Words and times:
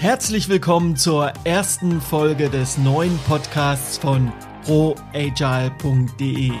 Herzlich 0.00 0.48
willkommen 0.48 0.96
zur 0.96 1.30
ersten 1.44 2.00
Folge 2.00 2.48
des 2.48 2.78
neuen 2.78 3.18
Podcasts 3.28 3.98
von 3.98 4.32
proagile.de. 4.64 6.52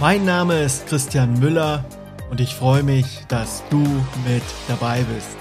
Mein 0.00 0.24
Name 0.24 0.60
ist 0.60 0.88
Christian 0.88 1.38
Müller 1.38 1.84
und 2.28 2.40
ich 2.40 2.52
freue 2.52 2.82
mich, 2.82 3.24
dass 3.28 3.62
du 3.70 3.78
mit 3.78 4.42
dabei 4.66 5.04
bist. 5.14 5.39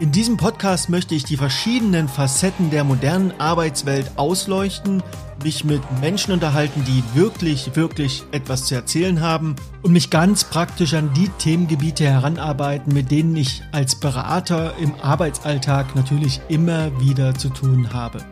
In 0.00 0.12
diesem 0.12 0.38
Podcast 0.38 0.88
möchte 0.88 1.14
ich 1.14 1.24
die 1.24 1.36
verschiedenen 1.36 2.08
Facetten 2.08 2.70
der 2.70 2.84
modernen 2.84 3.38
Arbeitswelt 3.38 4.10
ausleuchten, 4.16 5.02
mich 5.44 5.62
mit 5.66 5.82
Menschen 6.00 6.32
unterhalten, 6.32 6.86
die 6.86 7.04
wirklich, 7.12 7.76
wirklich 7.76 8.24
etwas 8.32 8.64
zu 8.64 8.74
erzählen 8.74 9.20
haben 9.20 9.56
und 9.82 9.92
mich 9.92 10.08
ganz 10.08 10.44
praktisch 10.44 10.94
an 10.94 11.12
die 11.12 11.28
Themengebiete 11.28 12.04
heranarbeiten, 12.04 12.94
mit 12.94 13.10
denen 13.10 13.36
ich 13.36 13.62
als 13.72 13.94
Berater 13.94 14.74
im 14.78 14.94
Arbeitsalltag 15.02 15.94
natürlich 15.94 16.40
immer 16.48 16.98
wieder 16.98 17.34
zu 17.34 17.50
tun 17.50 17.92
habe. 17.92 18.24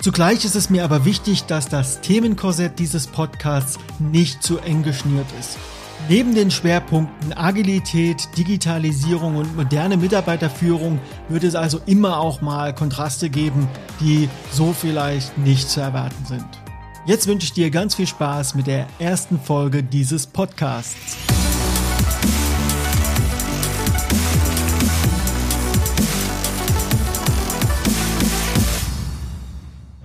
Zugleich 0.00 0.44
ist 0.44 0.56
es 0.56 0.68
mir 0.68 0.82
aber 0.82 1.04
wichtig, 1.04 1.44
dass 1.44 1.68
das 1.68 2.00
Themenkorsett 2.00 2.80
dieses 2.80 3.06
Podcasts 3.06 3.78
nicht 4.00 4.42
zu 4.42 4.58
eng 4.58 4.82
geschnürt 4.82 5.26
ist. 5.38 5.58
Neben 6.06 6.34
den 6.34 6.50
Schwerpunkten 6.50 7.32
Agilität, 7.36 8.28
Digitalisierung 8.36 9.36
und 9.36 9.56
moderne 9.56 9.96
Mitarbeiterführung 9.96 11.00
wird 11.28 11.44
es 11.44 11.54
also 11.54 11.80
immer 11.86 12.18
auch 12.18 12.40
mal 12.40 12.74
Kontraste 12.74 13.28
geben, 13.28 13.68
die 14.00 14.28
so 14.50 14.72
vielleicht 14.72 15.36
nicht 15.38 15.68
zu 15.68 15.80
erwarten 15.80 16.24
sind. 16.24 16.46
Jetzt 17.04 17.26
wünsche 17.26 17.44
ich 17.44 17.52
dir 17.52 17.70
ganz 17.70 17.94
viel 17.94 18.06
Spaß 18.06 18.54
mit 18.54 18.66
der 18.66 18.86
ersten 18.98 19.40
Folge 19.40 19.82
dieses 19.82 20.26
Podcasts. 20.26 21.16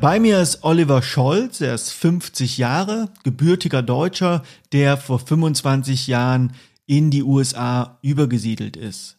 Bei 0.03 0.19
mir 0.19 0.41
ist 0.41 0.65
Oliver 0.65 1.01
Scholz, 1.01 1.61
er 1.61 1.73
ist 1.75 1.91
50 1.91 2.57
Jahre, 2.57 3.07
gebürtiger 3.23 3.81
Deutscher, 3.81 4.43
der 4.73 4.97
vor 4.97 5.17
25 5.17 6.07
Jahren 6.07 6.51
in 6.85 7.09
die 7.09 7.23
USA 7.23 7.99
übergesiedelt 8.01 8.75
ist. 8.75 9.15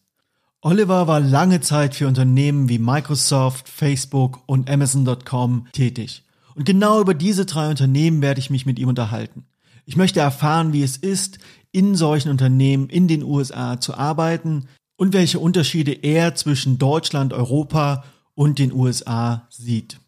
Oliver 0.60 1.06
war 1.06 1.20
lange 1.20 1.62
Zeit 1.62 1.94
für 1.94 2.06
Unternehmen 2.06 2.68
wie 2.68 2.78
Microsoft, 2.78 3.66
Facebook 3.66 4.42
und 4.44 4.68
Amazon.com 4.68 5.68
tätig. 5.72 6.22
Und 6.55 6.66
genau 6.66 7.00
über 7.00 7.14
diese 7.14 7.46
drei 7.46 7.70
Unternehmen 7.70 8.20
werde 8.20 8.40
ich 8.40 8.50
mich 8.50 8.66
mit 8.66 8.78
ihm 8.78 8.88
unterhalten. 8.88 9.46
Ich 9.86 9.96
möchte 9.96 10.20
erfahren, 10.20 10.74
wie 10.74 10.82
es 10.82 10.98
ist, 10.98 11.38
in 11.72 11.94
solchen 11.94 12.28
Unternehmen 12.28 12.90
in 12.90 13.08
den 13.08 13.22
USA 13.22 13.80
zu 13.80 13.94
arbeiten 13.94 14.68
und 14.96 15.14
welche 15.14 15.38
Unterschiede 15.38 15.92
er 15.92 16.34
zwischen 16.34 16.77
Deutschland, 16.77 17.32
Europa 17.32 18.05
und 18.34 18.58
den 18.58 18.70
USA 18.70 19.46
sieht. 19.48 19.98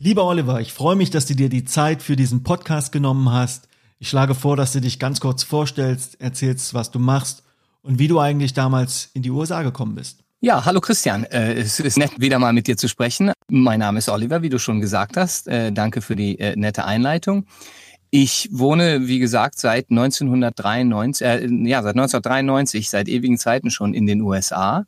Lieber 0.00 0.24
Oliver, 0.24 0.60
ich 0.60 0.72
freue 0.72 0.96
mich, 0.96 1.10
dass 1.10 1.26
du 1.26 1.34
dir 1.34 1.48
die 1.48 1.64
Zeit 1.64 2.02
für 2.02 2.16
diesen 2.16 2.42
Podcast 2.42 2.92
genommen 2.92 3.32
hast. 3.32 3.68
Ich 3.98 4.08
schlage 4.08 4.34
vor, 4.34 4.56
dass 4.56 4.72
du 4.72 4.80
dich 4.80 4.98
ganz 4.98 5.20
kurz 5.20 5.42
vorstellst, 5.42 6.20
erzählst, 6.20 6.72
was 6.72 6.90
du 6.90 6.98
machst 6.98 7.42
und 7.82 7.98
wie 7.98 8.08
du 8.08 8.20
eigentlich 8.20 8.54
damals 8.54 9.10
in 9.14 9.22
die 9.22 9.30
USA 9.30 9.62
gekommen 9.62 9.96
bist. 9.96 10.20
Ja, 10.40 10.64
hallo 10.64 10.80
Christian. 10.80 11.24
Äh, 11.24 11.54
es 11.54 11.80
ist 11.80 11.98
nett, 11.98 12.12
wieder 12.20 12.38
mal 12.38 12.52
mit 12.52 12.68
dir 12.68 12.76
zu 12.76 12.86
sprechen. 12.86 13.32
Mein 13.48 13.80
Name 13.80 13.98
ist 13.98 14.08
Oliver, 14.08 14.40
wie 14.40 14.48
du 14.48 14.60
schon 14.60 14.80
gesagt 14.80 15.16
hast. 15.16 15.48
Äh, 15.48 15.72
danke 15.72 16.00
für 16.00 16.14
die 16.14 16.38
äh, 16.38 16.54
nette 16.54 16.84
Einleitung. 16.84 17.46
Ich 18.10 18.48
wohne, 18.50 19.06
wie 19.06 19.18
gesagt, 19.18 19.58
seit 19.58 19.90
1993, 19.90 21.26
äh, 21.26 21.46
ja, 21.68 21.82
seit 21.82 21.94
1993, 21.94 22.88
seit 22.88 23.08
ewigen 23.08 23.36
Zeiten 23.36 23.70
schon 23.70 23.92
in 23.92 24.06
den 24.06 24.22
USA. 24.22 24.86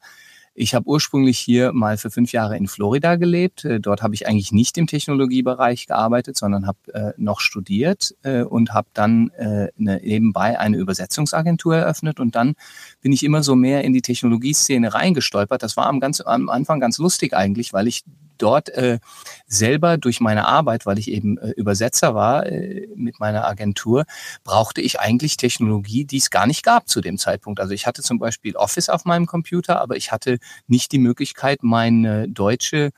Ich 0.54 0.74
habe 0.74 0.88
ursprünglich 0.88 1.38
hier 1.38 1.72
mal 1.72 1.96
für 1.96 2.10
fünf 2.10 2.32
Jahre 2.32 2.56
in 2.56 2.66
Florida 2.66 3.16
gelebt. 3.16 3.64
Äh, 3.64 3.78
dort 3.78 4.02
habe 4.02 4.14
ich 4.14 4.26
eigentlich 4.26 4.52
nicht 4.52 4.78
im 4.78 4.86
Technologiebereich 4.86 5.86
gearbeitet, 5.86 6.38
sondern 6.38 6.66
habe 6.66 6.78
äh, 6.94 7.12
noch 7.18 7.40
studiert 7.40 8.14
äh, 8.22 8.42
und 8.42 8.72
habe 8.72 8.88
dann 8.94 9.30
äh, 9.36 9.68
eine, 9.78 10.00
nebenbei 10.02 10.58
eine 10.58 10.78
Übersetzungsagentur 10.78 11.76
eröffnet. 11.76 12.20
Und 12.20 12.34
dann 12.34 12.54
bin 13.02 13.12
ich 13.12 13.22
immer 13.22 13.42
so 13.42 13.54
mehr 13.54 13.84
in 13.84 13.92
die 13.92 14.02
Technologieszene 14.02 14.94
reingestolpert. 14.94 15.62
Das 15.62 15.76
war 15.76 15.86
am, 15.86 16.00
ganz, 16.00 16.22
am 16.22 16.48
Anfang 16.48 16.80
ganz 16.80 16.96
lustig 16.96 17.34
eigentlich, 17.34 17.74
weil 17.74 17.86
ich 17.86 18.02
dort 18.42 18.68
äh, 18.70 18.98
selber 19.46 19.98
durch 19.98 20.20
meine 20.20 20.46
Arbeit, 20.46 20.86
weil 20.86 20.98
ich 20.98 21.10
eben 21.10 21.38
äh, 21.38 21.50
Übersetzer 21.50 22.14
war 22.14 22.46
äh, 22.46 22.88
mit 22.94 23.20
meiner 23.20 23.46
Agentur, 23.46 24.04
brauchte 24.44 24.80
ich 24.80 25.00
eigentlich 25.00 25.36
Technologie, 25.36 26.04
die 26.04 26.18
es 26.18 26.30
gar 26.30 26.46
nicht 26.46 26.62
gab 26.62 26.88
zu 26.88 27.00
dem 27.00 27.18
Zeitpunkt. 27.18 27.60
Also 27.60 27.72
ich 27.74 27.86
hatte 27.86 28.02
zum 28.02 28.18
Beispiel 28.18 28.56
Office 28.56 28.88
auf 28.88 29.04
meinem 29.04 29.26
Computer, 29.26 29.80
aber 29.80 29.96
ich 29.96 30.12
hatte 30.12 30.38
nicht 30.66 30.92
die 30.92 30.98
Möglichkeit, 30.98 31.62
meine 31.62 32.28
deutsche 32.28 32.90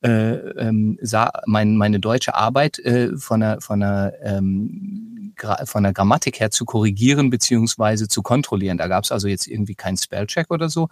äh, 0.00 0.08
ähm, 0.10 0.98
sah, 1.02 1.32
mein, 1.46 1.76
meine 1.76 1.98
deutsche 1.98 2.34
Arbeit 2.34 2.78
äh, 2.78 3.16
von 3.16 3.40
der 3.40 3.60
von 3.60 3.80
der 3.80 4.14
ähm, 4.22 5.17
von 5.64 5.82
der 5.82 5.92
Grammatik 5.92 6.40
her 6.40 6.50
zu 6.50 6.64
korrigieren 6.64 7.30
beziehungsweise 7.30 8.08
zu 8.08 8.22
kontrollieren. 8.22 8.78
Da 8.78 8.86
gab 8.88 9.04
es 9.04 9.12
also 9.12 9.28
jetzt 9.28 9.46
irgendwie 9.46 9.74
keinen 9.74 9.96
Spellcheck 9.96 10.50
oder 10.50 10.68
so. 10.68 10.88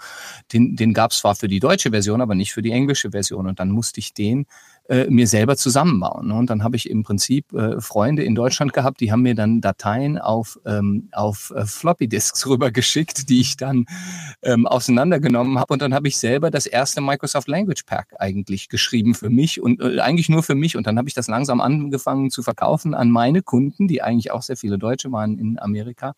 Den, 0.53 0.77
den 0.77 0.95
gab 0.95 1.11
es 1.11 1.19
zwar 1.19 1.34
für 1.34 1.49
die 1.49 1.61
deutsche 1.61 1.91
Version, 1.91 2.21
aber 2.21 2.34
nicht 2.34 2.53
für 2.53 2.62
die 2.62 2.73
englische 2.73 3.11
Version. 3.11 3.47
Und 3.47 3.61
dann 3.61 3.71
musste 3.71 4.01
ich 4.01 4.15
den 4.15 4.47
äh, 4.88 5.06
mir 5.10 5.26
selber 5.26 5.56
zusammenbauen. 5.56 6.30
Und 6.30 6.50
dann 6.50 6.62
habe 6.62 6.76
ich 6.76 6.88
im 6.88 7.02
Prinzip 7.02 7.52
äh, 7.52 7.80
Freunde 7.80 8.22
in 8.22 8.34
Deutschland 8.34 8.72
gehabt, 8.72 9.00
die 9.00 9.10
haben 9.10 9.22
mir 9.22 9.34
dann 9.34 9.60
Dateien 9.60 10.19
auf, 10.19 10.58
ähm, 10.64 11.08
auf 11.12 11.52
äh, 11.56 11.66
Floppy 11.66 12.08
Disks 12.08 12.47
rübergeschickt, 12.48 13.28
die 13.28 13.41
ich 13.41 13.56
dann 13.56 13.86
ähm, 14.42 14.66
auseinandergenommen 14.66 15.58
habe. 15.58 15.72
Und 15.72 15.82
dann 15.82 15.94
habe 15.94 16.08
ich 16.08 16.19
selber 16.19 16.50
das 16.50 16.66
erste 16.66 17.00
Microsoft 17.00 17.48
Language 17.48 17.84
Pack 17.84 18.14
eigentlich 18.19 18.69
geschrieben 18.69 19.14
für 19.14 19.30
mich 19.30 19.60
und 19.60 19.80
äh, 19.80 20.00
eigentlich 20.00 20.28
nur 20.28 20.42
für 20.42 20.54
mich. 20.54 20.76
Und 20.76 20.86
dann 20.86 20.98
habe 20.98 21.08
ich 21.08 21.14
das 21.14 21.28
langsam 21.28 21.60
angefangen 21.60 22.30
zu 22.30 22.42
verkaufen 22.42 22.94
an 22.94 23.10
meine 23.10 23.42
Kunden, 23.42 23.88
die 23.88 24.03
eigentlich 24.03 24.30
auch 24.30 24.42
sehr 24.42 24.56
viele 24.56 24.78
Deutsche 24.78 25.10
waren 25.12 25.38
in 25.38 25.58
Amerika. 25.58 26.14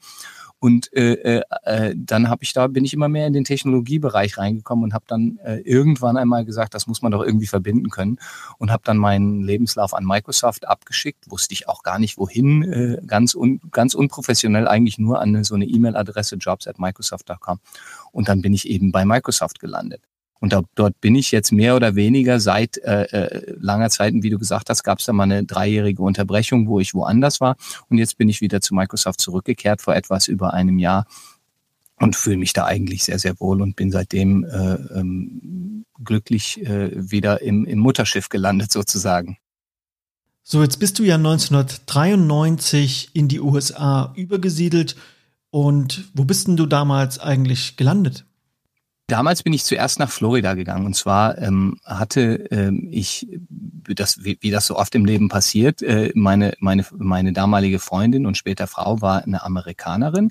Und 0.61 0.93
äh, 0.93 1.13
äh, 1.13 1.43
äh, 1.63 1.95
dann 1.97 2.29
habe 2.29 2.43
ich 2.43 2.53
da 2.53 2.67
bin 2.67 2.85
ich 2.85 2.93
immer 2.93 3.09
mehr 3.09 3.27
in 3.27 3.33
den 3.33 3.45
Technologiebereich 3.45 4.39
reingekommen 4.39 4.85
und 4.85 4.95
habe 4.95 5.05
dann 5.07 5.39
äh, 5.45 5.59
irgendwann 5.59 6.17
einmal 6.17 6.45
gesagt, 6.45 6.75
das 6.75 6.87
muss 6.87 7.01
man 7.01 7.13
doch 7.13 7.23
irgendwie 7.23 7.47
verbinden 7.47 7.91
können 7.91 8.19
und 8.59 8.73
habe 8.73 8.83
dann 8.85 8.97
meinen 8.97 9.43
Lebenslauf 9.43 9.95
an 9.95 10.05
Microsoft 10.05 10.67
abgeschickt. 10.67 11.31
Wusste 11.31 11.55
ich 11.55 11.69
auch 11.69 11.83
gar 11.83 11.99
nicht 11.99 12.19
wohin, 12.19 12.63
äh, 12.65 12.99
ganz 13.07 13.35
un, 13.35 13.61
ganz 13.71 13.95
unprofessionell 13.95 14.67
eigentlich 14.67 14.99
nur 14.99 15.21
an 15.21 15.45
so 15.45 15.55
eine 15.55 15.67
E-Mail-Adresse 15.67 16.37
jobs 16.37 16.67
at 16.67 16.79
microsoft.com 16.79 17.61
und 18.13 18.29
dann 18.29 18.43
bin 18.43 18.53
ich 18.53 18.69
eben 18.69 18.91
bei 18.91 19.05
Microsoft 19.05 19.61
gelandet. 19.61 20.03
Und 20.41 20.53
da, 20.53 20.63
dort 20.75 21.01
bin 21.01 21.15
ich 21.15 21.33
jetzt 21.33 21.53
mehr 21.53 21.75
oder 21.75 21.97
weniger 21.97 22.39
seit 22.41 22.79
äh, 22.79 23.03
äh, 23.05 23.57
langer 23.59 23.91
Zeit, 23.91 24.15
wie 24.15 24.31
du 24.31 24.39
gesagt 24.39 24.71
hast, 24.71 24.85
gab 24.85 25.01
es 25.01 25.07
da 25.07 25.13
mal 25.13 25.25
eine 25.25 25.45
dreijährige 25.45 26.03
Unterbrechung, 26.03 26.69
wo 26.69 26.79
ich 26.81 26.95
woanders 26.95 27.41
war. 27.41 27.57
Und 27.89 27.99
jetzt 27.99 28.19
bin 28.19 28.29
ich 28.29 28.41
wieder 28.41 28.61
zu 28.61 28.75
Microsoft 28.75 29.21
zurückgekehrt 29.21 29.83
vor 29.83 29.97
etwas 29.97 30.29
über 30.29 30.55
einem 30.55 30.79
Jahr 30.79 31.07
und 31.97 32.15
fühle 32.15 32.37
mich 32.37 32.53
da 32.53 32.65
eigentlich 32.65 33.05
sehr, 33.05 33.19
sehr 33.19 33.41
wohl 33.41 33.61
und 33.61 33.75
bin 33.75 33.91
seitdem 33.91 34.45
äh, 34.45 34.75
ähm, 34.99 35.85
glücklich 36.05 36.65
äh, 36.65 36.91
wieder 36.95 37.43
im, 37.43 37.65
im 37.65 37.81
Mutterschiff 37.81 38.29
gelandet 38.29 38.73
sozusagen. 38.73 39.39
So, 40.45 40.63
jetzt 40.63 40.79
bist 40.79 40.99
du 40.99 41.03
ja 41.03 41.17
1993 41.17 43.11
in 43.13 43.29
die 43.29 43.41
USA 43.41 44.15
übergesiedelt. 44.17 44.97
Und 45.51 46.11
wo 46.15 46.25
bist 46.25 46.47
denn 46.47 46.57
du 46.57 46.67
damals 46.67 47.19
eigentlich 47.19 47.77
gelandet? 47.77 48.25
Damals 49.09 49.43
bin 49.43 49.55
ich 49.55 49.65
zuerst 49.65 49.99
nach 49.99 50.11
Florida 50.11 50.53
gegangen 50.53 50.85
und 50.85 50.95
zwar 50.95 51.39
ähm, 51.39 51.81
hatte 51.83 52.47
ähm, 52.51 52.89
ich 52.91 53.27
das 53.49 54.23
wie, 54.23 54.37
wie 54.43 54.51
das 54.51 54.67
so 54.67 54.77
oft 54.77 54.95
im 54.95 55.07
Leben 55.07 55.31
passiert 55.31 55.81
äh, 55.81 56.13
meine 56.15 56.53
meine 56.61 56.85
meine 56.93 57.33
damalige 57.33 57.79
Freundin 57.79 58.27
und 58.27 58.37
später 58.37 58.67
Frau 58.67 59.01
war 59.01 59.25
eine 59.25 59.43
Amerikanerin 59.43 60.31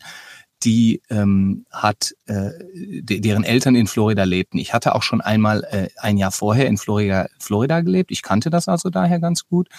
die 0.63 1.01
ähm, 1.09 1.65
hat 1.71 2.13
äh, 2.27 2.51
de 2.73 3.19
deren 3.19 3.43
Eltern 3.43 3.75
in 3.75 3.87
Florida 3.87 4.23
lebten. 4.23 4.57
Ich 4.59 4.73
hatte 4.73 4.93
auch 4.95 5.03
schon 5.03 5.21
einmal 5.21 5.63
äh, 5.71 5.89
ein 5.97 6.17
Jahr 6.17 6.31
vorher 6.31 6.67
in 6.67 6.77
Florida 6.77 7.27
Florida 7.39 7.81
gelebt. 7.81 8.11
Ich 8.11 8.21
kannte 8.21 8.49
das 8.49 8.67
also 8.67 8.89
daher 8.89 9.19
ganz 9.19 9.47
gut 9.47 9.69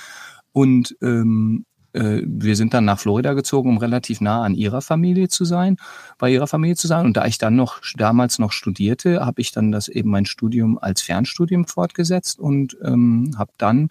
und 0.52 0.96
ähm, 1.02 1.66
äh, 1.92 2.22
wir 2.24 2.56
sind 2.56 2.74
dann 2.74 2.84
nach 2.84 2.98
Florida 2.98 3.32
gezogen, 3.34 3.70
um 3.70 3.78
relativ 3.78 4.20
nah 4.20 4.42
an 4.42 4.54
ihrer 4.54 4.80
Familie 4.80 5.28
zu 5.28 5.44
sein, 5.44 5.76
bei 6.18 6.30
ihrer 6.30 6.46
Familie 6.46 6.76
zu 6.76 6.86
sein. 6.86 7.06
Und 7.06 7.16
da 7.16 7.26
ich 7.26 7.38
dann 7.38 7.56
noch 7.56 7.80
damals 7.96 8.38
noch 8.38 8.52
studierte, 8.52 9.24
habe 9.24 9.40
ich 9.40 9.52
dann 9.52 9.72
das 9.72 9.88
eben 9.88 10.10
mein 10.10 10.26
Studium 10.26 10.78
als 10.78 11.02
Fernstudium 11.02 11.66
fortgesetzt 11.66 12.38
und 12.38 12.76
ähm, 12.82 13.32
habe 13.38 13.52
dann 13.58 13.90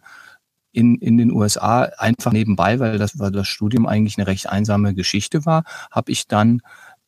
in, 0.72 0.96
in 0.96 1.18
den 1.18 1.32
USA 1.32 1.84
einfach 1.98 2.32
nebenbei, 2.32 2.80
weil 2.80 3.00
das, 3.00 3.18
weil 3.18 3.32
das 3.32 3.48
Studium 3.48 3.88
eigentlich 3.88 4.18
eine 4.18 4.28
recht 4.28 4.48
einsame 4.48 4.94
Geschichte 4.94 5.46
war, 5.46 5.64
habe 5.90 6.12
ich 6.12 6.28
dann 6.28 6.62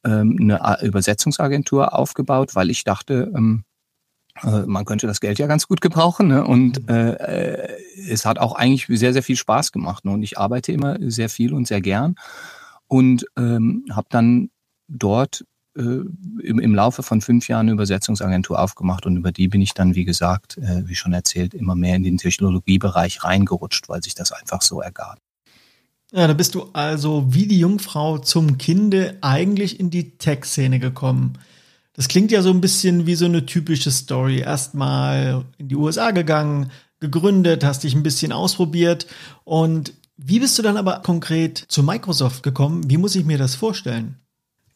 ähm, 0.04 0.38
eine 0.40 0.82
Übersetzungsagentur 0.82 1.94
aufgebaut, 1.94 2.56
weil 2.56 2.70
ich 2.70 2.84
dachte, 2.84 3.32
ähm, 3.36 3.64
äh, 4.44 4.66
man 4.66 4.86
könnte 4.86 5.08
das 5.08 5.20
Geld 5.20 5.40
ja 5.40 5.48
ganz 5.48 5.68
gut 5.68 5.82
gebrauchen 5.82 6.28
ne? 6.28 6.46
und 6.46 6.82
mhm. 6.82 6.96
äh, 6.96 7.68
es 8.10 8.26
hat 8.26 8.40
auch 8.40 8.56
eigentlich 8.56 8.88
sehr, 9.00 9.14
sehr 9.14 9.24
viel 9.24 9.36
Spaß 9.36 9.72
gemacht. 9.72 10.06
Ne? 10.06 10.12
Und 10.12 10.24
ich 10.24 10.38
arbeite 10.38 10.72
immer 10.72 10.98
sehr 11.00 11.30
viel 11.30 11.54
und 11.54 11.68
sehr 11.68 11.82
gern. 11.82 12.16
und 12.88 13.26
ähm, 13.38 13.86
habe 13.92 14.08
dann 14.10 14.50
dort 14.88 15.46
äh, 15.78 15.82
im, 15.82 16.60
im 16.60 16.76
Laufe 16.76 17.04
von 17.04 17.22
fünf 17.22 17.48
Jahren 17.48 17.68
eine 17.68 17.74
Übersetzungsagentur 17.74 18.60
aufgemacht 18.60 19.06
und 19.06 19.18
über 19.18 19.32
die 19.32 19.48
bin 19.48 19.62
ich 19.62 19.74
dann, 19.74 19.96
wie 19.96 20.06
gesagt, 20.06 20.58
äh, 20.58 20.88
wie 20.88 20.96
schon 20.96 21.14
erzählt, 21.14 21.54
immer 21.54 21.76
mehr 21.76 21.96
in 21.96 22.04
den 22.04 22.18
Technologiebereich 22.18 23.24
reingerutscht, 23.24 23.88
weil 23.88 24.04
sich 24.04 24.16
das 24.16 24.32
einfach 24.32 24.62
so 24.62 24.82
ergab. 24.82 25.20
Ja, 26.12 26.26
da 26.26 26.34
bist 26.34 26.56
du 26.56 26.70
also 26.74 27.26
wie 27.30 27.46
die 27.46 27.60
Jungfrau 27.60 28.18
zum 28.18 28.58
Kinde 28.58 29.18
eigentlich 29.22 29.80
in 29.80 29.92
die 29.92 30.18
Tech-Szene 30.18 30.80
gekommen. 30.80 31.38
Das 32.00 32.08
klingt 32.08 32.32
ja 32.32 32.42
so 32.42 32.50
ein 32.50 32.62
bisschen 32.62 33.08
wie 33.08 33.16
so 33.16 33.26
eine 33.26 33.46
typische 33.46 33.92
Story. 33.92 34.40
Erstmal 34.40 35.44
in 35.58 35.68
die 35.68 35.76
USA 35.76 36.12
gegangen, 36.12 36.72
gegründet, 37.02 37.66
hast 37.66 37.84
dich 37.84 37.94
ein 37.94 38.04
bisschen 38.04 38.32
ausprobiert 38.32 39.06
und 39.44 39.92
wie 40.16 40.40
bist 40.40 40.58
du 40.58 40.62
dann 40.62 40.78
aber 40.78 41.02
konkret 41.02 41.58
zu 41.68 41.84
Microsoft 41.84 42.42
gekommen? 42.42 42.90
Wie 42.90 42.96
muss 42.96 43.16
ich 43.16 43.26
mir 43.26 43.38
das 43.38 43.56
vorstellen? 43.56 44.16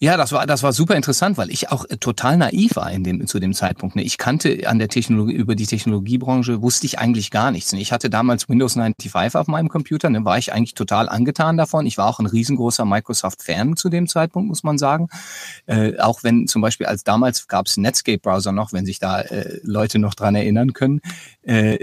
Ja, 0.03 0.17
das 0.17 0.33
war, 0.33 0.45
das 0.45 0.63
war 0.63 0.73
super 0.73 0.97
interessant, 0.97 1.38
weil 1.38 1.50
ich 1.50 1.71
auch 1.71 1.85
äh, 1.85 1.95
total 1.95 2.35
naiv 2.35 2.75
war 2.75 2.91
in 2.91 3.05
dem, 3.05 3.25
zu 3.25 3.39
dem 3.39 3.53
Zeitpunkt. 3.53 3.95
Ne? 3.95 4.03
Ich 4.03 4.17
kannte 4.17 4.67
an 4.67 4.77
der 4.77 4.89
Technologie, 4.89 5.33
über 5.33 5.55
die 5.55 5.65
Technologiebranche 5.65 6.61
wusste 6.61 6.85
ich 6.88 7.00
eigentlich 7.00 7.31
gar 7.31 7.51
nichts. 7.51 7.71
Ne? 7.71 7.79
Ich 7.79 7.94
hatte 7.94 8.09
damals 8.09 8.50
Windows 8.50 8.73
95 8.73 9.35
auf 9.35 9.47
meinem 9.47 9.69
Computer, 9.69 10.09
ne, 10.09 10.25
war 10.25 10.38
ich 10.38 10.51
eigentlich 10.51 10.73
total 10.73 11.07
angetan 11.07 11.55
davon. 11.55 11.85
Ich 11.85 11.97
war 11.97 12.09
auch 12.09 12.19
ein 12.19 12.25
riesengroßer 12.25 12.83
Microsoft-Fan 12.83 13.77
zu 13.77 13.88
dem 13.88 14.09
Zeitpunkt, 14.09 14.50
muss 14.50 14.63
man 14.63 14.77
sagen. 14.77 15.07
Äh, 15.67 15.97
auch 16.00 16.21
wenn 16.21 16.47
zum 16.47 16.61
Beispiel 16.61 16.88
als 16.88 17.05
damals 17.05 17.47
gab 17.47 17.67
es 17.67 17.77
Netscape-Browser 17.77 18.51
noch, 18.51 18.73
wenn 18.73 18.85
sich 18.85 19.00
da 19.00 19.21
äh, 19.21 19.61
Leute 19.63 20.00
noch 20.00 20.15
dran 20.15 20.35
erinnern 20.35 20.73
können. 20.73 21.00
Äh, 21.44 21.79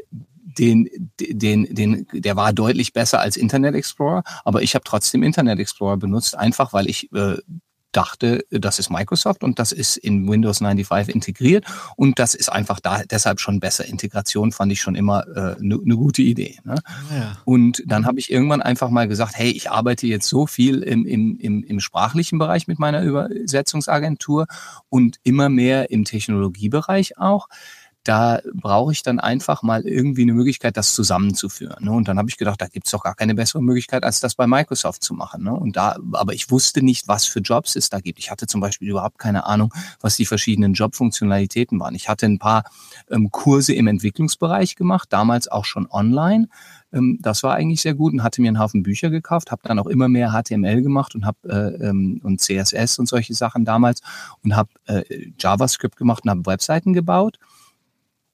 den, 0.58 0.90
den, 1.18 1.74
den, 1.74 2.06
der 2.12 2.36
war 2.36 2.52
deutlich 2.52 2.92
besser 2.92 3.20
als 3.20 3.38
Internet 3.38 3.74
Explorer, 3.74 4.24
aber 4.44 4.60
ich 4.60 4.74
habe 4.74 4.84
trotzdem 4.84 5.22
Internet 5.22 5.58
Explorer 5.58 5.96
benutzt, 5.96 6.36
einfach 6.36 6.74
weil 6.74 6.86
ich 6.86 7.10
äh, 7.14 7.38
dachte, 7.92 8.44
das 8.50 8.78
ist 8.78 8.90
Microsoft 8.90 9.42
und 9.42 9.58
das 9.58 9.72
ist 9.72 9.96
in 9.96 10.28
Windows 10.28 10.58
95 10.58 11.14
integriert 11.14 11.64
und 11.96 12.18
das 12.18 12.34
ist 12.34 12.50
einfach 12.50 12.80
da 12.80 13.02
deshalb 13.10 13.40
schon 13.40 13.60
besser. 13.60 13.84
Integration 13.84 14.52
fand 14.52 14.72
ich 14.72 14.80
schon 14.80 14.94
immer 14.94 15.24
eine 15.24 15.52
äh, 15.52 15.56
ne, 15.60 15.78
ne 15.82 15.96
gute 15.96 16.22
Idee. 16.22 16.58
Ne? 16.64 16.76
Ja. 17.14 17.36
Und 17.44 17.82
dann 17.86 18.06
habe 18.06 18.18
ich 18.18 18.30
irgendwann 18.30 18.62
einfach 18.62 18.90
mal 18.90 19.08
gesagt, 19.08 19.36
hey, 19.36 19.50
ich 19.50 19.70
arbeite 19.70 20.06
jetzt 20.06 20.28
so 20.28 20.46
viel 20.46 20.82
im, 20.82 21.06
im, 21.06 21.36
im, 21.38 21.64
im 21.64 21.80
sprachlichen 21.80 22.38
Bereich 22.38 22.68
mit 22.68 22.78
meiner 22.78 23.02
Übersetzungsagentur 23.02 24.46
und 24.88 25.18
immer 25.22 25.48
mehr 25.48 25.90
im 25.90 26.04
Technologiebereich 26.04 27.18
auch 27.18 27.48
da 28.04 28.40
brauche 28.54 28.92
ich 28.92 29.02
dann 29.02 29.20
einfach 29.20 29.62
mal 29.62 29.86
irgendwie 29.86 30.22
eine 30.22 30.32
Möglichkeit, 30.32 30.76
das 30.78 30.94
zusammenzuführen. 30.94 31.84
Ne? 31.84 31.92
Und 31.92 32.08
dann 32.08 32.18
habe 32.18 32.30
ich 32.30 32.38
gedacht, 32.38 32.60
da 32.60 32.66
gibt's 32.66 32.90
doch 32.90 33.02
gar 33.02 33.14
keine 33.14 33.34
bessere 33.34 33.62
Möglichkeit, 33.62 34.04
als 34.04 34.20
das 34.20 34.34
bei 34.34 34.46
Microsoft 34.46 35.04
zu 35.04 35.12
machen. 35.12 35.44
Ne? 35.44 35.52
Und 35.52 35.76
da, 35.76 35.98
aber 36.12 36.32
ich 36.32 36.50
wusste 36.50 36.82
nicht, 36.82 37.08
was 37.08 37.26
für 37.26 37.40
Jobs 37.40 37.76
es 37.76 37.90
da 37.90 38.00
gibt. 38.00 38.18
Ich 38.18 38.30
hatte 38.30 38.46
zum 38.46 38.62
Beispiel 38.62 38.88
überhaupt 38.88 39.18
keine 39.18 39.44
Ahnung, 39.44 39.74
was 40.00 40.16
die 40.16 40.24
verschiedenen 40.24 40.72
Jobfunktionalitäten 40.72 41.78
waren. 41.78 41.94
Ich 41.94 42.08
hatte 42.08 42.24
ein 42.24 42.38
paar 42.38 42.64
ähm, 43.10 43.30
Kurse 43.30 43.74
im 43.74 43.86
Entwicklungsbereich 43.86 44.76
gemacht, 44.76 45.12
damals 45.12 45.48
auch 45.48 45.66
schon 45.66 45.86
online. 45.90 46.48
Ähm, 46.92 47.18
das 47.20 47.42
war 47.42 47.54
eigentlich 47.54 47.82
sehr 47.82 47.94
gut 47.94 48.14
und 48.14 48.22
hatte 48.22 48.40
mir 48.40 48.48
einen 48.48 48.60
Haufen 48.60 48.82
Bücher 48.82 49.10
gekauft, 49.10 49.50
habe 49.50 49.62
dann 49.64 49.78
auch 49.78 49.86
immer 49.86 50.08
mehr 50.08 50.32
HTML 50.32 50.80
gemacht 50.80 51.14
und 51.14 51.26
habe 51.26 51.38
äh, 51.44 51.88
ähm, 51.88 52.20
und 52.24 52.40
CSS 52.40 52.98
und 52.98 53.08
solche 53.08 53.34
Sachen 53.34 53.66
damals 53.66 54.00
und 54.42 54.56
habe 54.56 54.70
äh, 54.86 55.02
JavaScript 55.38 55.98
gemacht 55.98 56.24
und 56.24 56.30
habe 56.30 56.46
Webseiten 56.46 56.94
gebaut 56.94 57.38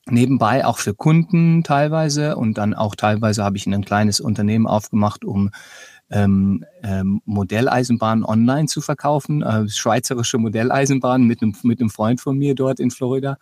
nebenbei 0.09 0.65
auch 0.65 0.79
für 0.79 0.95
Kunden 0.95 1.63
teilweise 1.63 2.37
und 2.37 2.59
dann 2.59 2.75
auch 2.75 2.95
teilweise 2.95 3.45
habe 3.45 3.57
ich 3.57 3.67
ein 3.67 3.85
kleines 3.85 4.21
Unternehmen 4.21 4.67
aufgemacht, 4.67 5.25
um 5.25 5.51
ähm, 6.11 6.65
ähm, 6.87 7.21
Modelleisenbahn 7.25 8.25
online 8.25 8.69
zu 8.69 8.81
verkaufen, 8.81 9.43
äh, 9.43 9.69
schweizerische 9.69 10.39
Modelleisenbahn 10.39 11.25
mit 11.25 11.43
einem, 11.43 11.55
mit 11.63 11.81
einem 11.81 11.91
Freund 11.91 12.21
von 12.21 12.39
mir 12.39 12.55
dort 12.55 12.79
in 12.79 12.93
Florida 12.93 13.39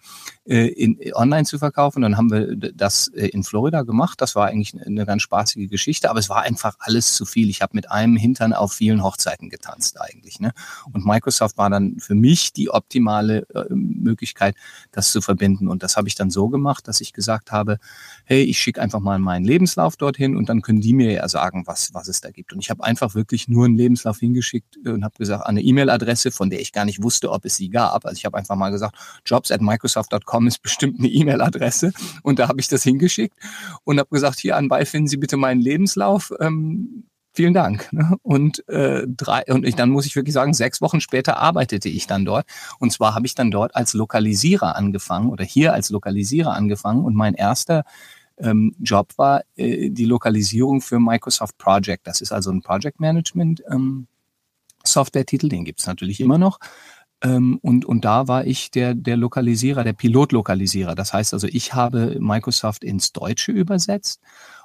äh, 0.46 0.68
in, 0.68 0.98
online 1.14 1.44
zu 1.44 1.58
verkaufen. 1.58 2.00
Dann 2.02 2.16
haben 2.16 2.30
wir 2.30 2.56
das 2.56 3.08
äh, 3.08 3.26
in 3.28 3.44
Florida 3.44 3.82
gemacht. 3.82 4.20
Das 4.20 4.34
war 4.34 4.46
eigentlich 4.46 4.74
eine 4.74 5.04
ganz 5.04 5.22
spaßige 5.22 5.68
Geschichte, 5.68 6.08
aber 6.08 6.20
es 6.20 6.30
war 6.30 6.42
einfach 6.42 6.76
alles 6.78 7.14
zu 7.14 7.26
viel. 7.26 7.50
Ich 7.50 7.60
habe 7.60 7.72
mit 7.74 7.90
einem 7.90 8.16
Hintern 8.16 8.54
auf 8.54 8.72
vielen 8.72 9.02
Hochzeiten 9.02 9.50
getanzt 9.50 10.00
eigentlich. 10.00 10.40
Ne? 10.40 10.52
Und 10.92 11.04
Microsoft 11.04 11.58
war 11.58 11.68
dann 11.68 11.98
für 11.98 12.14
mich 12.14 12.52
die 12.52 12.70
optimale 12.70 13.46
äh, 13.54 13.64
Möglichkeit, 13.74 14.54
das 14.90 15.12
zu 15.12 15.20
verbinden. 15.20 15.68
Und 15.68 15.82
das 15.82 15.96
habe 15.96 16.08
ich 16.08 16.14
dann 16.14 16.30
so 16.30 16.48
gemacht, 16.48 16.88
dass 16.88 17.02
ich 17.02 17.12
gesagt 17.12 17.52
habe, 17.52 17.78
hey, 18.24 18.42
ich 18.42 18.58
schicke 18.58 18.80
einfach 18.80 19.00
mal 19.00 19.18
meinen 19.18 19.44
Lebenslauf 19.44 19.96
dorthin 19.96 20.36
und 20.36 20.48
dann 20.48 20.62
können 20.62 20.80
die 20.80 20.94
mir 20.94 21.12
ja 21.12 21.28
sagen, 21.28 21.66
was, 21.66 21.92
was 21.92 22.08
es 22.08 22.22
da 22.22 22.30
gibt. 22.30 22.54
Und 22.54 22.60
ich 22.60 22.70
habe 22.70 22.82
einfach 22.82 23.14
wirklich 23.14 23.33
wirklich 23.34 23.48
nur 23.48 23.64
einen 23.64 23.76
Lebenslauf 23.76 24.18
hingeschickt 24.18 24.76
und 24.86 25.04
habe 25.04 25.14
gesagt, 25.18 25.46
eine 25.46 25.60
E-Mail-Adresse, 25.60 26.30
von 26.30 26.50
der 26.50 26.60
ich 26.60 26.72
gar 26.72 26.84
nicht 26.84 27.02
wusste, 27.02 27.30
ob 27.32 27.44
es 27.44 27.56
sie 27.56 27.68
gab. 27.68 28.06
Also 28.06 28.16
ich 28.16 28.24
habe 28.24 28.38
einfach 28.38 28.54
mal 28.54 28.70
gesagt, 28.70 28.96
jobs 29.26 29.50
at 29.50 29.60
microsoft.com 29.60 30.46
ist 30.46 30.62
bestimmt 30.62 31.00
eine 31.00 31.08
E-Mail-Adresse. 31.08 31.92
Und 32.22 32.38
da 32.38 32.48
habe 32.48 32.60
ich 32.60 32.68
das 32.68 32.84
hingeschickt 32.84 33.36
und 33.82 33.98
habe 33.98 34.08
gesagt, 34.10 34.38
hier 34.38 34.56
anbei 34.56 34.86
finden 34.86 35.08
Sie 35.08 35.16
bitte 35.16 35.36
meinen 35.36 35.60
Lebenslauf. 35.60 36.32
Ähm, 36.38 37.04
vielen 37.32 37.54
Dank. 37.54 37.92
Ne? 37.92 38.16
Und 38.22 38.66
äh, 38.68 39.04
drei 39.08 39.42
und 39.48 39.66
ich, 39.66 39.74
dann 39.74 39.90
muss 39.90 40.06
ich 40.06 40.14
wirklich 40.14 40.34
sagen, 40.34 40.54
sechs 40.54 40.80
Wochen 40.80 41.00
später 41.00 41.38
arbeitete 41.38 41.88
ich 41.88 42.06
dann 42.06 42.24
dort. 42.24 42.46
Und 42.78 42.92
zwar 42.92 43.16
habe 43.16 43.26
ich 43.26 43.34
dann 43.34 43.50
dort 43.50 43.74
als 43.74 43.94
Lokalisierer 43.94 44.76
angefangen 44.76 45.30
oder 45.30 45.44
hier 45.44 45.72
als 45.72 45.90
Lokalisierer 45.90 46.54
angefangen. 46.54 47.04
Und 47.04 47.16
mein 47.16 47.34
erster 47.34 47.82
ähm, 48.38 48.74
Job 48.80 49.12
war 49.16 49.42
äh, 49.56 49.90
die 49.90 50.04
Lokalisierung 50.04 50.80
für 50.80 50.98
Microsoft 50.98 51.58
Project. 51.58 52.06
Das 52.06 52.20
ist 52.20 52.32
also 52.32 52.50
ein 52.50 52.62
Project 52.62 53.00
Management 53.00 53.62
ähm, 53.70 54.06
Software-Titel, 54.84 55.48
den 55.48 55.64
gibt's 55.64 55.86
natürlich 55.86 56.20
immer 56.20 56.38
noch. 56.38 56.58
Ähm, 57.22 57.58
und, 57.62 57.84
und 57.84 58.04
da 58.04 58.28
war 58.28 58.46
ich 58.46 58.70
der, 58.70 58.94
der 58.94 59.16
Lokalisierer, 59.16 59.84
der 59.84 59.94
Pilotlokalisierer. 59.94 60.94
Das 60.94 61.12
heißt 61.12 61.32
also, 61.32 61.46
ich 61.46 61.74
habe 61.74 62.18
Microsoft 62.20 62.84
ins 62.84 63.12
Deutsche 63.12 63.52
übersetzt 63.52 64.20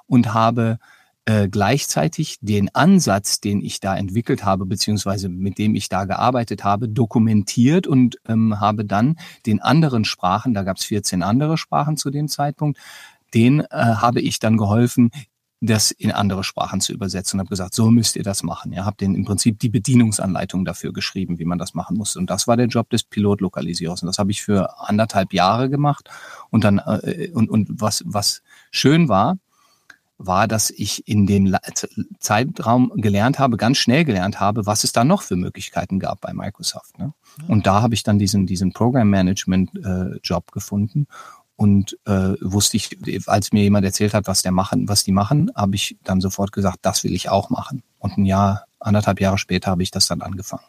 und 0.06 0.34
habe 0.34 0.78
äh, 1.26 1.48
gleichzeitig 1.48 2.38
den 2.40 2.74
Ansatz, 2.74 3.40
den 3.40 3.60
ich 3.60 3.80
da 3.80 3.96
entwickelt 3.96 4.44
habe, 4.44 4.66
beziehungsweise 4.66 5.28
mit 5.28 5.58
dem 5.58 5.74
ich 5.74 5.88
da 5.88 6.04
gearbeitet 6.04 6.64
habe, 6.64 6.88
dokumentiert 6.88 7.86
und 7.86 8.16
ähm, 8.26 8.58
habe 8.58 8.84
dann 8.84 9.16
den 9.46 9.60
anderen 9.60 10.04
Sprachen, 10.04 10.54
da 10.54 10.62
gab 10.62 10.78
es 10.78 10.84
14 10.84 11.22
andere 11.22 11.56
Sprachen 11.56 11.96
zu 11.96 12.10
dem 12.10 12.26
Zeitpunkt, 12.26 12.78
den 13.34 13.60
äh, 13.60 13.66
habe 13.70 14.20
ich 14.20 14.38
dann 14.38 14.56
geholfen, 14.56 15.10
das 15.60 15.90
in 15.90 16.10
andere 16.10 16.42
Sprachen 16.42 16.80
zu 16.80 16.92
übersetzen 16.92 17.38
und 17.38 17.40
habe 17.40 17.50
gesagt, 17.50 17.74
so 17.74 17.90
müsst 17.90 18.16
ihr 18.16 18.22
das 18.22 18.42
machen. 18.42 18.72
Ja, 18.72 18.86
habe 18.86 18.96
den 18.96 19.14
im 19.14 19.26
Prinzip 19.26 19.58
die 19.58 19.68
Bedienungsanleitung 19.68 20.64
dafür 20.64 20.92
geschrieben, 20.92 21.38
wie 21.38 21.44
man 21.44 21.58
das 21.58 21.74
machen 21.74 21.98
muss. 21.98 22.16
Und 22.16 22.30
das 22.30 22.48
war 22.48 22.56
der 22.56 22.66
Job 22.66 22.88
des 22.88 23.02
Pilotlokalisierers. 23.02 24.02
Und 24.02 24.06
das 24.06 24.18
habe 24.18 24.30
ich 24.30 24.42
für 24.42 24.80
anderthalb 24.80 25.34
Jahre 25.34 25.68
gemacht. 25.68 26.08
Und 26.48 26.64
dann 26.64 26.78
äh, 26.78 27.30
und 27.34 27.50
und 27.50 27.68
was 27.70 28.02
was 28.06 28.42
schön 28.70 29.10
war, 29.10 29.36
war, 30.16 30.48
dass 30.48 30.70
ich 30.70 31.06
in 31.06 31.26
dem 31.26 31.54
Zeitraum 32.18 32.92
gelernt 32.96 33.38
habe, 33.38 33.56
ganz 33.56 33.78
schnell 33.78 34.04
gelernt 34.04 34.40
habe, 34.40 34.66
was 34.66 34.84
es 34.84 34.92
da 34.92 35.04
noch 35.04 35.22
für 35.22 35.36
Möglichkeiten 35.36 35.98
gab 35.98 36.20
bei 36.22 36.32
Microsoft. 36.32 36.98
Ne? 36.98 37.12
Und 37.48 37.66
da 37.66 37.82
habe 37.82 37.94
ich 37.94 38.02
dann 38.02 38.18
diesen 38.18 38.46
diesen 38.46 38.72
Program 38.72 39.08
Management 39.10 39.70
äh, 39.76 40.18
Job 40.22 40.52
gefunden 40.52 41.06
und 41.60 41.98
äh, 42.06 42.32
wusste 42.40 42.78
ich, 42.78 42.88
als 43.26 43.52
mir 43.52 43.62
jemand 43.62 43.84
erzählt 43.84 44.14
hat, 44.14 44.26
was 44.26 44.40
der 44.40 44.50
machen, 44.50 44.88
was 44.88 45.04
die 45.04 45.12
machen, 45.12 45.50
habe 45.54 45.76
ich 45.76 45.98
dann 46.02 46.22
sofort 46.22 46.52
gesagt, 46.52 46.78
das 46.80 47.04
will 47.04 47.12
ich 47.12 47.28
auch 47.28 47.50
machen. 47.50 47.82
Und 47.98 48.16
ein 48.16 48.24
Jahr, 48.24 48.64
anderthalb 48.78 49.20
Jahre 49.20 49.36
später 49.36 49.70
habe 49.70 49.82
ich 49.82 49.90
das 49.90 50.06
dann 50.06 50.22
angefangen. 50.22 50.64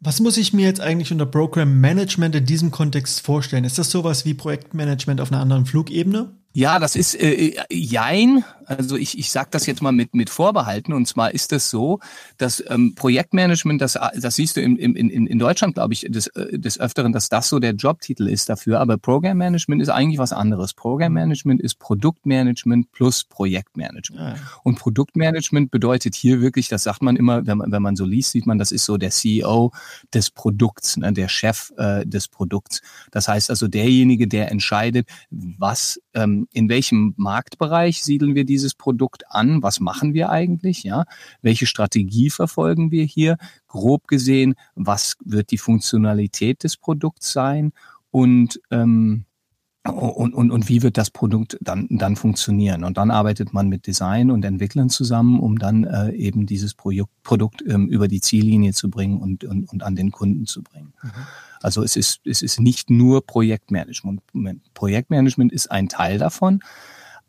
Was 0.00 0.18
muss 0.18 0.36
ich 0.36 0.52
mir 0.52 0.66
jetzt 0.66 0.80
eigentlich 0.80 1.12
unter 1.12 1.26
Program 1.26 1.80
Management 1.80 2.34
in 2.34 2.44
diesem 2.44 2.72
Kontext 2.72 3.20
vorstellen? 3.20 3.62
Ist 3.62 3.78
das 3.78 3.92
sowas 3.92 4.24
wie 4.24 4.34
Projektmanagement 4.34 5.20
auf 5.20 5.30
einer 5.30 5.40
anderen 5.40 5.64
Flugebene? 5.64 6.34
Ja, 6.52 6.78
das 6.78 6.96
ist 6.96 7.14
äh, 7.14 7.32
äh, 7.32 7.64
Jein. 7.70 8.44
Also 8.66 8.96
ich, 8.96 9.18
ich 9.18 9.30
sage 9.30 9.48
das 9.50 9.66
jetzt 9.66 9.82
mal 9.82 9.92
mit, 9.92 10.14
mit 10.14 10.30
Vorbehalten. 10.30 10.92
Und 10.92 11.06
zwar 11.06 11.32
ist 11.32 11.42
es 11.42 11.48
das 11.48 11.70
so, 11.70 11.98
dass 12.38 12.62
ähm, 12.68 12.94
Projektmanagement, 12.94 13.80
das, 13.80 13.98
das 14.18 14.36
siehst 14.36 14.56
du 14.56 14.60
in, 14.60 14.76
in, 14.76 14.94
in 14.94 15.26
in 15.26 15.38
Deutschland, 15.38 15.74
glaube 15.74 15.94
ich, 15.94 16.06
des, 16.08 16.26
äh, 16.28 16.58
des 16.58 16.78
Öfteren, 16.78 17.12
dass 17.12 17.30
das 17.30 17.48
so 17.48 17.58
der 17.58 17.72
Jobtitel 17.72 18.28
ist 18.28 18.48
dafür. 18.50 18.80
Aber 18.80 18.98
Program 18.98 19.38
Management 19.38 19.80
ist 19.80 19.88
eigentlich 19.88 20.18
was 20.18 20.32
anderes. 20.32 20.74
Program 20.74 21.12
Management 21.12 21.60
ist 21.62 21.78
Produktmanagement 21.78 22.92
plus 22.92 23.24
Projektmanagement. 23.24 24.36
Ja. 24.36 24.42
Und 24.62 24.78
Produktmanagement 24.78 25.70
bedeutet 25.70 26.14
hier 26.14 26.42
wirklich, 26.42 26.68
das 26.68 26.82
sagt 26.82 27.02
man 27.02 27.16
immer, 27.16 27.46
wenn 27.46 27.58
man, 27.58 27.72
wenn 27.72 27.82
man 27.82 27.96
so 27.96 28.04
liest, 28.04 28.32
sieht 28.32 28.46
man, 28.46 28.58
das 28.58 28.72
ist 28.72 28.84
so 28.84 28.98
der 28.98 29.10
CEO 29.10 29.72
des 30.12 30.30
Produkts, 30.30 30.98
ne, 30.98 31.12
der 31.14 31.28
Chef 31.28 31.72
äh, 31.78 32.04
des 32.04 32.28
Produkts. 32.28 32.82
Das 33.10 33.26
heißt 33.28 33.48
also 33.48 33.68
derjenige, 33.68 34.28
der 34.28 34.50
entscheidet, 34.50 35.08
was 35.30 35.98
ähm, 36.14 36.48
in 36.52 36.68
welchem 36.68 37.14
Marktbereich 37.16 38.02
siedeln 38.02 38.34
wir 38.34 38.44
dieses 38.44 38.74
Produkt 38.74 39.24
an? 39.28 39.62
Was 39.62 39.80
machen 39.80 40.14
wir 40.14 40.30
eigentlich? 40.30 40.82
Ja, 40.82 41.04
welche 41.40 41.66
Strategie 41.66 42.30
verfolgen 42.30 42.90
wir 42.90 43.04
hier? 43.04 43.36
Grob 43.66 44.08
gesehen, 44.08 44.54
was 44.74 45.16
wird 45.24 45.50
die 45.50 45.58
Funktionalität 45.58 46.64
des 46.64 46.76
Produkts 46.76 47.32
sein? 47.32 47.72
Und 48.10 48.60
ähm, 48.70 49.24
und, 49.84 50.32
und, 50.32 50.52
und 50.52 50.68
wie 50.68 50.82
wird 50.82 50.96
das 50.96 51.10
Produkt 51.10 51.58
dann, 51.60 51.88
dann 51.90 52.14
funktionieren? 52.14 52.84
Und 52.84 52.98
dann 52.98 53.10
arbeitet 53.10 53.52
man 53.52 53.68
mit 53.68 53.88
Design 53.88 54.30
und 54.30 54.44
Entwicklern 54.44 54.90
zusammen, 54.90 55.40
um 55.40 55.58
dann 55.58 55.82
äh, 55.82 56.12
eben 56.12 56.46
dieses 56.46 56.74
Projekt, 56.74 57.10
Produkt 57.24 57.64
ähm, 57.66 57.88
über 57.88 58.06
die 58.06 58.20
Ziellinie 58.20 58.74
zu 58.74 58.90
bringen 58.90 59.18
und, 59.18 59.42
und, 59.42 59.72
und 59.72 59.82
an 59.82 59.96
den 59.96 60.12
Kunden 60.12 60.46
zu 60.46 60.62
bringen. 60.62 60.92
Mhm. 61.02 61.10
Also 61.64 61.82
es 61.82 61.96
ist, 61.96 62.20
es 62.24 62.42
ist 62.42 62.60
nicht 62.60 62.90
nur 62.90 63.26
Projektmanagement. 63.26 64.22
Projektmanagement 64.74 65.52
ist 65.52 65.70
ein 65.70 65.88
Teil 65.88 66.18
davon, 66.18 66.60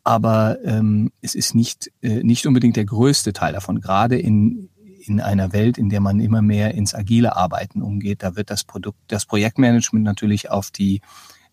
aber 0.02 0.58
ähm, 0.64 1.12
es 1.22 1.34
ist 1.34 1.54
nicht, 1.54 1.90
äh, 2.02 2.22
nicht 2.22 2.46
unbedingt 2.46 2.76
der 2.76 2.84
größte 2.84 3.32
Teil 3.32 3.52
davon. 3.52 3.80
Gerade 3.80 4.18
in, 4.18 4.68
in 5.06 5.20
einer 5.20 5.52
Welt, 5.52 5.78
in 5.78 5.88
der 5.88 6.00
man 6.00 6.20
immer 6.20 6.42
mehr 6.42 6.74
ins 6.74 6.94
agile 6.94 7.36
Arbeiten 7.36 7.82
umgeht, 7.82 8.22
da 8.22 8.36
wird 8.36 8.50
das 8.50 8.64
Produkt, 8.64 8.98
das 9.08 9.26
Projektmanagement 9.26 10.04
natürlich 10.04 10.50
auf 10.50 10.70
die 10.70 11.00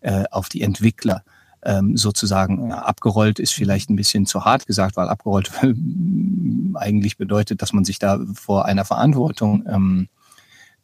äh, 0.00 0.24
auf 0.30 0.48
die 0.48 0.62
Entwickler 0.62 1.22
ähm, 1.64 1.96
sozusagen 1.96 2.70
ja, 2.70 2.78
abgerollt 2.78 3.38
ist 3.38 3.52
vielleicht 3.52 3.88
ein 3.88 3.96
bisschen 3.96 4.26
zu 4.26 4.44
hart 4.44 4.66
gesagt, 4.66 4.96
weil 4.96 5.08
abgerollt 5.08 5.52
eigentlich 6.74 7.16
bedeutet, 7.16 7.62
dass 7.62 7.72
man 7.72 7.84
sich 7.84 7.98
da 7.98 8.20
vor 8.34 8.64
einer 8.64 8.84
Verantwortung 8.84 9.64
ähm, 9.68 10.08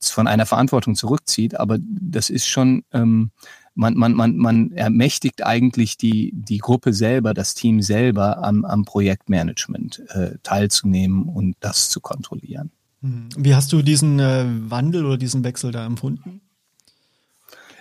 von 0.04 0.26
einer 0.26 0.46
Verantwortung 0.46 0.94
zurückzieht, 0.94 1.58
aber 1.58 1.78
das 1.80 2.30
ist 2.30 2.46
schon 2.46 2.84
ähm, 2.92 3.30
man, 3.78 3.94
man, 3.94 4.12
man, 4.14 4.36
man 4.36 4.72
ermächtigt 4.72 5.46
eigentlich 5.46 5.96
die, 5.96 6.32
die 6.34 6.58
Gruppe 6.58 6.92
selber, 6.92 7.32
das 7.32 7.54
Team 7.54 7.80
selber 7.80 8.42
am, 8.42 8.64
am 8.64 8.84
Projektmanagement 8.84 10.02
äh, 10.08 10.32
teilzunehmen 10.42 11.28
und 11.28 11.54
das 11.60 11.88
zu 11.88 12.00
kontrollieren. 12.00 12.72
Hm. 13.02 13.28
Wie 13.36 13.54
hast 13.54 13.72
du 13.72 13.82
diesen 13.82 14.18
äh, 14.18 14.46
Wandel 14.48 15.06
oder 15.06 15.16
diesen 15.16 15.44
Wechsel 15.44 15.70
da 15.70 15.86
empfunden? 15.86 16.40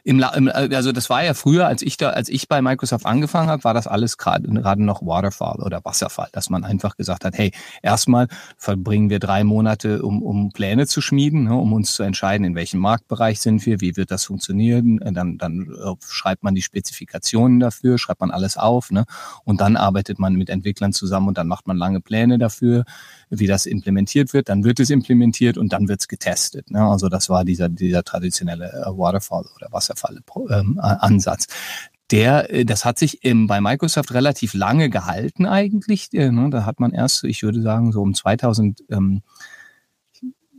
Im, 0.03 0.23
im, 0.35 0.49
also 0.49 0.91
das 0.91 1.09
war 1.09 1.23
ja 1.23 1.33
früher, 1.33 1.67
als 1.67 1.81
ich 1.81 1.97
da, 1.97 2.11
als 2.11 2.29
ich 2.29 2.47
bei 2.47 2.61
Microsoft 2.61 3.05
angefangen 3.05 3.49
habe, 3.49 3.63
war 3.63 3.73
das 3.73 3.87
alles 3.87 4.17
gerade 4.17 4.83
noch 4.83 5.01
Waterfall 5.05 5.61
oder 5.61 5.83
Wasserfall, 5.83 6.29
dass 6.31 6.49
man 6.49 6.63
einfach 6.63 6.95
gesagt 6.95 7.25
hat, 7.25 7.37
hey, 7.37 7.51
erstmal 7.81 8.27
verbringen 8.57 9.09
wir 9.09 9.19
drei 9.19 9.43
Monate, 9.43 10.01
um, 10.01 10.21
um 10.23 10.51
Pläne 10.51 10.87
zu 10.87 11.01
schmieden, 11.01 11.45
ne, 11.45 11.55
um 11.55 11.73
uns 11.73 11.93
zu 11.93 12.03
entscheiden, 12.03 12.45
in 12.45 12.55
welchem 12.55 12.79
Marktbereich 12.79 13.39
sind 13.39 13.65
wir, 13.65 13.81
wie 13.81 13.97
wird 13.97 14.11
das 14.11 14.25
funktionieren, 14.25 14.99
dann, 15.13 15.37
dann 15.37 15.67
äh, 15.67 15.93
schreibt 16.07 16.43
man 16.43 16.55
die 16.55 16.61
Spezifikationen 16.61 17.59
dafür, 17.59 17.97
schreibt 17.97 18.21
man 18.21 18.31
alles 18.31 18.57
auf, 18.57 18.91
ne, 18.91 19.05
und 19.43 19.61
dann 19.61 19.77
arbeitet 19.77 20.19
man 20.19 20.33
mit 20.33 20.49
Entwicklern 20.49 20.93
zusammen 20.93 21.29
und 21.29 21.37
dann 21.37 21.47
macht 21.47 21.67
man 21.67 21.77
lange 21.77 22.01
Pläne 22.01 22.37
dafür, 22.37 22.85
wie 23.29 23.47
das 23.47 23.65
implementiert 23.65 24.33
wird, 24.33 24.49
dann 24.49 24.63
wird 24.63 24.79
es 24.79 24.89
implementiert 24.89 25.57
und 25.57 25.73
dann 25.73 25.87
wird 25.87 26.01
es 26.01 26.07
getestet. 26.07 26.71
Ne? 26.71 26.81
Also 26.81 27.09
das 27.09 27.29
war 27.29 27.45
dieser, 27.45 27.69
dieser 27.69 28.03
traditionelle 28.03 28.71
äh, 28.71 28.97
Waterfall 28.97 29.45
oder 29.55 29.67
Wasserfall-Ansatz. 29.71 31.47
Ähm, 31.49 31.91
der, 32.11 32.53
äh, 32.53 32.65
das 32.65 32.85
hat 32.85 32.99
sich 32.99 33.23
im, 33.23 33.47
bei 33.47 33.59
Microsoft 33.59 34.13
relativ 34.13 34.53
lange 34.53 34.89
gehalten 34.89 35.45
eigentlich. 35.45 36.13
Äh, 36.13 36.31
ne? 36.31 36.49
Da 36.49 36.65
hat 36.65 36.79
man 36.79 36.93
erst, 36.93 37.23
ich 37.23 37.43
würde 37.43 37.61
sagen, 37.61 37.91
so 37.91 38.01
um 38.01 38.13
2000, 38.13 38.83
ähm, 38.89 39.21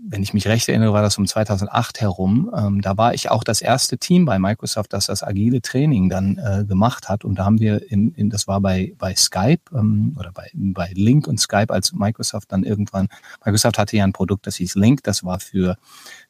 wenn 0.07 0.23
ich 0.23 0.33
mich 0.33 0.47
recht 0.47 0.69
erinnere, 0.69 0.93
war 0.93 1.03
das 1.03 1.19
um 1.19 1.27
2008 1.27 2.01
herum. 2.01 2.53
Ähm, 2.57 2.81
da 2.81 2.97
war 2.97 3.15
ich 3.15 3.31
auch 3.31 3.43
das 3.43 3.61
erste 3.61 3.99
Team 3.99 4.25
bei 4.25 4.39
Microsoft, 4.39 4.93
das 4.93 5.07
das 5.07 5.23
agile 5.23 5.61
Training 5.61 6.09
dann 6.09 6.39
äh, 6.39 6.65
gemacht 6.65 7.09
hat. 7.09 7.25
Und 7.25 7.39
da 7.39 7.45
haben 7.45 7.59
wir, 7.59 7.91
in, 7.91 8.13
in, 8.15 8.31
das 8.31 8.47
war 8.47 8.61
bei, 8.61 8.95
bei 8.99 9.15
Skype 9.15 9.63
ähm, 9.75 10.15
oder 10.19 10.33
bei, 10.33 10.51
bei 10.55 10.91
Link 10.95 11.27
und 11.27 11.39
Skype, 11.39 11.73
als 11.73 11.93
Microsoft 11.93 12.53
dann 12.53 12.63
irgendwann, 12.65 13.09
Microsoft 13.45 13.79
hatte 13.79 13.97
ja 13.97 14.05
ein 14.05 14.13
Produkt, 14.13 14.47
das 14.47 14.57
hieß 14.57 14.77
Link, 14.77 15.03
das 15.03 15.25
war 15.25 15.41
für, 15.41 15.77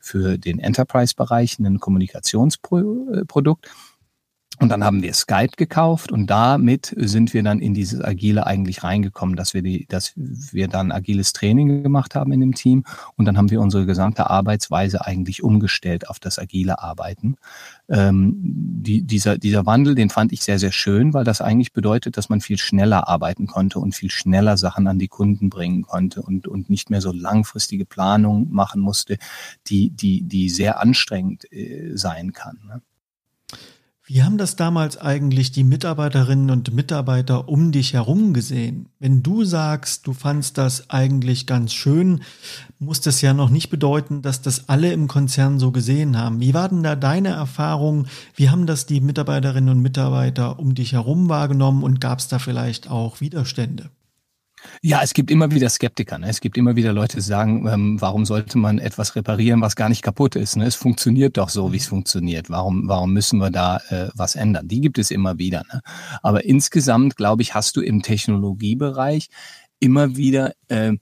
für 0.01 0.39
den 0.39 0.59
Enterprise-Bereich 0.59 1.59
ein 1.59 1.79
Kommunikationsprodukt. 1.79 3.69
Und 4.61 4.71
dann 4.71 4.83
haben 4.83 5.03
wir 5.03 5.15
Skype 5.15 5.53
gekauft 5.57 6.11
und 6.11 6.27
damit 6.27 6.93
sind 6.97 7.33
wir 7.33 7.45
dann 7.45 7.61
in 7.61 7.75
dieses 7.75 8.03
Agile 8.03 8.45
eigentlich 8.45 8.83
reingekommen, 8.83 9.37
dass 9.37 9.55
wir 9.55 9.63
die, 9.63 9.87
dass 9.87 10.15
wir 10.17 10.67
dann 10.67 10.91
agiles 10.91 11.33
Training 11.33 11.85
gemacht 11.85 12.17
haben 12.17 12.33
in 12.33 12.41
dem 12.41 12.55
Team 12.55 12.85
und 13.17 13.25
dann 13.25 13.39
haben 13.39 13.51
wir 13.51 13.61
unsere 13.61 13.87
gesamte 13.87 14.29
Arbeitsweise 14.29 15.07
eigentlich 15.07 15.45
umgestellt 15.45 16.09
auf 16.09 16.19
das 16.19 16.41
agile 16.41 16.83
Arbeiten. 16.83 17.37
Ähm, 17.89 18.35
die, 18.37 19.03
dieser, 19.03 19.39
dieser 19.39 19.65
Wandel, 19.65 19.95
den 19.95 20.11
fand 20.11 20.33
ich 20.33 20.43
sehr, 20.43 20.59
sehr 20.59 20.73
schön, 20.73 21.15
weil 21.15 21.25
das 21.25 21.41
eigentlich 21.41 21.73
bedeutet, 21.73 22.17
dass 22.17 22.29
man 22.29 22.41
viel 22.41 22.59
schneller 22.59 23.09
arbeiten 23.09 23.47
konnte 23.47 23.79
und 23.79 23.95
viel 23.95 24.11
schneller 24.11 24.57
Sachen 24.57 24.89
an 24.89 24.99
die 24.99 25.09
Kunden 25.09 25.51
bringen 25.51 25.83
konnte 25.83 26.21
und, 26.23 26.49
und 26.49 26.69
nicht 26.69 26.91
mehr 26.91 27.01
so 27.01 27.13
langfristige 27.13 27.85
Planungen 27.85 28.51
machen 28.51 28.81
musste, 28.81 29.19
die, 29.69 29.91
die, 29.91 30.23
die 30.23 30.49
sehr 30.49 30.81
anstrengend 30.81 31.51
äh, 31.53 31.93
sein 31.95 32.33
kann. 32.33 32.59
Ne? 32.67 32.83
Wie 34.11 34.23
haben 34.23 34.39
das 34.39 34.57
damals 34.57 34.97
eigentlich 34.97 35.53
die 35.53 35.65
Mitarbeiterinnen 35.65 36.49
und 36.49 36.73
Mitarbeiter 36.73 37.47
um 37.47 37.73
dich 37.73 37.93
herum 37.93 38.33
gesehen? 38.33 38.89
Wenn 38.99 39.23
du 39.23 39.45
sagst, 39.45 40.07
du 40.07 40.15
fandst 40.15 40.57
das 40.57 40.89
eigentlich 40.89 41.47
ganz 41.47 41.75
schön, 41.75 42.23
muss 42.79 43.03
das 43.03 43.21
ja 43.21 43.35
noch 43.35 43.51
nicht 43.51 43.69
bedeuten, 43.69 44.23
dass 44.23 44.41
das 44.41 44.71
alle 44.71 44.95
im 44.95 45.09
Konzern 45.09 45.59
so 45.59 45.73
gesehen 45.73 46.17
haben. 46.17 46.41
Wie 46.41 46.55
war 46.55 46.71
denn 46.71 46.83
da 46.83 46.97
deine 46.97 47.29
Erfahrung? 47.29 48.07
Wie 48.35 48.49
haben 48.49 48.65
das 48.65 48.87
die 48.87 49.03
Mitarbeiterinnen 49.03 49.77
und 49.77 49.83
Mitarbeiter 49.83 50.59
um 50.59 50.75
dich 50.75 50.93
herum 50.95 51.29
wahrgenommen 51.29 51.83
und 51.83 52.01
gab 52.01 52.21
es 52.21 52.29
da 52.29 52.39
vielleicht 52.39 52.91
auch 52.91 53.21
Widerstände? 53.21 53.91
Ja, 54.83 55.01
es 55.03 55.15
gibt 55.15 55.31
immer 55.31 55.51
wieder 55.51 55.69
Skeptiker. 55.69 56.19
Ne? 56.19 56.29
Es 56.29 56.41
gibt 56.41 56.57
immer 56.57 56.77
wieder 56.77 56.93
Leute, 56.93 57.17
die 57.17 57.23
sagen, 57.23 57.67
ähm, 57.67 58.01
warum 58.01 58.25
sollte 58.25 58.59
man 58.59 58.79
etwas 58.79 59.17
reparieren, 59.17 59.61
was 59.61 59.77
gar 59.77 59.89
nicht 59.89 60.03
kaputt 60.03 60.37
ist? 60.37 60.57
Ne? 60.57 60.67
Es 60.67 60.75
funktioniert 60.75 61.37
doch 61.37 61.49
so, 61.49 61.73
wie 61.73 61.79
es 61.79 61.87
funktioniert. 61.87 62.51
Warum, 62.51 62.89
warum 62.89 63.13
müssen 63.13 63.39
wir 63.39 63.51
da 63.51 63.79
äh, 63.89 64.09
was 64.15 64.37
ändern? 64.37 64.69
Die 64.69 64.81
gibt 64.81 64.99
es 64.99 65.11
immer 65.11 65.39
wieder. 65.39 65.65
Ne? 65.73 65.81
Aber 66.23 66.45
insgesamt, 66.45 67.17
glaube 67.17 67.43
ich, 67.43 67.55
hast 67.55 67.77
du 67.77 67.81
im 67.81 68.03
Technologiebereich 68.03 69.29
immer 69.81 70.17
wieder 70.17 70.53
äh, 70.69 70.93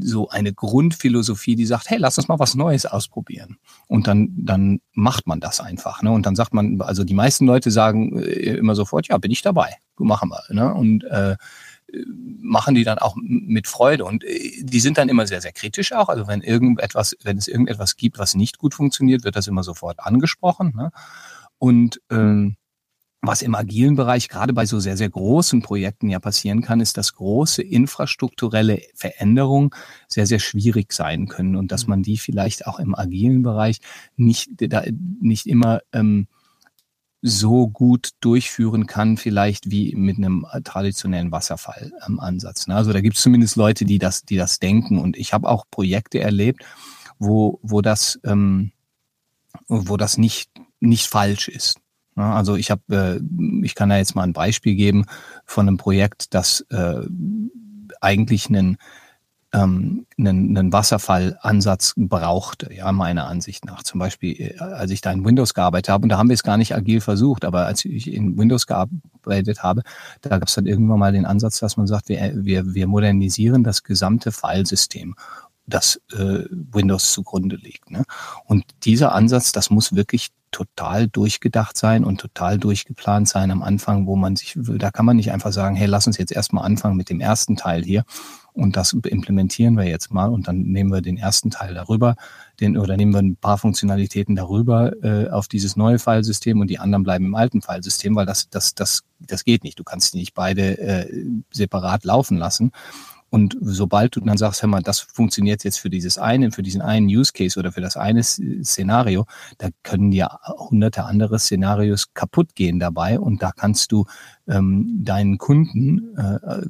so 0.00 0.28
eine 0.28 0.52
Grundphilosophie, 0.52 1.54
die 1.54 1.66
sagt, 1.66 1.90
hey, 1.90 1.98
lass 1.98 2.18
uns 2.18 2.28
mal 2.28 2.38
was 2.38 2.54
Neues 2.54 2.86
ausprobieren. 2.86 3.58
Und 3.86 4.06
dann, 4.06 4.30
dann 4.36 4.80
macht 4.92 5.26
man 5.26 5.40
das 5.40 5.60
einfach. 5.60 6.02
Ne? 6.02 6.10
Und 6.10 6.26
dann 6.26 6.34
sagt 6.34 6.52
man, 6.54 6.80
also 6.80 7.04
die 7.04 7.14
meisten 7.14 7.46
Leute 7.46 7.70
sagen 7.70 8.18
äh, 8.18 8.56
immer 8.56 8.74
sofort, 8.74 9.08
ja, 9.08 9.18
bin 9.18 9.30
ich 9.30 9.42
dabei, 9.42 9.76
machen 9.98 10.30
wir. 10.30 10.42
Ne? 10.52 10.74
Und 10.74 11.04
äh, 11.04 11.36
machen 12.06 12.74
die 12.74 12.84
dann 12.84 12.98
auch 12.98 13.16
mit 13.16 13.66
Freude 13.66 14.04
und 14.04 14.24
äh, 14.24 14.62
die 14.62 14.80
sind 14.80 14.98
dann 14.98 15.08
immer 15.08 15.26
sehr, 15.26 15.40
sehr 15.40 15.52
kritisch 15.52 15.92
auch. 15.92 16.08
Also 16.08 16.26
wenn 16.26 16.40
irgendetwas, 16.40 17.16
wenn 17.22 17.38
es 17.38 17.48
irgendetwas 17.48 17.96
gibt, 17.96 18.18
was 18.18 18.34
nicht 18.34 18.58
gut 18.58 18.74
funktioniert, 18.74 19.24
wird 19.24 19.36
das 19.36 19.46
immer 19.46 19.62
sofort 19.62 20.00
angesprochen. 20.00 20.72
Ne? 20.74 20.90
Und 21.58 22.00
ähm, 22.10 22.56
was 23.24 23.42
im 23.42 23.54
agilen 23.54 23.94
Bereich 23.94 24.28
gerade 24.28 24.52
bei 24.52 24.66
so 24.66 24.80
sehr, 24.80 24.96
sehr 24.96 25.08
großen 25.08 25.62
Projekten 25.62 26.10
ja 26.10 26.18
passieren 26.18 26.60
kann, 26.60 26.80
ist, 26.80 26.96
dass 26.96 27.14
große 27.14 27.62
infrastrukturelle 27.62 28.82
Veränderungen 28.94 29.70
sehr, 30.08 30.26
sehr 30.26 30.40
schwierig 30.40 30.92
sein 30.92 31.28
können 31.28 31.54
und 31.54 31.70
dass 31.70 31.86
mhm. 31.86 31.90
man 31.90 32.02
die 32.02 32.18
vielleicht 32.18 32.66
auch 32.66 32.80
im 32.80 32.96
agilen 32.96 33.42
Bereich 33.42 33.80
nicht, 34.16 34.50
nicht 35.20 35.46
immer 35.46 35.80
ähm, 35.92 36.26
so 37.22 37.68
gut 37.68 38.10
durchführen 38.20 38.88
kann, 38.88 39.16
vielleicht 39.16 39.70
wie 39.70 39.94
mit 39.94 40.18
einem 40.18 40.44
traditionellen 40.64 41.30
Wasserfallansatz. 41.30 42.66
Ähm, 42.68 42.74
also 42.74 42.92
da 42.92 43.00
gibt 43.00 43.16
es 43.16 43.22
zumindest 43.22 43.54
Leute, 43.56 43.84
die 43.84 43.98
das, 43.98 44.24
die 44.24 44.36
das 44.36 44.58
denken. 44.58 44.98
Und 44.98 45.16
ich 45.16 45.32
habe 45.32 45.48
auch 45.48 45.64
Projekte 45.70 46.18
erlebt, 46.18 46.64
wo, 47.20 47.60
wo 47.62 47.80
das, 47.80 48.20
ähm, 48.24 48.72
wo 49.68 49.96
das 49.96 50.18
nicht, 50.18 50.50
nicht 50.80 51.06
falsch 51.06 51.48
ist. 51.48 51.78
Also 52.16 52.56
ich 52.56 52.70
habe, 52.70 52.82
äh, 52.90 53.64
ich 53.64 53.76
kann 53.76 53.88
da 53.88 53.96
jetzt 53.96 54.16
mal 54.16 54.24
ein 54.24 54.32
Beispiel 54.32 54.74
geben 54.74 55.06
von 55.46 55.68
einem 55.68 55.76
Projekt, 55.76 56.34
das 56.34 56.66
äh, 56.70 57.00
eigentlich 58.00 58.48
einen 58.48 58.78
ähm, 59.52 60.06
einen, 60.18 60.56
einen 60.56 60.72
Wasserfallansatz 60.72 61.94
brauchte, 61.96 62.72
ja, 62.72 62.90
meiner 62.92 63.26
Ansicht 63.26 63.64
nach. 63.64 63.82
Zum 63.82 64.00
Beispiel, 64.00 64.40
äh, 64.40 64.58
als 64.58 64.90
ich 64.90 65.00
da 65.00 65.12
in 65.12 65.24
Windows 65.24 65.54
gearbeitet 65.54 65.90
habe, 65.90 66.04
und 66.04 66.08
da 66.08 66.18
haben 66.18 66.28
wir 66.28 66.34
es 66.34 66.42
gar 66.42 66.56
nicht 66.56 66.74
agil 66.74 67.00
versucht, 67.00 67.44
aber 67.44 67.66
als 67.66 67.84
ich 67.84 68.12
in 68.12 68.38
Windows 68.38 68.66
gearbeitet 68.66 69.62
habe, 69.62 69.82
da 70.22 70.30
gab 70.38 70.48
es 70.48 70.54
dann 70.54 70.66
irgendwann 70.66 70.98
mal 70.98 71.12
den 71.12 71.26
Ansatz, 71.26 71.58
dass 71.58 71.76
man 71.76 71.86
sagt, 71.86 72.08
wir, 72.08 72.32
wir, 72.34 72.74
wir 72.74 72.86
modernisieren 72.86 73.62
das 73.62 73.82
gesamte 73.82 74.32
Filesystem 74.32 75.14
das 75.64 76.00
äh, 76.12 76.44
Windows 76.50 77.12
zugrunde 77.12 77.54
liegt. 77.54 77.88
Ne? 77.90 78.04
Und 78.46 78.64
dieser 78.82 79.12
Ansatz, 79.12 79.52
das 79.52 79.70
muss 79.70 79.94
wirklich 79.94 80.30
total 80.50 81.06
durchgedacht 81.08 81.78
sein 81.78 82.04
und 82.04 82.20
total 82.20 82.58
durchgeplant 82.58 83.28
sein 83.28 83.50
am 83.50 83.62
Anfang, 83.62 84.06
wo 84.06 84.16
man 84.16 84.34
sich, 84.36 84.54
da 84.56 84.90
kann 84.90 85.06
man 85.06 85.16
nicht 85.16 85.30
einfach 85.30 85.52
sagen, 85.52 85.76
hey, 85.76 85.86
lass 85.86 86.06
uns 86.06 86.18
jetzt 86.18 86.32
erstmal 86.32 86.66
anfangen 86.66 86.96
mit 86.96 87.08
dem 87.10 87.20
ersten 87.20 87.56
Teil 87.56 87.84
hier 87.84 88.04
und 88.54 88.76
das 88.76 88.92
implementieren 88.92 89.76
wir 89.76 89.84
jetzt 89.84 90.12
mal 90.12 90.28
und 90.28 90.48
dann 90.48 90.62
nehmen 90.62 90.92
wir 90.92 91.00
den 91.00 91.16
ersten 91.16 91.50
Teil 91.50 91.74
darüber, 91.74 92.16
den, 92.60 92.76
oder 92.76 92.96
nehmen 92.96 93.12
wir 93.12 93.20
ein 93.20 93.36
paar 93.36 93.58
Funktionalitäten 93.58 94.36
darüber 94.36 94.92
äh, 95.02 95.30
auf 95.30 95.48
dieses 95.48 95.76
neue 95.76 95.98
Filesystem 95.98 96.60
und 96.60 96.68
die 96.68 96.78
anderen 96.78 97.02
bleiben 97.02 97.26
im 97.26 97.34
alten 97.34 97.62
Filesystem, 97.62 98.14
weil 98.14 98.26
das, 98.26 98.50
das, 98.50 98.74
das, 98.74 99.04
das 99.20 99.44
geht 99.44 99.64
nicht. 99.64 99.78
Du 99.78 99.84
kannst 99.84 100.12
die 100.12 100.18
nicht 100.18 100.34
beide 100.34 100.78
äh, 100.78 101.24
separat 101.50 102.04
laufen 102.04 102.36
lassen. 102.36 102.72
Und 103.30 103.56
sobald 103.62 104.14
du 104.14 104.20
dann 104.20 104.36
sagst, 104.36 104.60
hör 104.60 104.68
mal, 104.68 104.82
das 104.82 105.00
funktioniert 105.00 105.64
jetzt 105.64 105.80
für 105.80 105.88
dieses 105.88 106.18
eine, 106.18 106.52
für 106.52 106.62
diesen 106.62 106.82
einen 106.82 107.06
Use 107.06 107.32
Case 107.32 107.58
oder 107.58 107.72
für 107.72 107.80
das 107.80 107.96
eine 107.96 108.22
Szenario, 108.22 109.24
da 109.56 109.68
können 109.82 110.10
dir 110.10 110.28
hunderte 110.44 111.04
andere 111.04 111.38
Szenarios 111.38 112.12
kaputt 112.12 112.54
gehen 112.54 112.78
dabei 112.78 113.18
und 113.18 113.42
da 113.42 113.52
kannst 113.52 113.90
du 113.90 114.04
ähm, 114.46 115.00
deinen 115.02 115.38
Kunden 115.38 116.14
äh, 116.18 116.66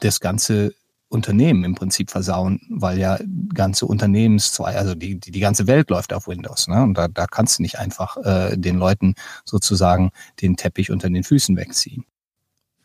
das 0.00 0.20
ganze 0.20 0.72
Unternehmen 1.08 1.64
im 1.64 1.74
Prinzip 1.74 2.10
versauen, 2.10 2.60
weil 2.68 2.98
ja 2.98 3.18
ganze 3.54 3.86
Unternehmenszweige, 3.86 4.78
also 4.78 4.94
die, 4.94 5.18
die, 5.18 5.30
die 5.30 5.40
ganze 5.40 5.66
Welt 5.66 5.90
läuft 5.90 6.12
auf 6.12 6.28
Windows. 6.28 6.68
Ne? 6.68 6.82
Und 6.82 6.94
da, 6.94 7.08
da 7.08 7.26
kannst 7.26 7.58
du 7.58 7.62
nicht 7.62 7.78
einfach 7.78 8.16
äh, 8.18 8.56
den 8.56 8.78
Leuten 8.78 9.14
sozusagen 9.44 10.10
den 10.40 10.56
Teppich 10.56 10.90
unter 10.90 11.08
den 11.08 11.24
Füßen 11.24 11.56
wegziehen. 11.56 12.04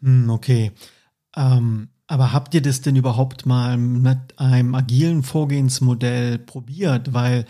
Hm, 0.02 0.30
okay. 0.30 0.72
Ähm, 1.36 1.90
aber 2.08 2.32
habt 2.32 2.54
ihr 2.54 2.62
das 2.62 2.82
denn 2.82 2.96
überhaupt 2.96 3.46
mal 3.46 3.78
mit 3.78 4.38
einem 4.38 4.76
agilen 4.76 5.24
Vorgehensmodell 5.24 6.38
probiert? 6.38 7.14
Weil 7.14 7.46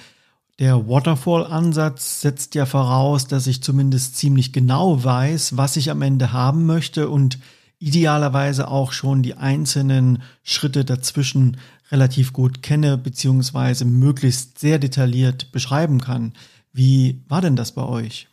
der 0.60 0.88
Waterfall-Ansatz 0.88 2.22
setzt 2.22 2.56
ja 2.56 2.66
voraus, 2.66 3.28
dass 3.28 3.48
ich 3.48 3.64
zumindest 3.64 4.18
ziemlich 4.18 4.54
genau 4.54 5.04
weiß, 5.04 5.58
was 5.58 5.76
ich 5.78 5.92
am 5.92 6.02
Ende 6.02 6.32
haben 6.32 6.66
möchte 6.66 7.10
und 7.10 7.40
idealerweise 7.84 8.70
auch 8.70 8.94
schon 8.94 9.24
die 9.24 9.36
einzelnen 9.36 10.24
Schritte 10.42 10.86
dazwischen 10.86 11.58
relativ 11.92 12.32
gut 12.32 12.64
kenne, 12.64 12.98
beziehungsweise 12.98 13.84
möglichst 13.86 14.60
sehr 14.60 14.80
detailliert 14.80 15.52
beschreiben 15.52 16.00
kann. 16.00 16.34
Wie 16.72 17.22
war 17.28 17.42
denn 17.42 17.56
das 17.58 17.74
bei 17.74 17.84
euch? 17.84 18.28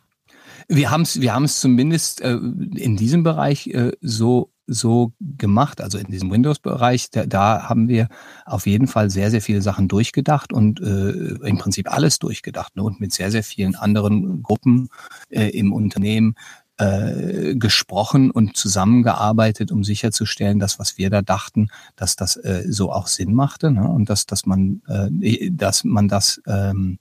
Wir 0.67 0.89
haben 0.89 1.01
es 1.01 1.19
wir 1.19 1.37
zumindest 1.47 2.21
äh, 2.21 2.31
in 2.31 2.95
diesem 2.95 3.23
Bereich 3.23 3.67
äh, 3.67 3.91
so 3.99 4.51
so 4.73 5.11
gemacht, 5.19 5.81
also 5.81 5.97
in 5.97 6.07
diesem 6.07 6.31
Windows-Bereich, 6.31 7.09
da, 7.11 7.25
da, 7.25 7.67
haben 7.67 7.89
wir 7.89 8.07
auf 8.45 8.65
jeden 8.65 8.87
Fall 8.87 9.09
sehr, 9.09 9.29
sehr 9.29 9.41
viele 9.41 9.61
Sachen 9.61 9.89
durchgedacht 9.89 10.53
und 10.53 10.79
äh, 10.79 11.11
im 11.45 11.57
Prinzip 11.57 11.91
alles 11.91 12.19
durchgedacht 12.19 12.75
ne? 12.77 12.83
und 12.83 13.01
mit 13.01 13.11
sehr, 13.11 13.31
sehr 13.31 13.43
vielen 13.43 13.75
anderen 13.75 14.41
Gruppen 14.43 14.89
äh, 15.29 15.49
im 15.49 15.73
Unternehmen 15.73 16.35
äh, 16.81 17.55
gesprochen 17.55 18.31
und 18.31 18.57
zusammengearbeitet, 18.57 19.71
um 19.71 19.83
sicherzustellen, 19.83 20.57
dass 20.57 20.79
was 20.79 20.97
wir 20.97 21.11
da 21.11 21.21
dachten, 21.21 21.69
dass 21.95 22.15
das 22.15 22.37
äh, 22.37 22.63
so 22.67 22.91
auch 22.91 23.05
Sinn 23.05 23.35
machte 23.35 23.71
ne? 23.71 23.87
und 23.87 24.09
dass, 24.09 24.25
dass 24.25 24.47
man, 24.47 24.81
äh, 24.87 25.51
dass 25.51 25.83
man 25.83 26.07
das 26.07 26.41
ähm, 26.47 26.97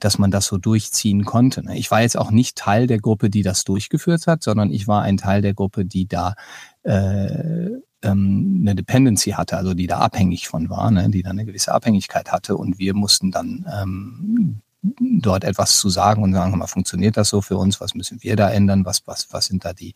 dass 0.00 0.18
man 0.18 0.32
das 0.32 0.46
so 0.46 0.58
durchziehen 0.58 1.24
konnte. 1.24 1.64
Ne? 1.64 1.78
Ich 1.78 1.90
war 1.90 2.02
jetzt 2.02 2.18
auch 2.18 2.30
nicht 2.30 2.56
Teil 2.56 2.86
der 2.88 2.98
Gruppe, 2.98 3.30
die 3.30 3.42
das 3.42 3.64
durchgeführt 3.64 4.26
hat, 4.26 4.42
sondern 4.42 4.70
ich 4.70 4.88
war 4.88 5.02
ein 5.02 5.16
Teil 5.16 5.40
der 5.40 5.54
Gruppe, 5.54 5.84
die 5.84 6.08
da 6.08 6.34
äh, 6.82 7.68
ähm, 8.02 8.58
eine 8.60 8.74
Dependency 8.74 9.30
hatte, 9.30 9.56
also 9.56 9.74
die 9.74 9.86
da 9.86 10.00
abhängig 10.00 10.48
von 10.48 10.68
war, 10.68 10.90
ne? 10.90 11.08
die 11.08 11.22
da 11.22 11.30
eine 11.30 11.44
gewisse 11.44 11.72
Abhängigkeit 11.72 12.32
hatte 12.32 12.56
und 12.56 12.78
wir 12.78 12.94
mussten 12.94 13.30
dann 13.30 13.64
ähm, 13.80 14.60
dort 14.98 15.44
etwas 15.44 15.78
zu 15.78 15.88
sagen 15.88 16.22
und 16.22 16.32
sagen, 16.34 16.56
mal, 16.58 16.66
funktioniert 16.66 17.16
das 17.16 17.28
so 17.28 17.40
für 17.40 17.56
uns? 17.56 17.80
Was 17.80 17.94
müssen 17.94 18.22
wir 18.22 18.36
da 18.36 18.50
ändern? 18.50 18.84
Was, 18.84 19.06
was, 19.06 19.28
was 19.32 19.46
sind 19.46 19.64
da 19.64 19.72
die, 19.72 19.94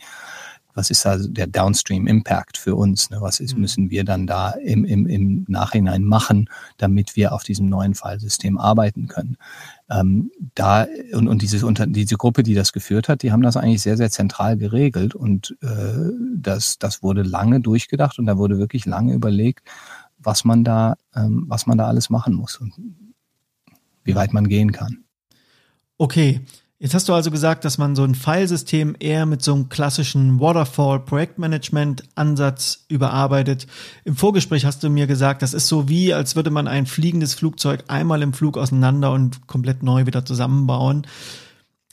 was 0.74 0.90
ist 0.90 1.04
da 1.04 1.16
der 1.18 1.46
Downstream 1.46 2.06
Impact 2.06 2.56
für 2.56 2.76
uns? 2.76 3.10
Ne? 3.10 3.18
Was 3.20 3.40
ist, 3.40 3.54
mhm. 3.54 3.60
müssen 3.60 3.90
wir 3.90 4.04
dann 4.04 4.26
da 4.26 4.50
im, 4.50 4.84
im, 4.84 5.06
im 5.06 5.44
Nachhinein 5.48 6.04
machen, 6.04 6.48
damit 6.78 7.16
wir 7.16 7.32
auf 7.32 7.42
diesem 7.42 7.68
neuen 7.68 7.94
Fallsystem 7.94 8.58
arbeiten 8.58 9.08
können? 9.08 9.36
Ähm, 9.90 10.30
da 10.54 10.86
und, 11.12 11.28
und 11.28 11.42
dieses 11.42 11.62
unter 11.62 11.86
diese 11.86 12.16
Gruppe, 12.16 12.42
die 12.42 12.54
das 12.54 12.72
geführt 12.72 13.08
hat, 13.08 13.22
die 13.22 13.32
haben 13.32 13.42
das 13.42 13.56
eigentlich 13.56 13.82
sehr, 13.82 13.96
sehr 13.96 14.10
zentral 14.10 14.56
geregelt 14.56 15.14
und 15.14 15.56
äh, 15.62 16.12
das, 16.36 16.78
das 16.78 17.02
wurde 17.02 17.22
lange 17.22 17.60
durchgedacht 17.60 18.18
und 18.18 18.26
da 18.26 18.38
wurde 18.38 18.58
wirklich 18.58 18.86
lange 18.86 19.14
überlegt, 19.14 19.66
was 20.18 20.44
man 20.44 20.64
da, 20.64 20.96
ähm, 21.14 21.44
was 21.48 21.66
man 21.66 21.78
da 21.78 21.88
alles 21.88 22.10
machen 22.10 22.34
muss. 22.34 22.56
Und 22.56 22.74
wie 24.08 24.16
weit 24.16 24.32
man 24.32 24.48
gehen 24.48 24.72
kann. 24.72 25.04
Okay, 25.98 26.40
jetzt 26.78 26.94
hast 26.94 27.06
du 27.08 27.12
also 27.12 27.30
gesagt, 27.30 27.66
dass 27.66 27.76
man 27.76 27.94
so 27.94 28.04
ein 28.04 28.14
Filesystem 28.14 28.96
eher 28.98 29.26
mit 29.26 29.42
so 29.42 29.52
einem 29.54 29.68
klassischen 29.68 30.40
Waterfall-Projektmanagement-Ansatz 30.40 32.86
überarbeitet. 32.88 33.66
Im 34.04 34.16
Vorgespräch 34.16 34.64
hast 34.64 34.82
du 34.82 34.88
mir 34.88 35.06
gesagt, 35.06 35.42
das 35.42 35.52
ist 35.52 35.68
so 35.68 35.90
wie, 35.90 36.14
als 36.14 36.36
würde 36.36 36.48
man 36.50 36.66
ein 36.66 36.86
fliegendes 36.86 37.34
Flugzeug 37.34 37.84
einmal 37.88 38.22
im 38.22 38.32
Flug 38.32 38.56
auseinander 38.56 39.12
und 39.12 39.46
komplett 39.46 39.82
neu 39.82 40.06
wieder 40.06 40.24
zusammenbauen. 40.24 41.06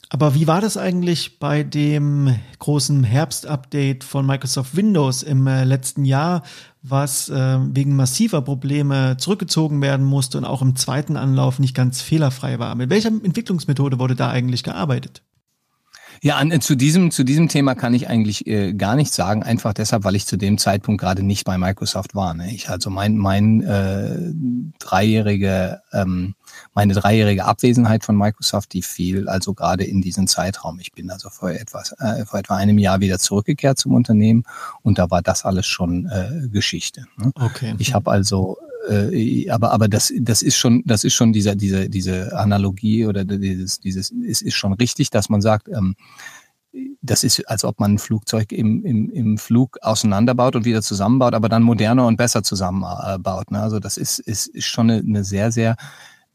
Aber 0.08 0.34
wie 0.34 0.46
war 0.46 0.60
das 0.60 0.76
eigentlich 0.76 1.40
bei 1.40 1.64
dem 1.64 2.32
großen 2.60 3.02
Herbst-Update 3.02 4.04
von 4.04 4.24
Microsoft 4.24 4.76
Windows 4.76 5.24
im 5.24 5.48
äh, 5.48 5.64
letzten 5.64 6.04
Jahr, 6.04 6.44
was 6.88 7.28
äh, 7.28 7.58
wegen 7.60 7.96
massiver 7.96 8.42
Probleme 8.42 9.16
zurückgezogen 9.18 9.80
werden 9.82 10.04
musste 10.04 10.38
und 10.38 10.44
auch 10.44 10.62
im 10.62 10.76
zweiten 10.76 11.16
Anlauf 11.16 11.58
nicht 11.58 11.74
ganz 11.74 12.00
fehlerfrei 12.00 12.58
war? 12.58 12.74
Mit 12.74 12.90
welcher 12.90 13.08
Entwicklungsmethode 13.08 13.98
wurde 13.98 14.14
da 14.14 14.30
eigentlich 14.30 14.62
gearbeitet? 14.62 15.22
Ja, 16.22 16.36
an, 16.36 16.60
zu 16.60 16.76
diesem 16.76 17.10
zu 17.10 17.24
diesem 17.24 17.48
Thema 17.48 17.74
kann 17.74 17.94
ich 17.94 18.08
eigentlich 18.08 18.46
äh, 18.46 18.72
gar 18.72 18.96
nichts 18.96 19.16
sagen, 19.16 19.42
einfach 19.42 19.74
deshalb, 19.74 20.04
weil 20.04 20.16
ich 20.16 20.26
zu 20.26 20.36
dem 20.36 20.58
Zeitpunkt 20.58 21.00
gerade 21.00 21.22
nicht 21.22 21.44
bei 21.44 21.58
Microsoft 21.58 22.14
war. 22.14 22.34
Ne? 22.34 22.52
Ich 22.54 22.70
also 22.70 22.90
mein 22.90 23.16
mein 23.16 23.62
äh, 23.62 24.16
dreijährige 24.78 25.82
ähm, 25.92 26.34
meine 26.74 26.94
dreijährige 26.94 27.44
Abwesenheit 27.44 28.04
von 28.04 28.16
Microsoft, 28.16 28.72
die 28.72 28.82
fiel 28.82 29.28
also 29.28 29.54
gerade 29.54 29.84
in 29.84 30.02
diesen 30.02 30.26
Zeitraum. 30.26 30.78
Ich 30.80 30.92
bin 30.92 31.10
also 31.10 31.30
vor 31.30 31.50
etwas 31.50 31.92
äh, 31.98 32.24
vor 32.26 32.38
etwa 32.38 32.56
einem 32.56 32.78
Jahr 32.78 33.00
wieder 33.00 33.18
zurückgekehrt 33.18 33.78
zum 33.78 33.94
Unternehmen 33.94 34.44
und 34.82 34.98
da 34.98 35.10
war 35.10 35.22
das 35.22 35.44
alles 35.44 35.66
schon 35.66 36.06
äh, 36.06 36.48
Geschichte. 36.48 37.06
Ne? 37.16 37.32
Okay. 37.34 37.74
Ich 37.78 37.94
habe 37.94 38.10
also 38.10 38.58
äh, 38.88 39.50
aber 39.50 39.72
aber 39.72 39.88
das 39.88 40.12
das 40.20 40.42
ist 40.42 40.56
schon 40.56 40.82
das 40.86 41.04
ist 41.04 41.14
schon 41.14 41.32
dieser 41.32 41.54
diese 41.54 41.88
diese 41.88 42.36
Analogie 42.36 43.06
oder 43.06 43.24
dieses 43.24 43.80
dieses 43.80 44.12
es 44.12 44.42
ist 44.42 44.54
schon 44.54 44.72
richtig, 44.74 45.10
dass 45.10 45.28
man 45.28 45.40
sagt, 45.40 45.68
ähm, 45.68 45.96
das 47.02 47.24
ist, 47.24 47.48
als 47.48 47.64
ob 47.64 47.80
man 47.80 47.94
ein 47.94 47.98
Flugzeug 47.98 48.52
im, 48.52 48.84
im, 48.84 49.10
im 49.10 49.38
Flug 49.38 49.78
auseinanderbaut 49.82 50.56
und 50.56 50.64
wieder 50.64 50.82
zusammenbaut, 50.82 51.34
aber 51.34 51.48
dann 51.48 51.62
moderner 51.62 52.06
und 52.06 52.16
besser 52.16 52.42
zusammenbaut. 52.42 53.50
Ne? 53.50 53.60
Also 53.60 53.78
das 53.78 53.96
ist, 53.96 54.18
ist, 54.18 54.48
ist 54.48 54.66
schon 54.66 54.90
eine, 54.90 55.00
eine 55.00 55.24
sehr, 55.24 55.52
sehr 55.52 55.76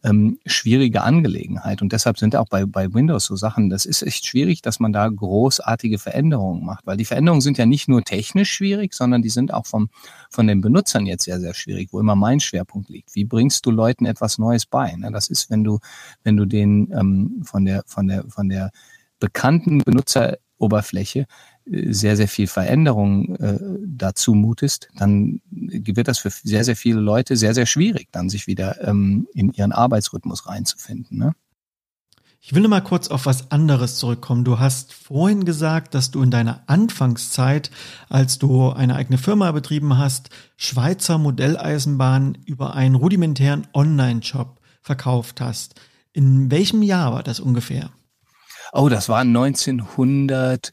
ähm, 0.03 0.39
schwierige 0.45 1.03
Angelegenheit. 1.03 1.81
Und 1.81 1.93
deshalb 1.93 2.17
sind 2.17 2.35
auch 2.35 2.47
bei, 2.47 2.65
bei 2.65 2.93
Windows 2.93 3.25
so 3.25 3.35
Sachen, 3.35 3.69
das 3.69 3.85
ist 3.85 4.01
echt 4.01 4.25
schwierig, 4.25 4.61
dass 4.61 4.79
man 4.79 4.93
da 4.93 5.07
großartige 5.07 5.99
Veränderungen 5.99 6.65
macht, 6.65 6.87
weil 6.87 6.97
die 6.97 7.05
Veränderungen 7.05 7.41
sind 7.41 7.57
ja 7.57 7.65
nicht 7.65 7.87
nur 7.87 8.03
technisch 8.03 8.51
schwierig, 8.51 8.93
sondern 8.93 9.21
die 9.21 9.29
sind 9.29 9.53
auch 9.53 9.65
vom, 9.65 9.89
von 10.29 10.47
den 10.47 10.61
Benutzern 10.61 11.05
jetzt 11.05 11.25
sehr, 11.25 11.39
sehr 11.39 11.53
schwierig, 11.53 11.89
wo 11.91 11.99
immer 11.99 12.15
mein 12.15 12.39
Schwerpunkt 12.39 12.89
liegt. 12.89 13.15
Wie 13.15 13.25
bringst 13.25 13.65
du 13.65 13.71
Leuten 13.71 14.05
etwas 14.05 14.37
Neues 14.37 14.65
bei? 14.65 14.93
Ne? 14.95 15.11
Das 15.11 15.29
ist, 15.29 15.49
wenn 15.49 15.63
du, 15.63 15.79
wenn 16.23 16.37
du 16.37 16.45
den 16.45 16.91
ähm, 16.93 17.41
von 17.43 17.65
der, 17.65 17.83
von 17.85 18.07
der, 18.07 18.23
von 18.27 18.49
der 18.49 18.71
bekannten 19.19 19.79
Benutzeroberfläche 19.79 21.27
sehr, 21.65 22.17
sehr 22.17 22.28
viel 22.28 22.47
Veränderung 22.47 23.36
äh, 23.36 23.60
dazu 23.86 24.34
mutest, 24.34 24.89
dann 24.95 25.41
wird 25.50 26.08
das 26.08 26.19
für 26.19 26.30
sehr, 26.30 26.63
sehr 26.63 26.76
viele 26.76 27.00
Leute 27.00 27.36
sehr, 27.36 27.54
sehr 27.54 27.65
schwierig, 27.65 28.10
dann 28.12 28.30
sich 28.30 28.47
wieder 28.47 28.88
ähm, 28.88 29.28
in 29.34 29.52
ihren 29.54 29.71
Arbeitsrhythmus 29.71 30.47
reinzufinden. 30.47 31.17
Ne? 31.17 31.36
Ich 32.43 32.56
will 32.56 32.67
mal 32.67 32.82
kurz 32.82 33.10
auf 33.10 33.28
was 33.28 33.52
anderes 33.52 33.97
zurückkommen. 33.97 34.43
Du 34.43 34.60
hast 34.60 34.93
vorhin 34.93 35.45
gesagt, 35.45 35.93
dass 35.93 36.10
du 36.10 36.24
in 36.24 36.32
deiner 36.32 36.63
Anfangszeit, 36.65 37.69
als 38.10 38.39
du 38.39 38.71
eine 38.71 38.95
eigene 38.95 39.19
Firma 39.19 39.52
betrieben 39.52 40.00
hast, 40.00 40.32
Schweizer 40.58 41.19
Modelleisenbahn 41.19 42.39
über 42.45 42.74
einen 42.74 42.95
rudimentären 42.95 43.67
Online-Shop 43.74 44.60
verkauft 44.82 45.39
hast. 45.39 45.76
In 46.13 46.50
welchem 46.50 46.82
Jahr 46.82 47.13
war 47.13 47.21
das 47.21 47.39
ungefähr? 47.39 47.91
Oh, 48.74 48.89
das 48.89 49.08
war 49.08 49.19
1900 49.19 50.71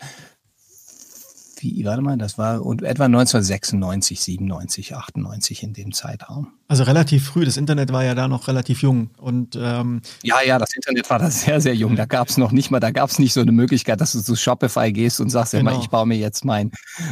wie, 1.62 1.84
warte 1.84 2.02
mal, 2.02 2.16
das 2.16 2.38
war 2.38 2.56
etwa 2.56 3.04
1996, 3.04 4.20
97, 4.20 4.94
98 4.94 5.62
in 5.62 5.72
dem 5.72 5.92
Zeitraum. 5.92 6.48
Also 6.68 6.84
relativ 6.84 7.24
früh. 7.24 7.44
Das 7.44 7.56
Internet 7.56 7.92
war 7.92 8.04
ja 8.04 8.14
da 8.14 8.28
noch 8.28 8.46
relativ 8.46 8.82
jung. 8.82 9.10
Und 9.16 9.58
ähm 9.60 10.02
ja, 10.22 10.36
ja, 10.46 10.58
das 10.58 10.74
Internet 10.74 11.08
war 11.08 11.18
da 11.18 11.30
sehr, 11.30 11.60
sehr 11.60 11.74
jung. 11.74 11.96
Da 11.96 12.04
gab 12.04 12.28
es 12.28 12.36
noch 12.36 12.52
nicht 12.52 12.70
mal, 12.70 12.78
da 12.78 12.90
gab 12.90 13.08
es 13.08 13.18
nicht 13.18 13.32
so 13.32 13.40
eine 13.40 13.52
Möglichkeit, 13.52 14.00
dass 14.00 14.12
du 14.12 14.20
zu 14.20 14.36
Shopify 14.36 14.92
gehst 14.92 15.20
und 15.20 15.30
sagst, 15.30 15.52
genau. 15.52 15.70
ja, 15.70 15.80
ich 15.80 15.88
baue 15.88 16.06
mir 16.06 16.18
jetzt 16.18 16.44
mein 16.44 16.70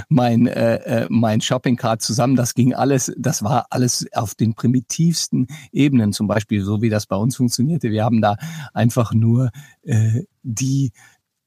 mein 0.08 0.46
äh, 0.46 0.76
äh, 0.76 1.06
mein 1.08 1.40
Shopping 1.40 1.76
Cart 1.76 2.02
zusammen. 2.02 2.36
Das 2.36 2.54
ging 2.54 2.74
alles, 2.74 3.12
das 3.16 3.42
war 3.42 3.66
alles 3.70 4.06
auf 4.12 4.34
den 4.34 4.54
primitivsten 4.54 5.46
Ebenen. 5.72 6.12
Zum 6.12 6.26
Beispiel 6.26 6.62
so 6.62 6.82
wie 6.82 6.90
das 6.90 7.06
bei 7.06 7.16
uns 7.16 7.36
funktionierte. 7.36 7.90
Wir 7.90 8.04
haben 8.04 8.20
da 8.20 8.36
einfach 8.74 9.14
nur 9.14 9.50
äh, 9.84 10.24
die 10.42 10.92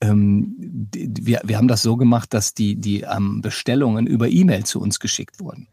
ähm, 0.01 0.55
wir, 0.93 1.41
wir 1.43 1.57
haben 1.57 1.67
das 1.67 1.81
so 1.81 1.97
gemacht, 1.97 2.33
dass 2.33 2.53
die, 2.53 2.75
die 2.75 3.01
ähm, 3.01 3.41
Bestellungen 3.41 4.07
über 4.07 4.29
E-Mail 4.29 4.65
zu 4.65 4.81
uns 4.81 4.99
geschickt 4.99 5.39
wurden. 5.39 5.67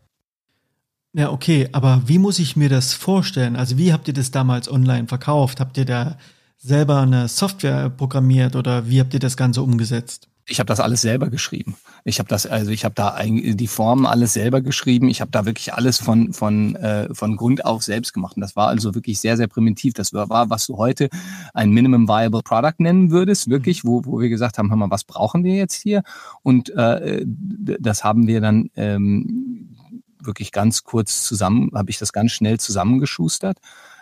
Ja, 1.12 1.31
okay, 1.31 1.69
aber 1.73 2.03
wie 2.07 2.19
muss 2.19 2.39
ich 2.39 2.57
mir 2.57 2.69
das 2.69 2.93
vorstellen? 2.93 3.57
Also 3.57 3.79
wie 3.79 3.93
habt 3.93 4.07
ihr 4.09 4.15
das 4.15 4.31
damals 4.31 4.71
online 4.71 5.07
verkauft? 5.07 5.61
Habt 5.61 5.79
ihr 5.79 5.87
da 5.87 6.19
selber 6.59 7.01
eine 7.01 7.29
Software 7.29 7.89
programmiert 7.89 8.57
oder 8.57 8.89
wie 8.89 9.01
habt 9.01 9.15
ihr 9.15 9.21
das 9.21 9.37
Ganze 9.37 9.62
umgesetzt? 9.62 10.29
Ich 10.48 10.61
habe 10.61 10.68
das 10.68 10.78
alles 10.78 11.00
selber 11.00 11.28
geschrieben. 11.28 11.76
Ich 12.04 12.20
habe 12.20 12.28
das, 12.28 12.46
also 12.46 12.70
ich 12.70 12.85
habe 12.85 12.94
da 12.94 13.20
die 13.20 13.66
Formen 13.66 14.06
alles 14.06 14.32
selber 14.32 14.61
geschrieben. 14.61 15.09
Ich 15.09 15.20
habe 15.20 15.30
da 15.32 15.44
wirklich 15.44 15.74
alles 15.74 15.98
von 15.98 16.32
von 16.32 16.76
äh, 16.76 17.12
von 17.12 17.37
Grund 17.37 17.64
auf 17.64 17.82
selbst 17.82 18.12
gemacht. 18.12 18.37
Und 18.37 18.42
das 18.42 18.54
war 18.54 18.68
also 18.68 18.94
wirklich 18.94 19.18
sehr 19.18 19.37
sehr 19.37 19.48
primitiv. 19.48 19.94
Das 19.94 20.12
war, 20.12 20.28
war 20.28 20.48
was 20.48 20.66
du 20.66 20.76
heute 20.76 21.09
ein 21.52 21.70
Minimum 21.70 22.09
Viable 22.09 22.42
Product 22.42 22.74
nennen 22.78 23.11
würdest, 23.11 23.50
wirklich, 23.50 23.85
wo 23.85 24.04
wo 24.04 24.20
wir 24.20 24.28
gesagt 24.28 24.59
haben, 24.59 24.70
hör 24.70 24.76
mal, 24.76 24.90
was 24.90 25.02
brauchen 25.02 25.42
wir 25.42 25.56
jetzt 25.56 25.74
hier? 25.74 26.04
Und 26.42 26.70
äh, 26.70 27.24
das 27.26 28.04
haben 28.04 28.28
wir 28.28 28.40
dann 28.40 28.70
ähm, 28.76 29.74
wirklich 30.20 30.52
ganz 30.52 30.85
kurz 30.85 31.24
zusammen, 31.24 31.70
habe 31.74 31.90
ich 31.90 31.98
das 31.98 32.12
ganz 32.12 32.30
schnell 32.30 32.61
zusammengeschustert 32.61 33.59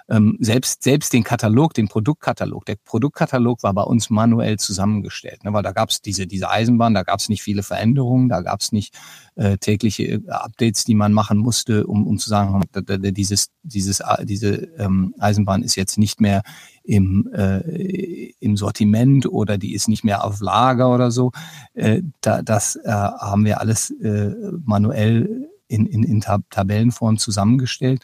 ähm, 0.09 0.37
selbst, 0.39 0.83
selbst 0.83 1.13
den 1.13 1.25
Katalog, 1.25 1.73
den 1.75 1.89
Produktkatalog, 1.89 2.67
der 2.67 2.77
Produktkatalog 2.85 3.63
war 3.63 3.73
bei 3.73 3.83
uns 3.83 4.11
manuell 4.11 4.59
zusammengestellt, 4.59 5.45
ne, 5.45 5.53
weil 5.53 5.63
da 5.63 5.73
gab 5.73 5.91
es 5.91 6.03
diese, 6.03 6.27
diese 6.27 6.51
Eisenbahn, 6.51 6.95
da 6.95 7.03
gab 7.03 7.21
es 7.21 7.29
nicht 7.29 7.43
viele 7.43 7.63
Veränderungen, 7.63 8.29
da 8.29 8.43
gab 8.43 8.61
es 8.61 8.73
nicht 8.73 8.95
äh, 9.37 9.57
tägliche 9.57 10.05
äh, 10.05 10.29
Updates, 10.29 10.85
die 10.85 10.95
man 10.95 11.13
machen 11.13 11.39
musste, 11.39 11.87
um, 11.87 12.07
um 12.07 12.19
zu 12.19 12.29
sagen, 12.29 12.63
dieses, 12.75 13.49
dieses, 13.63 14.01
äh, 14.01 14.27
diese 14.27 14.55
ähm, 14.79 15.15
Eisenbahn 15.19 15.63
ist 15.63 15.77
jetzt 15.77 15.97
nicht 15.97 16.21
mehr 16.21 16.43
im, 16.83 17.31
äh, 17.33 18.33
im 18.41 18.57
Sortiment 18.57 19.27
oder 19.27 19.57
die 19.57 19.75
ist 19.75 19.89
nicht 19.89 20.05
mehr 20.05 20.25
auf 20.25 20.41
Lager 20.41 20.95
oder 20.95 21.11
so. 21.11 21.33
Äh, 21.73 22.03
da, 22.21 22.43
das 22.43 22.77
äh, 22.77 22.91
haben 22.91 23.47
wir 23.47 23.61
alles 23.61 23.91
äh, 23.91 24.35
manuell 24.65 25.49
in, 25.67 25.87
in, 25.87 26.03
in 26.03 26.21
Tabellenform 26.21 27.17
zusammengestellt 27.17 28.03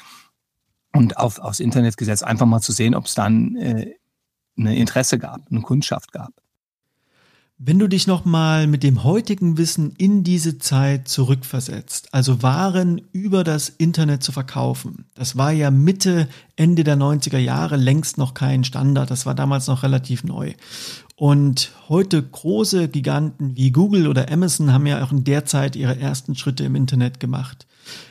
und 0.93 1.17
auf, 1.17 1.39
aufs 1.39 1.61
Internet 1.61 1.97
gesetzt, 1.97 2.25
einfach 2.25 2.47
mal 2.47 2.61
zu 2.61 2.73
sehen, 2.73 2.95
ob 2.95 3.07
es 3.07 3.15
dann 3.15 3.57
äh, 3.57 3.95
eine 4.57 4.77
Interesse 4.77 5.19
gab, 5.19 5.41
eine 5.51 5.61
Kundschaft 5.63 6.13
gab. 6.13 6.33
Wenn 7.63 7.79
du 7.79 7.89
dich 7.89 8.07
nochmal 8.07 8.67
mit 8.67 8.83
dem 8.83 9.05
heutigen 9.05 9.59
Wissen 9.59 9.93
in 9.99 10.25
diese 10.25 10.57
Zeit 10.57 11.09
zurückversetzt, 11.09 12.09
also 12.15 12.43
Waren 12.43 13.03
über 13.13 13.45
das 13.45 13.69
Internet 13.69 14.23
zu 14.23 14.33
verkaufen, 14.33 15.05
das 15.15 15.37
war 15.37 15.53
ja 15.53 15.71
Mitte, 15.71 16.27
Ende 16.57 16.85
der 16.85 16.97
90er 16.97 17.37
Jahre 17.37 17.77
längst 17.77 18.17
noch 18.17 18.33
kein 18.33 18.65
Standard, 18.65 19.11
das 19.11 19.27
war 19.27 19.35
damals 19.35 19.67
noch 19.67 19.83
relativ 19.83 20.25
neu. 20.25 20.55
Und 21.17 21.73
heute 21.91 22.23
große 22.23 22.89
Giganten 22.89 23.57
wie 23.57 23.73
Google 23.73 24.09
oder 24.09 24.33
Amazon 24.33 24.73
haben 24.73 24.87
ja 24.87 25.05
auch 25.05 25.13
in 25.13 25.25
der 25.25 25.45
Zeit 25.45 25.77
ihre 25.77 26.01
ersten 26.01 26.37
Schritte 26.37 26.65
im 26.65 26.75
Internet 26.75 27.21
gemacht. 27.21 27.67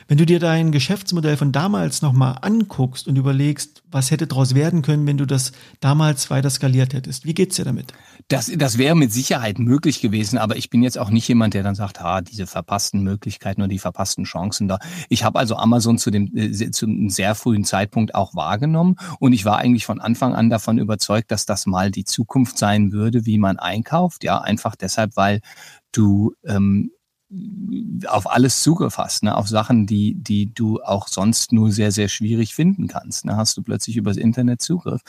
Wenn 0.08 0.18
du 0.18 0.26
dir 0.26 0.40
dein 0.40 0.72
Geschäftsmodell 0.72 1.36
von 1.36 1.52
damals 1.52 2.02
nochmal 2.02 2.38
anguckst 2.42 3.06
und 3.06 3.16
überlegst, 3.16 3.82
was 3.90 4.10
hätte 4.10 4.26
daraus 4.26 4.54
werden 4.54 4.82
können, 4.82 5.06
wenn 5.06 5.18
du 5.18 5.26
das 5.26 5.52
damals 5.80 6.30
weiter 6.30 6.50
skaliert 6.50 6.94
hättest, 6.94 7.24
wie 7.24 7.34
geht's 7.34 7.56
dir 7.56 7.64
damit? 7.64 7.92
Das, 8.28 8.50
das 8.54 8.78
wäre 8.78 8.96
mit 8.96 9.12
Sicherheit 9.12 9.58
möglich 9.58 10.00
gewesen, 10.00 10.38
aber 10.38 10.56
ich 10.56 10.70
bin 10.70 10.82
jetzt 10.82 10.98
auch 10.98 11.10
nicht 11.10 11.28
jemand, 11.28 11.54
der 11.54 11.62
dann 11.62 11.74
sagt, 11.74 12.00
ah, 12.00 12.20
diese 12.20 12.46
verpassten 12.46 13.02
Möglichkeiten 13.02 13.60
oder 13.60 13.68
die 13.68 13.78
verpassten 13.78 14.24
Chancen 14.24 14.68
da. 14.68 14.78
Ich 15.08 15.24
habe 15.24 15.38
also 15.38 15.56
Amazon 15.56 15.98
zu 15.98 16.10
dem 16.10 16.30
äh, 16.36 16.70
zu 16.70 16.86
einem 16.86 17.10
sehr 17.10 17.34
frühen 17.34 17.64
Zeitpunkt 17.64 18.14
auch 18.14 18.34
wahrgenommen 18.34 18.96
und 19.18 19.32
ich 19.32 19.44
war 19.44 19.58
eigentlich 19.58 19.86
von 19.86 20.00
Anfang 20.00 20.34
an 20.34 20.50
davon 20.50 20.78
überzeugt, 20.78 21.30
dass 21.30 21.46
das 21.46 21.66
mal 21.66 21.90
die 21.90 22.04
Zukunft 22.04 22.58
sein 22.58 22.92
würde, 22.92 23.26
wie 23.26 23.38
man 23.38 23.58
einkauft. 23.58 24.24
Ja, 24.24 24.40
einfach 24.40 24.76
deshalb, 24.76 25.16
weil 25.16 25.40
du 25.92 26.34
ähm, 26.44 26.90
auf 28.08 28.28
alles 28.28 28.62
Zugriff 28.62 28.98
hast, 28.98 29.22
ne? 29.22 29.36
auf 29.36 29.46
Sachen, 29.48 29.86
die, 29.86 30.14
die 30.14 30.52
du 30.52 30.82
auch 30.82 31.06
sonst 31.06 31.52
nur 31.52 31.70
sehr, 31.70 31.92
sehr 31.92 32.08
schwierig 32.08 32.54
finden 32.56 32.88
kannst. 32.88 33.24
Ne? 33.24 33.36
Hast 33.36 33.56
du 33.56 33.62
plötzlich 33.62 33.96
übers 33.96 34.16
Internet 34.16 34.60
Zugriff 34.60 35.02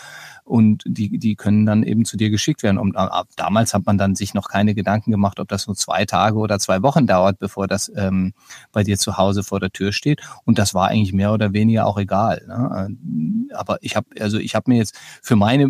und 0.43 0.83
die, 0.85 1.17
die 1.17 1.35
können 1.35 1.65
dann 1.65 1.81
eben 1.81 2.05
zu 2.05 2.17
dir 2.17 2.29
geschickt 2.29 2.61
werden. 2.61 2.77
Und 2.77 2.95
ab, 2.95 3.27
damals 3.37 3.73
hat 3.73 3.87
man 3.87 3.97
dann 3.97 4.13
sich 4.13 4.35
noch 4.35 4.49
keine 4.49 4.75
Gedanken 4.75 5.09
gemacht, 5.09 5.39
ob 5.39 5.47
das 5.47 5.65
nur 5.65 5.75
zwei 5.75 6.05
Tage 6.05 6.37
oder 6.37 6.59
zwei 6.59 6.83
Wochen 6.83 7.07
dauert, 7.07 7.39
bevor 7.39 7.67
das 7.67 7.91
ähm, 7.95 8.33
bei 8.71 8.83
dir 8.83 8.99
zu 8.99 9.17
Hause 9.17 9.43
vor 9.43 9.59
der 9.59 9.71
Tür 9.71 9.91
steht. 9.91 10.21
Und 10.45 10.59
das 10.59 10.75
war 10.75 10.89
eigentlich 10.89 11.13
mehr 11.13 11.33
oder 11.33 11.53
weniger 11.53 11.87
auch 11.87 11.97
egal. 11.97 12.43
Ne? 12.47 13.49
Aber 13.55 13.79
ich 13.81 13.95
habe, 13.95 14.07
also 14.19 14.37
ich 14.37 14.53
habe 14.53 14.69
mir 14.69 14.77
jetzt 14.77 14.95
für 15.23 15.35
meine, 15.35 15.69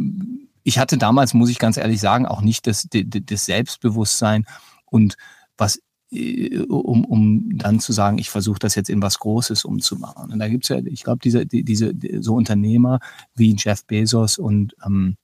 ich 0.64 0.80
hatte 0.80 0.98
damals, 0.98 1.34
muss 1.34 1.50
ich 1.50 1.60
ganz 1.60 1.78
ehrlich 1.78 2.02
sagen, 2.02 2.26
auch 2.26 2.42
nicht 2.42 2.68
das, 2.68 2.90
das 2.92 3.46
Selbstbewusstsein 3.46 4.46
und 4.86 5.16
was 5.58 5.78
äh, 5.78 5.82
um, 6.12 7.06
um 7.06 7.58
dann 7.58 7.80
zu 7.80 7.94
sagen, 7.94 8.18
ich 8.18 8.30
versuche 8.30 8.60
das 8.60 8.76
jetzt 8.76 8.90
in 8.90 9.02
was 9.02 9.20
Großes 9.20 9.64
umzumachen. 9.64 10.32
Und 10.32 10.40
da 10.40 10.48
gibt's 10.50 10.70
ja, 10.70 10.78
ich 10.84 11.04
glaube, 11.04 11.20
diese, 11.24 11.46
diese 11.46 11.94
so 12.20 12.36
Unternehmer 12.36 13.00
wie 13.36 13.56
Jeff 13.58 13.86
Bezos 13.86 14.38
und 14.38 14.76
ähm, 14.86 15.16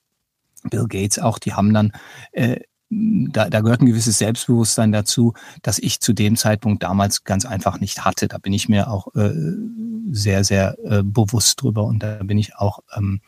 Bill 0.70 0.88
Gates 0.88 1.20
auch, 1.20 1.40
die 1.40 1.54
haben 1.54 1.74
dann 1.74 1.92
äh, 2.32 2.62
da, 2.90 3.50
da 3.50 3.62
gehört 3.62 3.82
ein 3.82 3.86
gewisses 3.86 4.18
Selbstbewusstsein 4.18 4.92
dazu, 4.92 5.34
dass 5.62 5.78
ich 5.80 6.00
zu 6.00 6.14
dem 6.14 6.38
Zeitpunkt 6.38 6.84
damals 6.84 7.26
ganz 7.26 7.46
einfach 7.46 7.80
nicht 7.82 8.06
hatte. 8.06 8.28
Da 8.28 8.38
bin 8.38 8.54
ich 8.54 8.70
mir 8.70 8.90
auch 8.90 9.14
äh, 9.16 9.34
sehr, 10.12 10.44
sehr 10.44 10.78
äh, 10.86 11.04
bewusst 11.04 11.62
drüber 11.62 11.84
und 11.84 12.02
da 12.02 12.24
bin 12.24 12.38
ich 12.38 12.56
auch 12.56 12.80
ähm, 12.96 13.20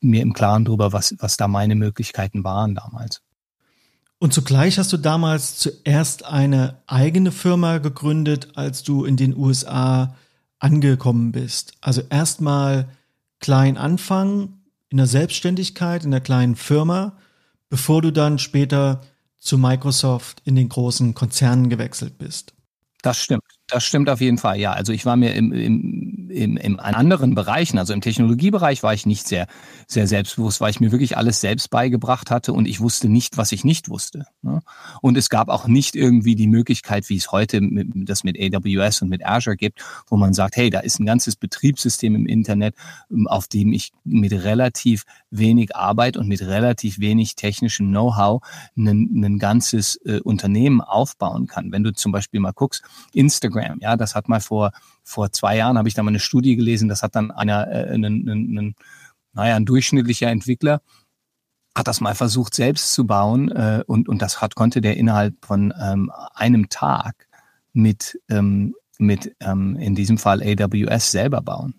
mir 0.00 0.22
im 0.22 0.32
Klaren 0.32 0.64
drüber, 0.64 0.92
was, 0.92 1.14
was 1.18 1.36
da 1.36 1.46
meine 1.46 1.76
Möglichkeiten 1.76 2.42
waren 2.42 2.74
damals. 2.74 3.22
Und 4.18 4.32
zugleich 4.32 4.78
hast 4.78 4.92
du 4.92 4.96
damals 4.96 5.58
zuerst 5.58 6.24
eine 6.24 6.80
eigene 6.86 7.32
Firma 7.32 7.78
gegründet, 7.78 8.48
als 8.54 8.82
du 8.82 9.04
in 9.04 9.16
den 9.16 9.36
USA 9.36 10.16
angekommen 10.58 11.32
bist. 11.32 11.74
Also 11.80 12.02
erstmal 12.08 12.88
klein 13.40 13.76
anfangen, 13.76 14.64
in 14.88 14.96
der 14.96 15.06
Selbstständigkeit, 15.06 16.04
in 16.04 16.10
der 16.10 16.20
kleinen 16.20 16.56
Firma, 16.56 17.18
bevor 17.68 18.00
du 18.00 18.10
dann 18.10 18.38
später 18.38 19.02
zu 19.36 19.58
Microsoft 19.58 20.40
in 20.44 20.54
den 20.56 20.68
großen 20.68 21.14
Konzernen 21.14 21.68
gewechselt 21.68 22.16
bist. 22.18 22.54
Das 23.02 23.18
stimmt. 23.18 23.42
Das 23.66 23.84
stimmt 23.84 24.08
auf 24.08 24.20
jeden 24.20 24.38
Fall, 24.38 24.58
ja. 24.58 24.72
Also 24.72 24.92
ich 24.92 25.04
war 25.04 25.16
mir 25.16 25.34
im, 25.34 25.52
im, 25.52 26.15
im, 26.36 26.56
im 26.56 26.78
anderen 26.78 27.34
Bereichen, 27.34 27.78
also 27.78 27.92
im 27.92 28.00
Technologiebereich 28.00 28.82
war 28.82 28.94
ich 28.94 29.06
nicht 29.06 29.26
sehr, 29.26 29.46
sehr 29.88 30.06
selbstbewusst, 30.06 30.60
weil 30.60 30.70
ich 30.70 30.80
mir 30.80 30.92
wirklich 30.92 31.16
alles 31.16 31.40
selbst 31.40 31.70
beigebracht 31.70 32.30
hatte 32.30 32.52
und 32.52 32.66
ich 32.66 32.80
wusste 32.80 33.08
nicht, 33.08 33.36
was 33.38 33.52
ich 33.52 33.64
nicht 33.64 33.88
wusste. 33.88 34.26
Ne? 34.42 34.60
Und 35.00 35.16
es 35.16 35.30
gab 35.30 35.48
auch 35.48 35.66
nicht 35.66 35.96
irgendwie 35.96 36.34
die 36.34 36.46
Möglichkeit, 36.46 37.08
wie 37.08 37.16
es 37.16 37.32
heute 37.32 37.60
mit, 37.60 37.88
das 38.08 38.22
mit 38.22 38.36
AWS 38.38 39.02
und 39.02 39.08
mit 39.08 39.26
Azure 39.26 39.56
gibt, 39.56 39.82
wo 40.08 40.16
man 40.16 40.34
sagt, 40.34 40.56
hey, 40.56 40.70
da 40.70 40.80
ist 40.80 41.00
ein 41.00 41.06
ganzes 41.06 41.36
Betriebssystem 41.36 42.14
im 42.14 42.26
Internet, 42.26 42.74
ähm, 43.10 43.26
auf 43.26 43.48
dem 43.48 43.72
ich 43.72 43.92
mit 44.04 44.32
relativ 44.32 45.04
wenig 45.30 45.74
Arbeit 45.74 46.16
und 46.16 46.28
mit 46.28 46.42
relativ 46.42 46.98
wenig 46.98 47.34
technischem 47.34 47.88
Know-how 47.88 48.42
ein, 48.76 49.24
ein 49.24 49.38
ganzes 49.38 49.96
äh, 50.04 50.20
Unternehmen 50.20 50.82
aufbauen 50.82 51.46
kann. 51.46 51.72
Wenn 51.72 51.82
du 51.82 51.92
zum 51.92 52.12
Beispiel 52.12 52.40
mal 52.40 52.52
guckst, 52.52 52.82
Instagram. 53.12 53.78
Ja, 53.80 53.96
das 53.96 54.14
hat 54.14 54.28
mal 54.28 54.40
vor, 54.40 54.72
vor 55.06 55.30
zwei 55.30 55.56
Jahren, 55.56 55.78
habe 55.78 55.88
ich 55.88 55.94
da 55.94 56.02
mal 56.02 56.10
eine 56.10 56.18
Studie 56.18 56.56
gelesen, 56.56 56.88
das 56.88 57.02
hat 57.02 57.14
dann 57.14 57.30
einer, 57.30 57.68
äh, 57.68 57.92
einen, 57.92 58.28
einen, 58.28 58.74
naja, 59.32 59.54
ein 59.54 59.64
durchschnittlicher 59.64 60.28
Entwickler, 60.28 60.82
hat 61.76 61.86
das 61.86 62.00
mal 62.00 62.14
versucht 62.14 62.54
selbst 62.54 62.92
zu 62.92 63.06
bauen 63.06 63.50
äh, 63.52 63.84
und, 63.86 64.08
und 64.08 64.20
das 64.20 64.40
hat, 64.40 64.56
konnte 64.56 64.80
der 64.80 64.96
innerhalb 64.96 65.34
von 65.44 65.72
ähm, 65.80 66.10
einem 66.34 66.68
Tag 66.68 67.28
mit, 67.72 68.20
ähm, 68.28 68.74
mit 68.98 69.36
ähm, 69.40 69.76
in 69.76 69.94
diesem 69.94 70.18
Fall 70.18 70.42
AWS 70.42 71.12
selber 71.12 71.40
bauen. 71.40 71.74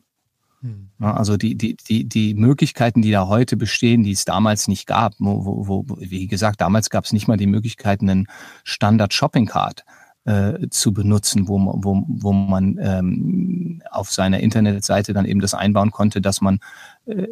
Hm. 0.62 0.90
Also 1.00 1.36
die, 1.36 1.56
die, 1.56 1.76
die, 1.76 2.08
die 2.08 2.34
Möglichkeiten, 2.34 3.02
die 3.02 3.12
da 3.12 3.28
heute 3.28 3.58
bestehen, 3.58 4.04
die 4.04 4.12
es 4.12 4.24
damals 4.24 4.68
nicht 4.68 4.88
gab, 4.88 5.16
wo, 5.20 5.68
wo, 5.68 5.84
wo 5.88 5.98
wie 6.00 6.28
gesagt, 6.28 6.62
damals 6.62 6.90
gab 6.90 7.04
es 7.04 7.12
nicht 7.12 7.28
mal 7.28 7.38
die 7.38 7.48
Möglichkeiten, 7.48 8.10
einen 8.10 8.28
Standard 8.64 9.14
Shopping 9.14 9.48
Card 9.48 9.84
äh, 10.28 10.70
zu 10.70 10.94
benutzen, 10.94 11.48
wo, 11.48 11.58
wo, 11.58 12.04
wo 12.08 12.34
man 12.34 12.78
ähm, 12.82 13.82
auf 13.90 14.12
seiner 14.12 14.42
Internetseite 14.42 15.14
dann 15.14 15.26
eben 15.26 15.40
das 15.40 15.54
einbauen 15.54 15.92
konnte, 15.92 16.20
dass 16.22 16.42
man 16.42 16.60
äh, 17.06 17.28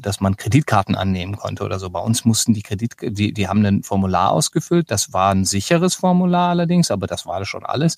dass 0.00 0.20
man 0.20 0.36
Kreditkarten 0.36 0.94
annehmen 0.94 1.36
konnte 1.36 1.64
oder 1.64 1.78
so. 1.78 1.90
Bei 1.90 2.00
uns 2.00 2.26
mussten 2.26 2.54
die 2.54 2.62
Kredit, 2.62 2.96
die, 3.00 3.32
die 3.32 3.48
haben 3.48 3.64
ein 3.64 3.82
Formular 3.82 4.30
ausgefüllt. 4.30 4.90
Das 4.90 5.12
war 5.12 5.32
ein 5.32 5.46
sicheres 5.46 5.94
Formular 5.94 6.50
allerdings, 6.50 6.90
aber 6.90 7.06
das 7.06 7.24
war 7.24 7.42
schon 7.46 7.64
alles. 7.64 7.96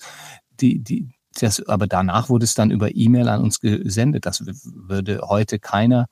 Die, 0.61 0.79
die, 0.79 1.09
das, 1.39 1.65
aber 1.67 1.87
danach 1.87 2.29
wurde 2.29 2.45
es 2.45 2.55
dann 2.55 2.71
über 2.71 2.95
E-Mail 2.95 3.27
an 3.27 3.41
uns 3.41 3.59
gesendet. 3.59 4.25
Das 4.25 4.45
würde 4.45 5.21
heute 5.23 5.59
keiner 5.59 6.07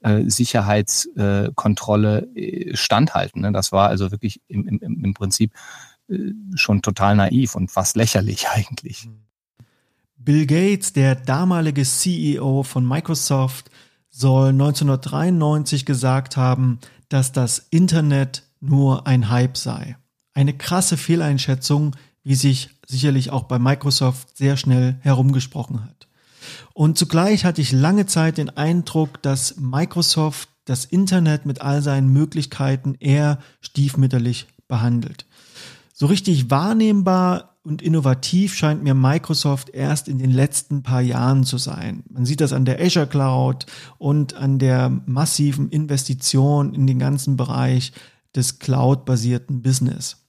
äh, 0.00 0.28
Sicherheitskontrolle 0.28 2.26
äh, 2.34 2.76
standhalten. 2.76 3.42
Ne? 3.42 3.52
Das 3.52 3.70
war 3.70 3.88
also 3.88 4.10
wirklich 4.10 4.40
im, 4.48 4.66
im, 4.66 5.04
im 5.04 5.14
Prinzip 5.14 5.52
schon 6.54 6.82
total 6.82 7.16
naiv 7.16 7.54
und 7.54 7.70
fast 7.70 7.96
lächerlich 7.96 8.48
eigentlich. 8.54 9.08
Bill 10.16 10.46
Gates, 10.46 10.92
der 10.92 11.14
damalige 11.14 11.82
CEO 11.82 12.62
von 12.62 12.86
Microsoft, 12.86 13.70
soll 14.10 14.50
1993 14.50 15.86
gesagt 15.86 16.36
haben, 16.36 16.78
dass 17.08 17.32
das 17.32 17.58
Internet 17.70 18.44
nur 18.60 19.06
ein 19.06 19.30
Hype 19.30 19.56
sei. 19.56 19.96
Eine 20.34 20.52
krasse 20.52 20.96
Fehleinschätzung, 20.96 21.96
wie 22.22 22.34
sich 22.34 22.70
sicherlich 22.86 23.30
auch 23.30 23.44
bei 23.44 23.58
Microsoft 23.58 24.36
sehr 24.36 24.56
schnell 24.56 24.98
herumgesprochen 25.00 25.84
hat. 25.84 26.08
Und 26.74 26.98
zugleich 26.98 27.44
hatte 27.44 27.62
ich 27.62 27.72
lange 27.72 28.06
Zeit 28.06 28.38
den 28.38 28.50
Eindruck, 28.50 29.22
dass 29.22 29.56
Microsoft 29.56 30.48
das 30.64 30.84
Internet 30.84 31.46
mit 31.46 31.62
all 31.62 31.82
seinen 31.82 32.12
Möglichkeiten 32.12 32.94
eher 32.98 33.38
stiefmütterlich 33.60 34.46
behandelt. 34.68 35.26
So 36.00 36.06
richtig 36.06 36.48
wahrnehmbar 36.48 37.58
und 37.62 37.82
innovativ 37.82 38.54
scheint 38.54 38.82
mir 38.82 38.94
Microsoft 38.94 39.68
erst 39.68 40.08
in 40.08 40.16
den 40.16 40.30
letzten 40.30 40.82
paar 40.82 41.02
Jahren 41.02 41.44
zu 41.44 41.58
sein. 41.58 42.04
Man 42.08 42.24
sieht 42.24 42.40
das 42.40 42.54
an 42.54 42.64
der 42.64 42.80
Azure 42.80 43.06
Cloud 43.06 43.66
und 43.98 44.32
an 44.32 44.58
der 44.58 44.88
massiven 45.04 45.68
Investition 45.68 46.72
in 46.72 46.86
den 46.86 46.98
ganzen 46.98 47.36
Bereich 47.36 47.92
des 48.34 48.60
Cloud-basierten 48.60 49.60
Business. 49.60 50.24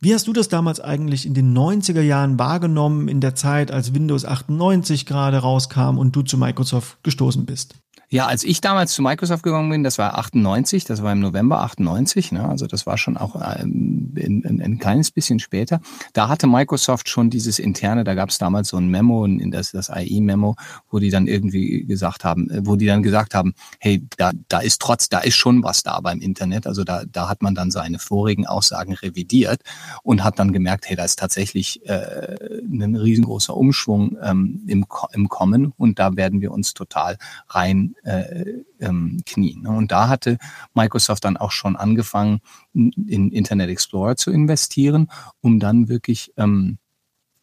Wie 0.00 0.14
hast 0.14 0.26
du 0.26 0.32
das 0.32 0.48
damals 0.48 0.80
eigentlich 0.80 1.26
in 1.26 1.34
den 1.34 1.54
90er 1.54 2.00
Jahren 2.00 2.38
wahrgenommen, 2.38 3.08
in 3.08 3.20
der 3.20 3.34
Zeit, 3.34 3.70
als 3.70 3.92
Windows 3.92 4.24
98 4.24 5.04
gerade 5.04 5.36
rauskam 5.36 5.98
und 5.98 6.16
du 6.16 6.22
zu 6.22 6.38
Microsoft 6.38 7.04
gestoßen 7.04 7.44
bist? 7.44 7.74
Ja, 8.14 8.26
als 8.26 8.44
ich 8.44 8.60
damals 8.60 8.92
zu 8.92 9.02
Microsoft 9.02 9.42
gegangen 9.42 9.68
bin, 9.70 9.82
das 9.82 9.98
war 9.98 10.16
98, 10.16 10.84
das 10.84 11.02
war 11.02 11.10
im 11.10 11.18
November 11.18 11.62
98, 11.62 12.30
ne, 12.30 12.48
also 12.48 12.68
das 12.68 12.86
war 12.86 12.96
schon 12.96 13.16
auch 13.16 13.34
ähm, 13.58 14.14
ein, 14.16 14.44
ein, 14.46 14.62
ein 14.62 14.78
kleines 14.78 15.10
bisschen 15.10 15.40
später. 15.40 15.80
Da 16.12 16.28
hatte 16.28 16.46
Microsoft 16.46 17.08
schon 17.08 17.28
dieses 17.28 17.58
interne, 17.58 18.04
da 18.04 18.14
gab 18.14 18.28
es 18.28 18.38
damals 18.38 18.68
so 18.68 18.76
ein 18.76 18.86
Memo, 18.86 19.26
das, 19.26 19.72
das 19.72 19.90
IE-Memo, 19.92 20.54
wo 20.90 21.00
die 21.00 21.10
dann 21.10 21.26
irgendwie 21.26 21.86
gesagt 21.86 22.22
haben, 22.22 22.48
äh, 22.50 22.60
wo 22.64 22.76
die 22.76 22.86
dann 22.86 23.02
gesagt 23.02 23.34
haben, 23.34 23.52
hey, 23.80 24.06
da, 24.16 24.30
da 24.46 24.60
ist 24.60 24.80
trotz, 24.80 25.08
da 25.08 25.18
ist 25.18 25.34
schon 25.34 25.64
was 25.64 25.82
da 25.82 25.98
beim 25.98 26.20
Internet. 26.20 26.68
Also 26.68 26.84
da, 26.84 27.02
da 27.10 27.28
hat 27.28 27.42
man 27.42 27.56
dann 27.56 27.72
seine 27.72 27.98
vorigen 27.98 28.46
Aussagen 28.46 28.92
revidiert 28.94 29.60
und 30.04 30.22
hat 30.22 30.38
dann 30.38 30.52
gemerkt, 30.52 30.88
hey, 30.88 30.94
da 30.94 31.04
ist 31.04 31.18
tatsächlich 31.18 31.84
äh, 31.88 32.36
ein 32.62 32.94
riesengroßer 32.94 33.56
Umschwung 33.56 34.16
ähm, 34.22 34.62
im, 34.68 34.86
im 35.14 35.28
Kommen 35.28 35.72
und 35.76 35.98
da 35.98 36.14
werden 36.14 36.40
wir 36.40 36.52
uns 36.52 36.74
total 36.74 37.16
rein 37.48 37.96
äh, 38.04 38.62
ähm, 38.80 39.20
knien. 39.26 39.62
Ne? 39.62 39.70
Und 39.70 39.90
da 39.90 40.08
hatte 40.08 40.38
Microsoft 40.74 41.24
dann 41.24 41.36
auch 41.36 41.50
schon 41.50 41.76
angefangen, 41.76 42.40
in 42.72 43.30
Internet 43.30 43.70
Explorer 43.70 44.16
zu 44.16 44.30
investieren, 44.30 45.10
um 45.40 45.58
dann 45.58 45.88
wirklich 45.88 46.32
ähm, 46.36 46.78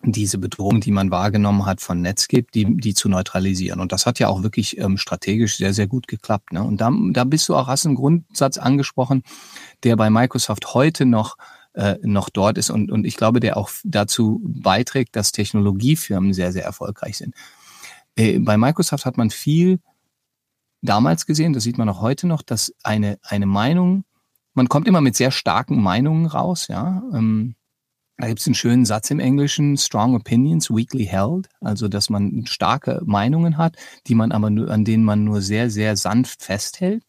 diese 0.04 0.38
Bedrohung, 0.38 0.82
die 0.82 0.92
man 0.92 1.12
wahrgenommen 1.12 1.66
hat 1.66 1.82
von 1.82 2.02
Netscape, 2.02 2.48
die, 2.54 2.78
die 2.78 2.94
zu 2.94 3.08
neutralisieren. 3.08 3.80
Und 3.80 3.92
das 3.92 4.06
hat 4.06 4.20
ja 4.20 4.28
auch 4.30 4.44
wirklich 4.44 4.78
ähm, 4.80 4.98
strategisch 4.98 5.58
sehr, 5.58 5.74
sehr 5.74 5.88
gut 5.88 6.08
geklappt. 6.08 6.54
Ne? 6.54 6.64
Und 6.64 6.82
da, 6.82 6.92
da 7.12 7.24
bist 7.24 7.48
du 7.50 7.56
auch, 7.56 7.68
hast 7.68 7.86
einen 7.86 7.96
Grundsatz 7.96 8.58
angesprochen, 8.58 9.24
der 9.84 9.96
bei 9.96 10.10
Microsoft 10.10 10.74
heute 10.74 11.06
noch 11.06 11.38
äh, 11.74 11.96
noch 12.02 12.30
dort 12.30 12.58
ist 12.58 12.70
und, 12.70 12.92
und 12.92 13.06
ich 13.06 13.16
glaube, 13.16 13.40
der 13.40 13.56
auch 13.56 13.70
dazu 13.86 14.42
beiträgt, 14.44 15.16
dass 15.16 15.32
Technologiefirmen 15.32 16.34
sehr, 16.34 16.52
sehr 16.52 16.66
erfolgreich 16.66 17.18
sind. 17.18 17.34
Äh, 18.18 18.40
bei 18.40 18.58
Microsoft 18.58 19.06
hat 19.06 19.18
man 19.18 19.30
viel 19.30 19.80
damals 20.82 21.26
gesehen, 21.26 21.54
das 21.54 21.64
sieht 21.64 21.78
man 21.78 21.90
auch 21.90 22.02
heute 22.02 22.28
noch, 22.28 22.42
dass 22.42 22.74
eine, 22.84 23.20
eine 23.24 23.46
Meinung, 23.46 24.04
man 24.54 24.70
kommt 24.70 24.88
immer 24.88 25.02
mit 25.02 25.16
sehr 25.16 25.32
starken 25.32 25.82
Meinungen 25.82 26.26
raus, 26.26 26.68
ja. 26.68 27.04
Ähm, 27.14 27.56
da 28.18 28.28
gibt 28.28 28.40
es 28.40 28.46
einen 28.46 28.56
schönen 28.56 28.86
Satz 28.86 29.10
im 29.10 29.20
Englischen, 29.20 29.78
strong 29.78 30.16
opinions, 30.16 30.70
weakly 30.70 31.06
held, 31.06 31.50
also 31.60 31.88
dass 31.88 32.10
man 32.10 32.46
starke 32.46 33.02
Meinungen 33.04 33.58
hat, 33.58 33.78
die 34.06 34.14
man 34.14 34.32
aber 34.32 34.52
nur, 34.52 34.70
an 34.70 34.86
denen 34.86 35.04
man 35.04 35.24
nur 35.24 35.42
sehr, 35.42 35.72
sehr 35.72 35.98
sanft 35.98 36.44
festhält. 36.44 37.04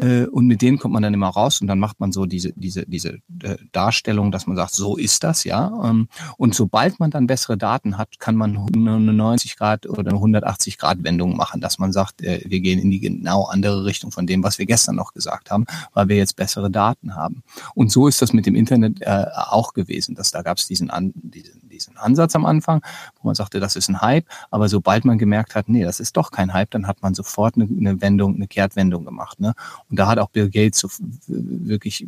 Äh, 0.00 0.26
und 0.26 0.46
mit 0.46 0.62
denen 0.62 0.78
kommt 0.78 0.94
man 0.94 1.02
dann 1.02 1.14
immer 1.14 1.28
raus 1.28 1.60
und 1.60 1.66
dann 1.66 1.78
macht 1.78 2.00
man 2.00 2.12
so 2.12 2.26
diese, 2.26 2.52
diese, 2.54 2.86
diese 2.86 3.18
äh, 3.42 3.56
Darstellung, 3.72 4.30
dass 4.30 4.46
man 4.46 4.56
sagt, 4.56 4.74
so 4.74 4.96
ist 4.96 5.24
das, 5.24 5.44
ja. 5.44 5.72
Ähm, 5.84 6.08
und 6.36 6.54
sobald 6.54 7.00
man 7.00 7.10
dann 7.10 7.26
bessere 7.26 7.56
Daten 7.56 7.98
hat, 7.98 8.18
kann 8.18 8.36
man 8.36 8.66
eine 8.74 9.12
90 9.12 9.56
Grad 9.56 9.86
oder 9.86 10.10
eine 10.10 10.18
180 10.18 10.78
Grad 10.78 11.04
Wendung 11.04 11.36
machen, 11.36 11.60
dass 11.60 11.78
man 11.78 11.92
sagt, 11.92 12.22
äh, 12.22 12.42
wir 12.46 12.60
gehen 12.60 12.78
in 12.78 12.90
die 12.90 13.00
genau 13.00 13.44
andere 13.44 13.84
Richtung 13.84 14.10
von 14.10 14.26
dem, 14.26 14.42
was 14.42 14.58
wir 14.58 14.66
gestern 14.66 14.96
noch 14.96 15.12
gesagt 15.12 15.50
haben, 15.50 15.66
weil 15.92 16.08
wir 16.08 16.16
jetzt 16.16 16.36
bessere 16.36 16.70
Daten 16.70 17.14
haben. 17.14 17.42
Und 17.74 17.92
so 17.92 18.08
ist 18.08 18.22
das 18.22 18.32
mit 18.32 18.46
dem 18.46 18.54
Internet 18.54 19.06
auch 19.06 19.72
gewesen, 19.72 20.14
dass 20.14 20.30
da 20.30 20.42
gab 20.42 20.58
es 20.58 20.66
diesen, 20.66 20.90
diesen 21.14 21.69
diesen 21.80 21.96
Ansatz 21.96 22.36
am 22.36 22.46
Anfang, 22.46 22.82
wo 23.20 23.28
man 23.28 23.34
sagte, 23.34 23.60
das 23.60 23.76
ist 23.76 23.88
ein 23.88 24.00
Hype, 24.00 24.26
aber 24.50 24.68
sobald 24.68 25.04
man 25.04 25.18
gemerkt 25.18 25.54
hat, 25.54 25.68
nee, 25.68 25.84
das 25.84 26.00
ist 26.00 26.16
doch 26.16 26.30
kein 26.30 26.52
Hype, 26.52 26.70
dann 26.70 26.86
hat 26.86 27.02
man 27.02 27.14
sofort 27.14 27.56
eine, 27.56 27.64
eine 27.64 28.00
Wendung, 28.00 28.36
eine 28.36 28.46
Kehrtwendung 28.46 29.04
gemacht. 29.04 29.40
Ne? 29.40 29.54
Und 29.88 29.98
da 29.98 30.06
hat 30.06 30.18
auch 30.18 30.30
Bill 30.30 30.50
Gates 30.50 30.80
so, 30.80 30.88
wirklich 31.26 32.06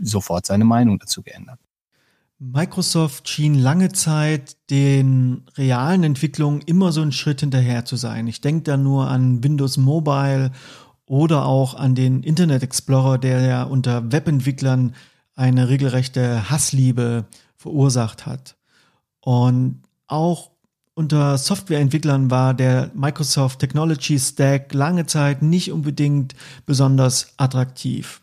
sofort 0.00 0.46
seine 0.46 0.64
Meinung 0.64 0.98
dazu 0.98 1.22
geändert. 1.22 1.58
Microsoft 2.42 3.28
schien 3.28 3.54
lange 3.54 3.92
Zeit 3.92 4.56
den 4.70 5.42
realen 5.58 6.04
Entwicklungen 6.04 6.62
immer 6.62 6.90
so 6.90 7.02
einen 7.02 7.12
Schritt 7.12 7.40
hinterher 7.40 7.84
zu 7.84 7.96
sein. 7.96 8.26
Ich 8.28 8.40
denke 8.40 8.62
da 8.62 8.78
nur 8.78 9.08
an 9.08 9.44
Windows 9.44 9.76
Mobile 9.76 10.50
oder 11.04 11.44
auch 11.44 11.74
an 11.74 11.94
den 11.94 12.22
Internet 12.22 12.62
Explorer, 12.62 13.18
der 13.18 13.42
ja 13.42 13.62
unter 13.64 14.10
Webentwicklern 14.10 14.94
eine 15.34 15.68
regelrechte 15.68 16.48
Hassliebe 16.48 17.26
verursacht 17.56 18.24
hat. 18.24 18.56
Und 19.20 19.82
auch 20.06 20.50
unter 20.94 21.38
Softwareentwicklern 21.38 22.30
war 22.30 22.52
der 22.52 22.90
Microsoft 22.94 23.60
Technology 23.60 24.18
Stack 24.18 24.74
lange 24.74 25.06
Zeit 25.06 25.42
nicht 25.42 25.72
unbedingt 25.72 26.34
besonders 26.66 27.32
attraktiv. 27.36 28.20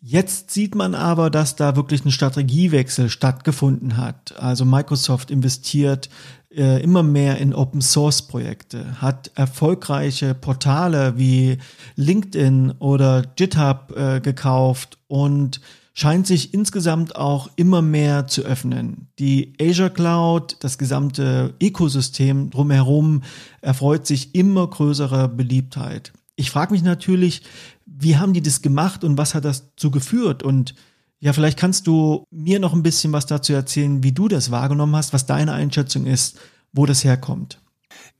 Jetzt 0.00 0.52
sieht 0.52 0.76
man 0.76 0.94
aber, 0.94 1.30
dass 1.30 1.56
da 1.56 1.74
wirklich 1.74 2.04
ein 2.04 2.12
Strategiewechsel 2.12 3.08
stattgefunden 3.08 3.96
hat. 3.96 4.38
Also 4.38 4.64
Microsoft 4.64 5.32
investiert 5.32 6.08
äh, 6.54 6.80
immer 6.80 7.02
mehr 7.02 7.38
in 7.38 7.52
Open 7.52 7.80
Source 7.80 8.22
Projekte, 8.22 9.00
hat 9.00 9.32
erfolgreiche 9.34 10.34
Portale 10.34 11.18
wie 11.18 11.58
LinkedIn 11.96 12.74
oder 12.78 13.22
GitHub 13.22 13.94
äh, 13.96 14.20
gekauft 14.20 14.96
und 15.08 15.60
scheint 15.98 16.26
sich 16.26 16.52
insgesamt 16.52 17.16
auch 17.16 17.48
immer 17.56 17.80
mehr 17.80 18.26
zu 18.26 18.42
öffnen. 18.42 19.08
Die 19.18 19.54
Azure 19.58 19.90
Cloud, 19.90 20.58
das 20.60 20.76
gesamte 20.76 21.54
Ökosystem 21.60 22.50
drumherum 22.50 23.22
erfreut 23.62 24.06
sich 24.06 24.34
immer 24.34 24.68
größerer 24.68 25.26
Beliebtheit. 25.28 26.12
Ich 26.36 26.50
frage 26.50 26.74
mich 26.74 26.82
natürlich, 26.82 27.42
wie 27.86 28.18
haben 28.18 28.34
die 28.34 28.42
das 28.42 28.60
gemacht 28.60 29.04
und 29.04 29.16
was 29.16 29.34
hat 29.34 29.46
das 29.46 29.70
dazu 29.70 29.90
geführt? 29.90 30.42
Und 30.42 30.74
ja, 31.18 31.32
vielleicht 31.32 31.58
kannst 31.58 31.86
du 31.86 32.24
mir 32.30 32.60
noch 32.60 32.74
ein 32.74 32.82
bisschen 32.82 33.14
was 33.14 33.24
dazu 33.24 33.54
erzählen, 33.54 34.02
wie 34.02 34.12
du 34.12 34.28
das 34.28 34.50
wahrgenommen 34.50 34.96
hast, 34.96 35.14
was 35.14 35.24
deine 35.24 35.54
Einschätzung 35.54 36.04
ist, 36.04 36.38
wo 36.74 36.84
das 36.84 37.04
herkommt. 37.04 37.58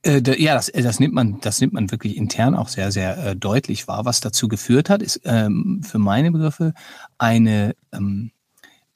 Äh, 0.06 0.40
ja, 0.40 0.54
das, 0.54 0.70
das 0.72 1.00
nimmt 1.00 1.14
man, 1.14 1.40
das 1.40 1.60
nimmt 1.60 1.72
man 1.72 1.90
wirklich 1.90 2.16
intern 2.16 2.54
auch 2.54 2.68
sehr, 2.68 2.92
sehr 2.92 3.18
äh, 3.18 3.36
deutlich 3.36 3.88
wahr. 3.88 4.04
Was 4.04 4.20
dazu 4.20 4.46
geführt 4.46 4.88
hat, 4.88 5.02
ist 5.02 5.20
ähm, 5.24 5.82
für 5.82 5.98
meine 5.98 6.30
Begriffe 6.30 6.74
eine 7.18 7.74
ähm, 7.92 8.30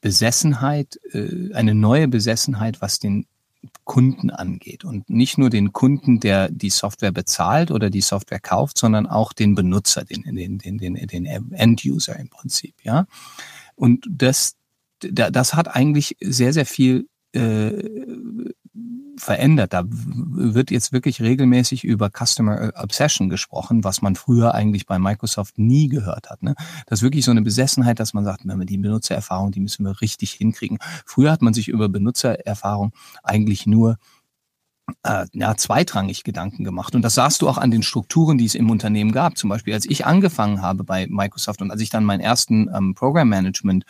Besessenheit, 0.01 1.01
äh, 1.13 1.53
eine 1.53 1.75
neue 1.75 2.07
Besessenheit, 2.07 2.81
was 2.81 3.01
den 3.01 3.27
Kunden 3.85 4.31
angeht. 4.31 4.85
Und 4.85 5.11
nicht 5.11 5.37
nur 5.37 5.51
den 5.51 5.73
Kunden, 5.73 6.21
der 6.21 6.49
die 6.49 6.71
Software 6.71 7.13
bezahlt 7.13 7.73
oder 7.73 7.91
die 7.91 8.01
Software 8.03 8.41
kauft, 8.41 8.79
sondern 8.79 9.09
auch 9.09 9.33
den 9.33 9.57
Benutzer, 9.57 10.05
den, 10.05 10.23
den, 10.23 10.59
den, 10.59 10.79
den, 10.79 10.95
den 10.95 11.27
End-User 11.27 12.17
im 12.19 12.29
Prinzip, 12.29 12.75
ja. 12.85 13.07
Und 13.75 14.07
das, 14.09 14.57
das 15.01 15.55
hat 15.55 15.75
eigentlich 15.75 16.17
sehr, 16.21 16.53
sehr 16.53 16.67
viel 16.67 17.09
äh, 17.33 17.71
verändert. 19.21 19.73
Da 19.73 19.85
wird 19.87 20.71
jetzt 20.71 20.93
wirklich 20.93 21.21
regelmäßig 21.21 21.85
über 21.85 22.11
Customer 22.11 22.73
Obsession 22.75 23.29
gesprochen, 23.29 23.85
was 23.85 24.03
man 24.03 24.17
früher 24.17 24.55
eigentlich 24.55 24.87
bei 24.87 24.99
Microsoft 24.99 25.59
nie 25.59 25.89
gehört 25.89 26.31
hat. 26.31 26.43
Ne? 26.43 26.55
Das 26.87 27.01
ist 27.01 27.03
wirklich 27.03 27.25
so 27.25 27.31
eine 27.31 27.43
Besessenheit, 27.43 28.01
dass 28.01 28.15
man 28.15 28.25
sagt, 28.25 28.41
wenn 28.45 28.59
wir 28.59 28.67
die 28.67 28.79
Benutzererfahrung, 28.79 29.53
die 29.53 29.61
müssen 29.61 29.85
wir 29.85 30.01
richtig 30.01 30.33
hinkriegen. 30.33 30.79
Früher 31.05 31.31
hat 31.31 31.43
man 31.43 31.55
sich 31.55 31.69
über 31.69 31.89
Benutzererfahrung 31.89 32.93
eigentlich 33.23 33.67
nur 33.67 33.99
äh, 35.03 35.27
ja, 35.33 35.57
zweitrangig 35.57 36.25
Gedanken 36.25 36.65
gemacht. 36.65 36.95
Und 36.95 37.03
das 37.03 37.15
sahst 37.15 37.43
du 37.43 37.49
auch 37.49 37.59
an 37.59 37.71
den 37.71 37.83
Strukturen, 37.83 38.39
die 38.39 38.45
es 38.45 38.55
im 38.55 38.71
Unternehmen 38.71 39.13
gab. 39.13 39.37
Zum 39.37 39.51
Beispiel, 39.51 39.75
als 39.75 39.87
ich 39.87 40.07
angefangen 40.07 40.63
habe 40.63 40.85
bei 40.85 41.07
Microsoft 41.09 41.63
und 41.63 41.71
als 41.71 41.81
ich 41.81 41.91
dann 41.91 42.05
meinen 42.05 42.21
ersten 42.21 42.69
ähm, 42.75 42.95
Program 42.95 43.29
Management 43.29 43.85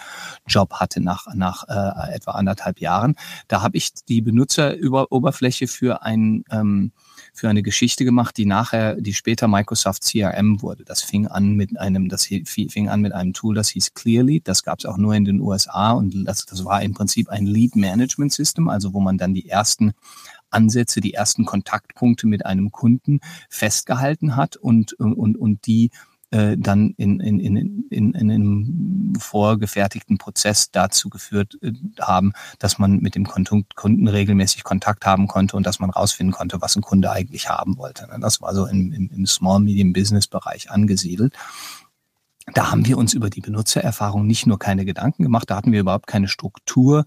Job 0.47 0.75
hatte 0.75 1.01
nach, 1.01 1.27
nach 1.35 1.65
äh, 1.69 2.15
etwa 2.15 2.33
anderthalb 2.33 2.81
Jahren, 2.81 3.17
da 3.49 3.63
habe 3.63 3.77
ich 3.77 3.93
die 4.09 4.23
Benutzeroberfläche 4.23 5.67
für 5.67 6.03
ein 6.03 6.45
ähm, 6.51 6.93
für 7.33 7.49
eine 7.49 7.63
Geschichte 7.63 8.05
gemacht, 8.05 8.37
die 8.37 8.47
nachher, 8.47 8.97
die 8.97 9.15
später 9.15 9.49
Microsoft 9.49 10.05
CRM 10.05 10.63
wurde. 10.63 10.85
Das 10.85 11.03
fing 11.03 11.27
an 11.27 11.55
mit 11.55 11.79
einem, 11.79 12.09
das 12.09 12.27
fing 12.27 12.89
an 12.89 13.01
mit 13.01 13.13
einem 13.13 13.33
Tool, 13.33 13.55
das 13.55 13.69
hieß 13.71 13.95
Clearlead. 13.95 14.49
Das 14.49 14.63
gab 14.63 14.79
es 14.81 14.87
auch 14.87 14.97
nur 14.97 15.15
in 15.15 15.25
den 15.25 15.41
USA 15.41 15.93
und 15.93 16.27
das, 16.27 16.45
das 16.47 16.65
war 16.65 16.83
im 16.83 16.95
Prinzip 16.95 17.29
ein 17.29 17.47
Lead 17.47 17.77
Management 17.77 18.33
System, 18.33 18.69
also 18.69 18.93
wo 18.93 19.01
man 19.01 19.19
dann 19.19 19.35
die 19.35 19.49
ersten 19.49 19.93
Ansätze, 20.51 21.01
die 21.01 21.15
ersten 21.15 21.45
Kontaktpunkte 21.45 22.27
mit 22.27 22.47
einem 22.47 22.71
Kunden 22.71 23.21
festgehalten 23.49 24.37
hat 24.37 24.57
und, 24.57 24.93
und, 24.95 25.37
und 25.37 25.67
die 25.67 25.91
äh, 26.31 26.57
dann 26.57 26.95
in, 26.97 27.19
in, 27.19 27.41
in, 27.41 27.85
in, 27.91 28.15
in 28.15 28.31
einem 28.31 29.15
vorgefertigten 29.19 30.17
Prozess 30.19 30.71
dazu 30.71 31.09
geführt 31.11 31.59
äh, 31.61 31.73
haben, 32.01 32.33
dass 32.61 32.79
man 32.79 33.01
mit 33.01 33.17
dem 33.17 33.27
Kunden 33.27 34.07
regelmäßig 34.07 34.63
Kontakt 34.63 35.07
haben 35.07 35.27
konnte 35.27 35.57
und 35.57 35.67
dass 35.67 35.81
man 35.81 35.91
rausfinden 35.91 36.33
konnte, 36.33 36.61
was 36.61 36.77
ein 36.77 36.83
Kunde 36.83 37.11
eigentlich 37.11 37.49
haben 37.49 37.79
wollte. 37.79 38.09
Das 38.21 38.41
war 38.41 38.55
so 38.55 38.67
im, 38.67 38.93
im, 38.93 39.11
im 39.11 39.27
Small-Medium-Business-Bereich 39.27 40.71
angesiedelt. 40.71 41.35
da 42.55 42.71
haben 42.71 42.87
wir 42.87 42.97
uns 42.97 43.13
über 43.13 43.29
die 43.29 43.41
Benutzererfahrung 43.41 44.25
nicht 44.25 44.47
nur 44.47 44.59
keine 44.59 44.85
Gedanken 44.85 45.25
gemacht, 45.25 45.51
da 45.51 45.57
hatten 45.57 45.73
wir 45.73 45.81
überhaupt 45.81 46.07
keine 46.07 46.29
Struktur, 46.29 47.07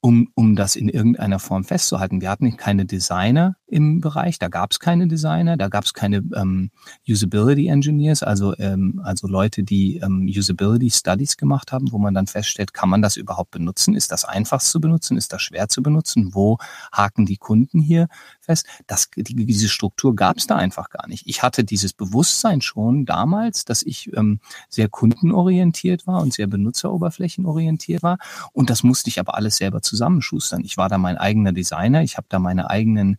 um, 0.00 0.28
um 0.34 0.54
das 0.54 0.76
in 0.76 0.88
irgendeiner 0.88 1.40
Form 1.40 1.64
festzuhalten. 1.64 2.20
Wir 2.20 2.30
hatten 2.30 2.56
keine 2.56 2.84
Designer 2.84 3.56
im 3.66 4.00
Bereich, 4.00 4.38
da 4.38 4.48
gab 4.48 4.70
es 4.70 4.78
keine 4.78 5.08
Designer, 5.08 5.56
da 5.56 5.68
gab 5.68 5.84
es 5.84 5.92
keine 5.92 6.18
ähm, 6.36 6.70
Usability 7.08 7.66
Engineers, 7.66 8.22
also, 8.22 8.56
ähm, 8.58 9.00
also 9.04 9.26
Leute, 9.26 9.64
die 9.64 9.96
ähm, 9.96 10.26
Usability 10.28 10.90
Studies 10.90 11.36
gemacht 11.36 11.72
haben, 11.72 11.90
wo 11.90 11.98
man 11.98 12.14
dann 12.14 12.28
feststellt, 12.28 12.72
kann 12.72 12.88
man 12.88 13.02
das 13.02 13.16
überhaupt 13.16 13.50
benutzen? 13.50 13.96
Ist 13.96 14.12
das 14.12 14.24
einfach 14.24 14.60
zu 14.60 14.80
benutzen? 14.80 15.16
Ist 15.16 15.32
das 15.32 15.42
schwer 15.42 15.68
zu 15.68 15.82
benutzen? 15.82 16.30
Wo 16.32 16.58
haken 16.92 17.26
die 17.26 17.36
Kunden 17.36 17.80
hier 17.80 18.06
fest? 18.48 18.66
Das, 18.86 19.10
die, 19.14 19.46
diese 19.46 19.68
Struktur 19.68 20.16
gab 20.16 20.38
es 20.38 20.46
da 20.46 20.56
einfach 20.56 20.90
gar 20.90 21.06
nicht. 21.06 21.26
Ich 21.26 21.42
hatte 21.42 21.64
dieses 21.64 21.92
Bewusstsein 21.92 22.60
schon 22.60 23.04
damals, 23.04 23.64
dass 23.64 23.82
ich 23.82 24.12
ähm, 24.16 24.40
sehr 24.68 24.88
kundenorientiert 24.88 26.06
war 26.06 26.20
und 26.22 26.32
sehr 26.32 26.46
benutzeroberflächenorientiert 26.46 28.02
war 28.02 28.18
und 28.52 28.70
das 28.70 28.82
musste 28.82 29.08
ich 29.08 29.20
aber 29.20 29.34
alles 29.36 29.56
selber 29.56 29.82
zusammenschustern. 29.82 30.64
Ich 30.64 30.76
war 30.76 30.88
da 30.88 30.98
mein 30.98 31.18
eigener 31.18 31.52
Designer, 31.52 32.02
ich 32.02 32.16
habe 32.16 32.26
da 32.28 32.38
meine 32.38 32.68
eigenen 32.70 33.18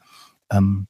ähm, 0.51 0.87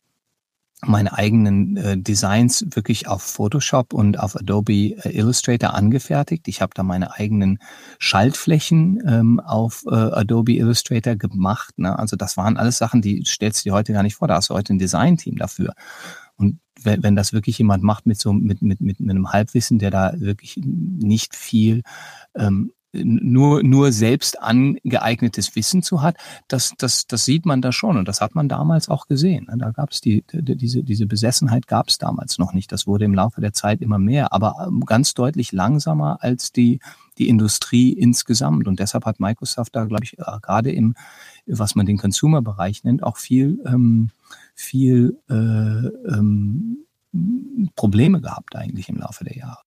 meine 0.85 1.13
eigenen 1.13 1.77
äh, 1.77 1.97
Designs 1.97 2.65
wirklich 2.73 3.07
auf 3.07 3.21
Photoshop 3.21 3.93
und 3.93 4.19
auf 4.19 4.35
Adobe 4.35 4.95
äh, 4.95 5.09
Illustrator 5.09 5.73
angefertigt. 5.73 6.47
Ich 6.47 6.61
habe 6.61 6.71
da 6.73 6.83
meine 6.83 7.13
eigenen 7.15 7.59
Schaltflächen 7.99 9.01
ähm, 9.05 9.39
auf 9.41 9.83
äh, 9.87 9.93
Adobe 9.93 10.53
Illustrator 10.53 11.15
gemacht. 11.15 11.77
Ne? 11.77 11.97
Also 11.97 12.15
das 12.15 12.37
waren 12.37 12.57
alles 12.57 12.77
Sachen, 12.77 13.01
die 13.01 13.23
stellst 13.25 13.65
du 13.65 13.69
dir 13.69 13.73
heute 13.73 13.91
gar 13.91 14.03
nicht 14.03 14.15
vor. 14.15 14.29
Da 14.29 14.35
hast 14.35 14.49
du 14.49 14.53
heute 14.53 14.73
ein 14.73 14.79
Design-Team 14.79 15.35
dafür. 15.35 15.73
Und 16.37 16.59
wenn, 16.81 17.03
wenn 17.03 17.15
das 17.15 17.33
wirklich 17.33 17.57
jemand 17.57 17.83
macht 17.83 18.05
mit 18.05 18.17
so 18.17 18.31
mit, 18.31 18.61
mit, 18.61 18.79
mit, 18.79 18.99
mit 19.01 19.09
einem 19.09 19.33
Halbwissen, 19.33 19.79
der 19.79 19.91
da 19.91 20.13
wirklich 20.15 20.57
nicht 20.63 21.35
viel 21.35 21.81
ähm, 22.35 22.71
nur, 22.93 23.61
nur 23.63 23.91
selbst 23.91 24.41
angeeignetes 24.41 25.55
Wissen 25.55 25.83
zu 25.83 26.01
hat, 26.01 26.17
das, 26.47 26.73
das, 26.77 27.05
das 27.05 27.25
sieht 27.25 27.45
man 27.45 27.61
da 27.61 27.71
schon 27.71 27.97
und 27.97 28.07
das 28.07 28.21
hat 28.21 28.35
man 28.35 28.49
damals 28.49 28.89
auch 28.89 29.07
gesehen. 29.07 29.47
Ne? 29.49 29.57
Da 29.57 29.71
gab 29.71 29.91
es 29.91 30.01
die, 30.01 30.23
die, 30.31 30.55
diese, 30.55 30.83
diese 30.83 31.05
Besessenheit 31.05 31.67
gab 31.67 31.89
es 31.89 31.97
damals 31.97 32.37
noch 32.39 32.53
nicht. 32.53 32.71
Das 32.71 32.87
wurde 32.87 33.05
im 33.05 33.13
Laufe 33.13 33.41
der 33.41 33.53
Zeit 33.53 33.81
immer 33.81 33.99
mehr, 33.99 34.33
aber 34.33 34.67
ähm, 34.67 34.81
ganz 34.85 35.13
deutlich 35.13 35.51
langsamer 35.51 36.17
als 36.21 36.51
die, 36.51 36.79
die 37.17 37.29
Industrie 37.29 37.93
insgesamt. 37.93 38.67
Und 38.67 38.79
deshalb 38.79 39.05
hat 39.05 39.19
Microsoft 39.19 39.75
da, 39.75 39.85
glaube 39.85 40.05
ich, 40.05 40.17
äh, 40.17 40.23
gerade 40.41 40.71
im, 40.71 40.95
was 41.45 41.75
man 41.75 41.85
den 41.85 41.97
Consumer-Bereich 41.97 42.83
nennt, 42.83 43.03
auch 43.03 43.17
viel, 43.17 43.59
ähm, 43.65 44.09
viel 44.55 45.17
äh, 45.29 45.33
ähm, 45.33 46.85
Probleme 47.75 48.21
gehabt 48.21 48.55
eigentlich 48.55 48.89
im 48.89 48.97
Laufe 48.97 49.23
der 49.23 49.35
Jahre. 49.35 49.59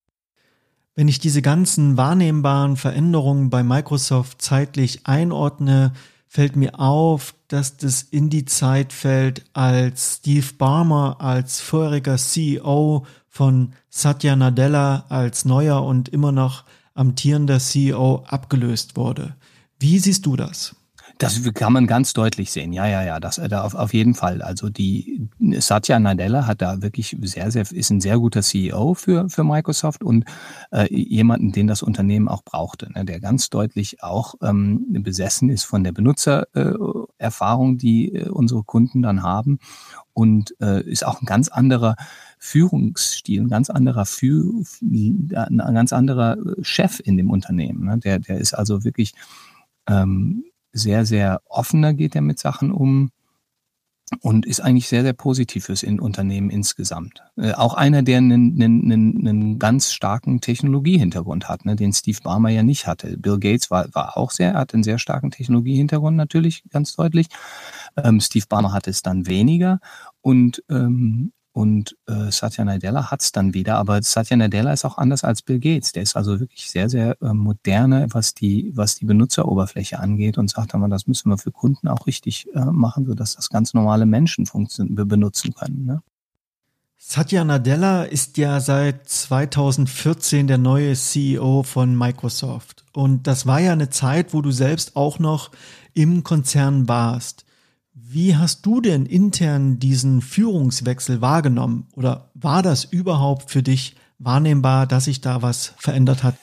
Wenn 0.95 1.07
ich 1.07 1.19
diese 1.19 1.41
ganzen 1.41 1.97
wahrnehmbaren 1.97 2.77
Veränderungen 2.77 3.49
bei 3.49 3.63
Microsoft 3.63 4.41
zeitlich 4.41 5.07
einordne, 5.07 5.93
fällt 6.27 6.55
mir 6.55 6.79
auf, 6.79 7.33
dass 7.47 7.77
das 7.77 8.03
in 8.03 8.29
die 8.29 8.45
Zeit 8.45 8.93
fällt, 8.93 9.43
als 9.53 10.17
Steve 10.17 10.45
Barmer 10.57 11.17
als 11.19 11.61
vorheriger 11.61 12.17
CEO 12.17 13.05
von 13.27 13.73
Satya 13.89 14.35
Nadella 14.35 15.05
als 15.09 15.45
neuer 15.45 15.83
und 15.83 16.09
immer 16.09 16.31
noch 16.31 16.63
amtierender 16.93 17.59
CEO 17.59 18.23
abgelöst 18.27 18.95
wurde. 18.95 19.35
Wie 19.79 19.97
siehst 19.97 20.27
du 20.27 20.35
das? 20.35 20.75
Das 21.19 21.41
kann 21.53 21.73
man 21.73 21.87
ganz 21.87 22.13
deutlich 22.13 22.51
sehen. 22.51 22.73
Ja, 22.73 22.87
ja, 22.87 23.03
ja, 23.03 23.19
das 23.19 23.37
äh, 23.37 23.47
da 23.47 23.63
auf, 23.63 23.75
auf 23.75 23.93
jeden 23.93 24.15
Fall. 24.15 24.41
Also 24.41 24.69
die 24.69 25.29
Satya 25.59 25.99
Nadella 25.99 26.47
hat 26.47 26.61
da 26.61 26.81
wirklich 26.81 27.15
sehr, 27.21 27.51
sehr 27.51 27.71
ist 27.71 27.89
ein 27.91 28.01
sehr 28.01 28.17
guter 28.17 28.41
CEO 28.41 28.93
für 28.95 29.29
für 29.29 29.43
Microsoft 29.43 30.03
und 30.03 30.25
äh, 30.71 30.93
jemanden, 30.93 31.51
den 31.51 31.67
das 31.67 31.83
Unternehmen 31.83 32.27
auch 32.27 32.43
brauchte, 32.43 32.91
ne, 32.91 33.05
der 33.05 33.19
ganz 33.19 33.49
deutlich 33.49 34.01
auch 34.01 34.35
ähm, 34.41 34.85
besessen 35.03 35.49
ist 35.49 35.63
von 35.63 35.83
der 35.83 35.91
Benutzererfahrung, 35.91 37.75
äh, 37.75 37.77
die 37.77 38.15
äh, 38.15 38.29
unsere 38.29 38.63
Kunden 38.63 39.01
dann 39.01 39.23
haben 39.23 39.59
und 40.13 40.55
äh, 40.61 40.81
ist 40.83 41.05
auch 41.05 41.21
ein 41.21 41.25
ganz 41.25 41.47
anderer 41.47 41.95
Führungsstil, 42.39 43.41
ein 43.41 43.49
ganz 43.49 43.69
anderer 43.69 44.05
Führ 44.05 44.63
ein 44.81 45.29
ganz 45.73 45.93
anderer 45.93 46.37
Chef 46.61 46.99
in 47.03 47.17
dem 47.17 47.29
Unternehmen. 47.29 47.85
Ne? 47.85 47.99
Der 47.99 48.19
der 48.19 48.39
ist 48.39 48.53
also 48.53 48.83
wirklich 48.83 49.13
ähm, 49.87 50.43
sehr, 50.73 51.05
sehr 51.05 51.41
offener 51.47 51.93
geht 51.93 52.15
er 52.15 52.21
mit 52.21 52.39
Sachen 52.39 52.71
um 52.71 53.11
und 54.21 54.45
ist 54.45 54.59
eigentlich 54.59 54.87
sehr, 54.87 55.03
sehr 55.03 55.13
positiv 55.13 55.65
fürs 55.65 55.83
Unternehmen 55.83 56.49
insgesamt. 56.49 57.23
Äh, 57.37 57.53
auch 57.53 57.73
einer, 57.73 58.03
der 58.03 58.17
einen, 58.17 58.61
einen, 58.61 59.59
ganz 59.59 59.91
starken 59.91 60.41
Technologiehintergrund 60.41 61.47
hat, 61.47 61.65
ne, 61.65 61.75
den 61.75 61.93
Steve 61.93 62.19
Barmer 62.23 62.49
ja 62.49 62.63
nicht 62.63 62.85
hatte. 62.85 63.17
Bill 63.17 63.39
Gates 63.39 63.71
war, 63.71 63.87
war 63.93 64.17
auch 64.17 64.31
sehr, 64.31 64.53
hat 64.53 64.73
einen 64.73 64.83
sehr 64.83 64.99
starken 64.99 65.31
Technologiehintergrund 65.31 66.17
natürlich, 66.17 66.63
ganz 66.69 66.95
deutlich. 66.95 67.27
Ähm, 67.95 68.19
Steve 68.19 68.45
Barmer 68.47 68.73
hatte 68.73 68.89
es 68.89 69.01
dann 69.01 69.27
weniger 69.27 69.79
und 70.21 70.63
ähm, 70.69 71.31
und 71.53 71.95
äh, 72.07 72.31
Satya 72.31 72.65
Nadella 72.65 73.11
hat's 73.11 73.31
dann 73.31 73.53
wieder, 73.53 73.77
aber 73.77 74.01
Satya 74.01 74.35
Nadella 74.35 74.73
ist 74.73 74.85
auch 74.85 74.97
anders 74.97 75.23
als 75.23 75.43
Bill 75.43 75.59
Gates. 75.59 75.91
Der 75.91 76.01
ist 76.01 76.15
also 76.15 76.39
wirklich 76.39 76.69
sehr, 76.71 76.89
sehr 76.89 77.15
äh, 77.21 77.31
moderne, 77.31 78.07
was 78.09 78.33
die, 78.33 78.71
was 78.73 78.95
die 78.95 79.05
Benutzeroberfläche 79.05 79.99
angeht 79.99 80.39
und 80.39 80.49
sagt 80.49 80.73
aber, 80.73 80.87
das 80.87 81.05
müssen 81.05 81.29
wir 81.29 81.37
für 81.37 81.51
Kunden 81.51 81.87
auch 81.87 82.07
richtig 82.07 82.47
äh, 82.55 82.65
machen, 82.65 83.05
sodass 83.05 83.35
das 83.35 83.49
ganz 83.49 83.75
normale 83.75 84.07
Menschen 84.07 84.47
benutzen 84.89 85.53
können. 85.53 85.85
Ne? 85.85 86.01
Satya 86.97 87.43
Nadella 87.43 88.03
ist 88.03 88.37
ja 88.37 88.59
seit 88.59 89.07
2014 89.07 90.47
der 90.47 90.57
neue 90.57 90.95
CEO 90.95 91.61
von 91.61 91.95
Microsoft. 91.95 92.83
Und 92.93 93.27
das 93.27 93.45
war 93.45 93.59
ja 93.59 93.73
eine 93.73 93.91
Zeit, 93.91 94.33
wo 94.33 94.41
du 94.41 94.49
selbst 94.49 94.95
auch 94.95 95.19
noch 95.19 95.51
im 95.93 96.23
Konzern 96.23 96.87
warst. 96.87 97.45
Wie 97.93 98.35
hast 98.35 98.65
du 98.65 98.81
denn 98.81 99.05
intern 99.05 99.77
diesen 99.77 100.21
Führungswechsel 100.21 101.21
wahrgenommen? 101.21 101.87
Oder 101.93 102.31
war 102.33 102.63
das 102.63 102.85
überhaupt 102.85 103.51
für 103.51 103.61
dich 103.61 103.95
wahrnehmbar, 104.17 104.87
dass 104.87 105.05
sich 105.05 105.21
da 105.21 105.43
was 105.43 105.73
verändert 105.77 106.23
hat? 106.23 106.35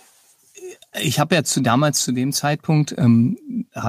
Ich 1.00 1.18
habe 1.18 1.34
ja 1.34 1.42
zu 1.42 1.60
damals 1.60 2.02
zu 2.02 2.12
dem 2.12 2.32
Zeitpunkt 2.32 2.94
ähm, 2.98 3.36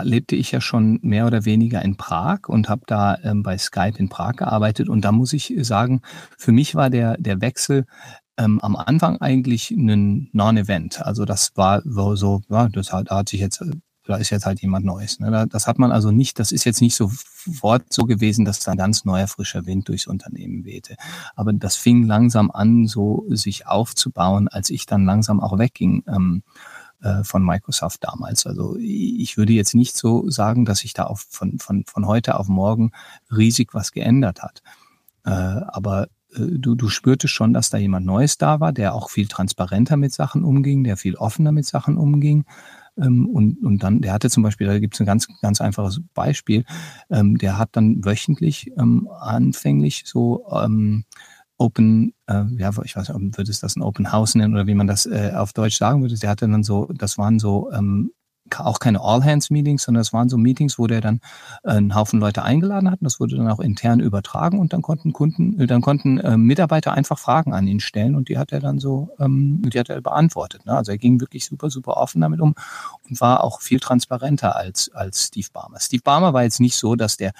lebte 0.03 0.35
ich 0.35 0.51
ja 0.51 0.61
schon 0.61 0.99
mehr 1.01 1.25
oder 1.27 1.45
weniger 1.45 1.81
in 1.81 1.97
Prag 1.97 2.47
und 2.47 2.69
habe 2.69 2.83
da 2.87 3.17
ähm, 3.23 3.43
bei 3.43 3.57
Skype 3.57 3.97
in 3.97 4.09
Prag 4.09 4.35
gearbeitet 4.37 4.87
und 4.87 5.01
da 5.01 5.11
muss 5.11 5.33
ich 5.33 5.53
sagen, 5.61 6.01
für 6.37 6.51
mich 6.51 6.75
war 6.75 6.91
der 6.91 7.17
der 7.17 7.41
Wechsel 7.41 7.85
ähm, 8.37 8.59
am 8.61 8.75
Anfang 8.75 9.19
eigentlich 9.19 9.71
ein 9.71 10.29
Non-Event. 10.31 11.01
Also 11.01 11.25
das 11.25 11.51
war 11.55 11.81
so, 11.83 12.41
ja, 12.49 12.69
das 12.69 12.93
hat, 12.93 13.09
hat 13.09 13.29
sich 13.29 13.39
jetzt 13.39 13.63
da 14.03 14.15
ist 14.17 14.29
jetzt 14.31 14.45
halt 14.45 14.61
jemand 14.61 14.85
Neues. 14.85 15.19
Ne? 15.19 15.47
Das 15.47 15.67
hat 15.67 15.77
man 15.77 15.91
also 15.91 16.11
nicht, 16.11 16.39
das 16.39 16.51
ist 16.51 16.63
jetzt 16.63 16.81
nicht 16.81 16.95
sofort 16.95 17.93
so 17.93 18.03
gewesen, 18.03 18.45
dass 18.45 18.59
da 18.59 18.71
ein 18.71 18.77
ganz 18.77 19.05
neuer 19.05 19.27
frischer 19.27 19.65
Wind 19.65 19.87
durchs 19.89 20.07
Unternehmen 20.07 20.65
wehte. 20.65 20.95
Aber 21.35 21.53
das 21.53 21.75
fing 21.75 22.05
langsam 22.05 22.51
an, 22.51 22.87
so 22.87 23.25
sich 23.29 23.67
aufzubauen, 23.67 24.47
als 24.47 24.69
ich 24.69 24.85
dann 24.85 25.05
langsam 25.05 25.39
auch 25.39 25.57
wegging. 25.57 26.03
Ähm, 26.07 26.43
äh, 27.01 27.23
von 27.23 27.43
Microsoft 27.43 28.03
damals. 28.03 28.45
Also 28.45 28.77
ich 28.77 29.35
würde 29.35 29.53
jetzt 29.53 29.73
nicht 29.73 29.97
so 29.97 30.29
sagen, 30.29 30.65
dass 30.65 30.79
sich 30.79 30.93
da 30.93 31.05
auf, 31.05 31.25
von, 31.27 31.57
von, 31.57 31.83
von 31.87 32.05
heute 32.05 32.37
auf 32.37 32.47
morgen 32.47 32.91
riesig 33.35 33.73
was 33.73 33.91
geändert 33.91 34.43
hat. 34.43 34.61
Äh, 35.25 35.31
aber 35.31 36.09
äh, 36.35 36.59
du, 36.59 36.75
du 36.75 36.89
spürtest 36.89 37.33
schon, 37.33 37.53
dass 37.53 37.71
da 37.71 37.77
jemand 37.77 38.05
Neues 38.05 38.37
da 38.37 38.59
war, 38.59 38.71
der 38.71 38.93
auch 38.93 39.09
viel 39.09 39.27
transparenter 39.27 39.97
mit 39.97 40.13
Sachen 40.13 40.43
umging, 40.43 40.83
der 40.83 40.95
viel 40.95 41.15
offener 41.15 41.51
mit 41.51 41.65
Sachen 41.65 41.97
umging. 41.97 42.45
Ähm, 42.97 43.27
und, 43.27 43.63
und 43.63 43.83
dann, 43.83 44.01
der 44.01 44.13
hatte 44.13 44.29
zum 44.29 44.43
Beispiel, 44.43 44.67
da 44.67 44.79
gibt 44.79 44.95
es 44.95 44.99
ein 44.99 45.05
ganz, 45.05 45.27
ganz 45.41 45.61
einfaches 45.61 46.01
Beispiel, 46.13 46.65
ähm, 47.09 47.37
der 47.37 47.57
hat 47.57 47.69
dann 47.73 48.03
wöchentlich 48.03 48.71
ähm, 48.77 49.07
anfänglich 49.19 50.03
so 50.05 50.45
Open, 51.57 52.15
äh, 52.25 52.43
ja, 52.57 52.71
ich 52.83 52.95
weiß 52.95 53.09
nicht, 53.09 53.37
würde 53.37 53.51
es 53.51 53.59
das 53.59 53.75
ein 53.75 53.83
Open 53.83 54.11
House 54.11 54.33
nennen 54.33 54.55
oder 54.55 54.65
wie 54.65 54.73
man 54.73 54.87
das 54.87 55.05
äh, 55.05 55.31
auf 55.35 55.53
Deutsch 55.53 55.77
sagen 55.77 56.01
würde. 56.01 56.17
Der 56.17 56.31
hatte 56.31 56.47
dann 56.47 56.63
so, 56.63 56.89
das 56.91 57.19
waren 57.19 57.37
so 57.37 57.69
auch 58.59 58.79
keine 58.79 59.01
All-Hands-Meetings, 59.01 59.83
sondern 59.83 60.01
es 60.01 60.13
waren 60.13 60.29
so 60.29 60.37
Meetings, 60.37 60.77
wo 60.77 60.87
der 60.87 61.01
dann 61.01 61.21
äh, 61.63 61.71
einen 61.71 61.95
Haufen 61.95 62.19
Leute 62.19 62.43
eingeladen 62.43 62.91
hat 62.91 63.01
und 63.01 63.05
das 63.05 63.19
wurde 63.19 63.37
dann 63.37 63.49
auch 63.49 63.59
intern 63.59 63.99
übertragen 63.99 64.59
und 64.59 64.73
dann 64.73 64.81
konnten 64.81 65.13
Kunden, 65.13 65.59
äh, 65.59 65.67
dann 65.67 65.81
konnten 65.81 66.17
äh, 66.19 66.37
Mitarbeiter 66.37 66.93
einfach 66.93 67.17
Fragen 67.17 67.53
an 67.53 67.67
ihn 67.67 67.79
stellen 67.79 68.15
und 68.15 68.29
die 68.29 68.37
hat 68.37 68.51
er 68.51 68.59
dann 68.59 68.79
so, 68.79 69.09
ähm, 69.19 69.61
die 69.63 69.79
hat 69.79 69.89
er 69.89 70.01
beantwortet. 70.01 70.65
Ne? 70.65 70.75
Also 70.75 70.91
er 70.91 70.97
ging 70.97 71.19
wirklich 71.19 71.45
super, 71.45 71.69
super 71.69 71.97
offen 71.97 72.21
damit 72.21 72.41
um 72.41 72.55
und 73.09 73.21
war 73.21 73.43
auch 73.43 73.61
viel 73.61 73.79
transparenter 73.79 74.55
als, 74.55 74.91
als 74.93 75.27
Steve 75.27 75.47
Barmer. 75.53 75.79
Steve 75.79 76.03
Barmer 76.03 76.33
war 76.33 76.43
jetzt 76.43 76.59
nicht 76.59 76.75
so, 76.75 76.95
dass 76.95 77.17
der 77.17 77.31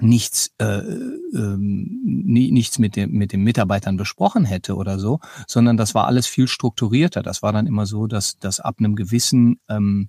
nichts, 0.00 0.50
äh, 0.58 0.64
ähm, 0.64 2.00
nie, 2.02 2.50
nichts 2.52 2.78
mit, 2.78 2.96
dem, 2.96 3.12
mit 3.12 3.32
den 3.32 3.42
Mitarbeitern 3.42 3.96
besprochen 3.96 4.44
hätte 4.44 4.76
oder 4.76 4.98
so, 4.98 5.20
sondern 5.46 5.76
das 5.76 5.94
war 5.94 6.06
alles 6.06 6.26
viel 6.26 6.48
strukturierter. 6.48 7.22
Das 7.22 7.42
war 7.42 7.52
dann 7.52 7.66
immer 7.66 7.86
so, 7.86 8.06
dass, 8.06 8.38
dass 8.38 8.60
ab 8.60 8.76
einem 8.78 8.96
gewissen 8.96 9.60
ähm, 9.68 10.08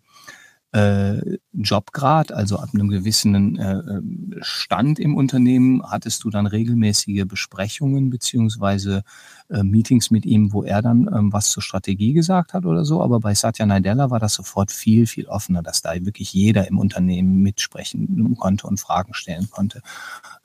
äh, 0.74 1.38
Jobgrad, 1.54 2.32
also 2.32 2.58
ab 2.58 2.70
einem 2.74 2.90
gewissen 2.90 3.58
äh, 3.58 4.02
Stand 4.42 5.00
im 5.00 5.16
Unternehmen, 5.16 5.84
hattest 5.84 6.24
du 6.24 6.30
dann 6.30 6.48
regelmäßige 6.48 7.26
Besprechungen 7.28 8.10
beziehungsweise 8.10 9.04
äh, 9.52 9.64
Meetings 9.64 10.12
mit 10.12 10.26
ihm, 10.26 10.54
wo 10.54 10.64
er 10.64 10.82
dann 10.82 11.10
ähm, 11.14 11.34
was 11.34 11.50
zur 11.50 11.62
Strategie 11.62 12.14
gesagt 12.14 12.54
hat 12.54 12.66
oder 12.66 12.86
so. 12.86 13.02
Aber 13.02 13.20
bei 13.20 13.36
Satya 13.36 13.66
Nadella 13.66 14.10
war 14.10 14.20
das 14.20 14.34
sofort 14.34 14.72
viel, 14.72 15.08
viel 15.08 15.28
offener, 15.28 15.62
dass 15.62 15.82
da 15.82 15.94
wirklich 15.94 16.34
jeder 16.34 16.68
im 16.68 16.80
Unternehmen 16.80 17.42
mitsprechen 17.42 18.36
konnte 18.38 18.68
und 18.68 18.80
Fragen 18.80 19.14
stellen 19.14 19.50
konnte. 19.50 19.82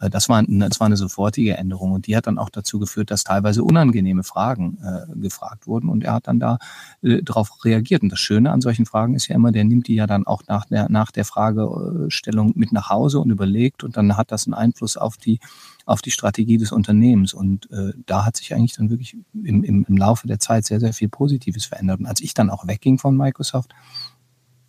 Äh, 0.01 0.11
das, 0.11 0.29
war, 0.29 0.43
das 0.47 0.81
war 0.81 0.87
eine 0.87 0.97
sofortige 0.97 1.57
Änderung 1.57 1.93
und 1.93 2.07
die 2.07 2.17
hat 2.17 2.27
dann 2.27 2.39
auch 2.39 2.51
dazu 2.51 2.79
geführt, 2.79 3.11
dass 3.11 3.25
teilweise 3.25 3.63
unangenehme 3.63 4.25
Fragen 4.25 4.79
äh, 4.83 5.19
gefragt 5.19 5.67
wurden 5.67 5.89
und 5.89 6.05
er 6.05 6.15
hat 6.15 6.27
dann 6.27 6.41
da 6.41 6.59
äh, 7.03 7.23
darauf 7.23 7.65
reagiert. 7.65 8.03
Und 8.03 8.11
das 8.11 8.21
Schöne 8.21 8.51
an 8.51 8.61
solchen 8.61 8.87
Fragen 8.87 9.15
ist 9.15 9.29
ja 9.29 9.37
immer, 9.37 9.53
der 9.53 9.65
nimmt 9.65 9.89
die 9.89 9.95
ja 9.95 10.07
dann 10.07 10.27
auch 10.27 10.43
nach 10.49 10.67
der, 10.67 10.89
nach 10.89 11.11
der 11.11 11.25
Fragestellung 11.25 12.53
mit 12.57 12.73
nach 12.73 12.91
Hause 12.91 13.21
und 13.21 13.31
überlegt 13.31 13.85
und 13.85 13.97
dann 13.97 14.17
hat 14.17 14.33
das 14.33 14.47
einen 14.47 14.55
Einfluss 14.55 14.97
auf 14.97 15.17
die 15.17 15.39
auf 15.87 16.03
die 16.03 16.11
Strategie 16.11 16.59
des 16.59 16.73
Unternehmens. 16.73 17.33
Und 17.33 17.71
äh, 17.71 17.93
da 18.05 18.27
hat 18.27 18.37
sich 18.37 18.55
eigentlich 18.55 18.75
dann 18.75 18.91
wirklich 18.91 19.17
im, 19.33 19.65
im, 19.65 19.87
im 19.89 19.97
Laufe 19.97 20.27
der 20.27 20.41
Zeit 20.41 20.67
sehr, 20.67 20.81
sehr 20.81 20.93
viel 20.93 21.09
Positives 21.09 21.65
verändert. 21.65 22.01
Und 22.01 22.07
als 22.07 22.21
ich 22.21 22.35
dann 22.35 22.51
auch 22.51 22.67
wegging 22.67 22.99
von 22.99 23.17
Microsoft, 23.17 23.73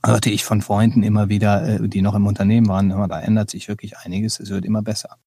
hörte 0.05 0.29
ich 0.29 0.45
von 0.45 0.61
Freunden 0.61 1.03
immer 1.03 1.27
wieder, 1.27 1.67
äh, 1.67 1.89
die 1.89 2.01
noch 2.01 2.15
im 2.15 2.27
Unternehmen 2.27 2.67
waren, 2.67 2.89
da 2.89 3.19
ändert 3.19 3.49
sich 3.49 3.67
wirklich 3.67 3.97
einiges, 3.97 4.39
es 4.39 4.49
wird 4.49 4.63
immer 4.63 4.83
besser. 4.83 5.17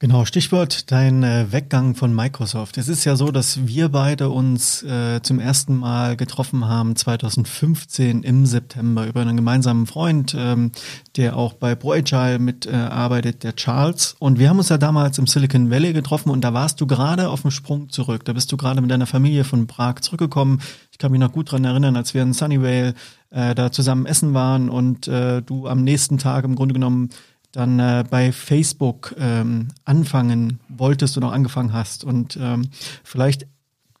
Genau, 0.00 0.24
Stichwort 0.24 0.90
dein 0.90 1.22
äh, 1.22 1.52
Weggang 1.52 1.94
von 1.94 2.12
Microsoft. 2.12 2.78
Es 2.78 2.88
ist 2.88 3.04
ja 3.04 3.14
so, 3.14 3.30
dass 3.30 3.64
wir 3.68 3.90
beide 3.90 4.28
uns 4.28 4.82
äh, 4.82 5.22
zum 5.22 5.38
ersten 5.38 5.76
Mal 5.76 6.16
getroffen 6.16 6.66
haben 6.66 6.96
2015 6.96 8.24
im 8.24 8.44
September 8.44 9.06
über 9.06 9.20
einen 9.20 9.36
gemeinsamen 9.36 9.86
Freund, 9.86 10.34
ähm, 10.36 10.72
der 11.16 11.36
auch 11.36 11.52
bei 11.52 11.76
ProAgile 11.76 12.40
mitarbeitet, 12.40 13.36
äh, 13.36 13.38
der 13.38 13.54
Charles. 13.54 14.16
Und 14.18 14.40
wir 14.40 14.48
haben 14.48 14.58
uns 14.58 14.68
ja 14.68 14.78
damals 14.78 15.18
im 15.18 15.28
Silicon 15.28 15.70
Valley 15.70 15.92
getroffen 15.92 16.30
und 16.30 16.40
da 16.40 16.52
warst 16.52 16.80
du 16.80 16.88
gerade 16.88 17.28
auf 17.28 17.42
dem 17.42 17.52
Sprung 17.52 17.88
zurück. 17.88 18.24
Da 18.24 18.32
bist 18.32 18.50
du 18.50 18.56
gerade 18.56 18.80
mit 18.80 18.90
deiner 18.90 19.06
Familie 19.06 19.44
von 19.44 19.68
Prag 19.68 20.00
zurückgekommen. 20.00 20.60
Ich 20.90 20.98
kann 20.98 21.12
mich 21.12 21.20
noch 21.20 21.32
gut 21.32 21.52
dran 21.52 21.64
erinnern, 21.64 21.94
als 21.94 22.14
wir 22.14 22.22
in 22.22 22.32
Sunnyvale 22.32 22.94
äh, 23.30 23.54
da 23.54 23.70
zusammen 23.70 24.06
essen 24.06 24.34
waren 24.34 24.70
und 24.70 25.06
äh, 25.06 25.40
du 25.40 25.68
am 25.68 25.84
nächsten 25.84 26.18
Tag 26.18 26.44
im 26.44 26.56
Grunde 26.56 26.74
genommen 26.74 27.10
dann 27.54 27.78
äh, 27.78 28.04
bei 28.08 28.32
Facebook 28.32 29.14
ähm, 29.18 29.68
anfangen 29.84 30.58
wolltest 30.68 31.16
oder 31.16 31.32
angefangen 31.32 31.72
hast. 31.72 32.04
Und 32.04 32.36
ähm, 32.40 32.68
vielleicht 33.04 33.44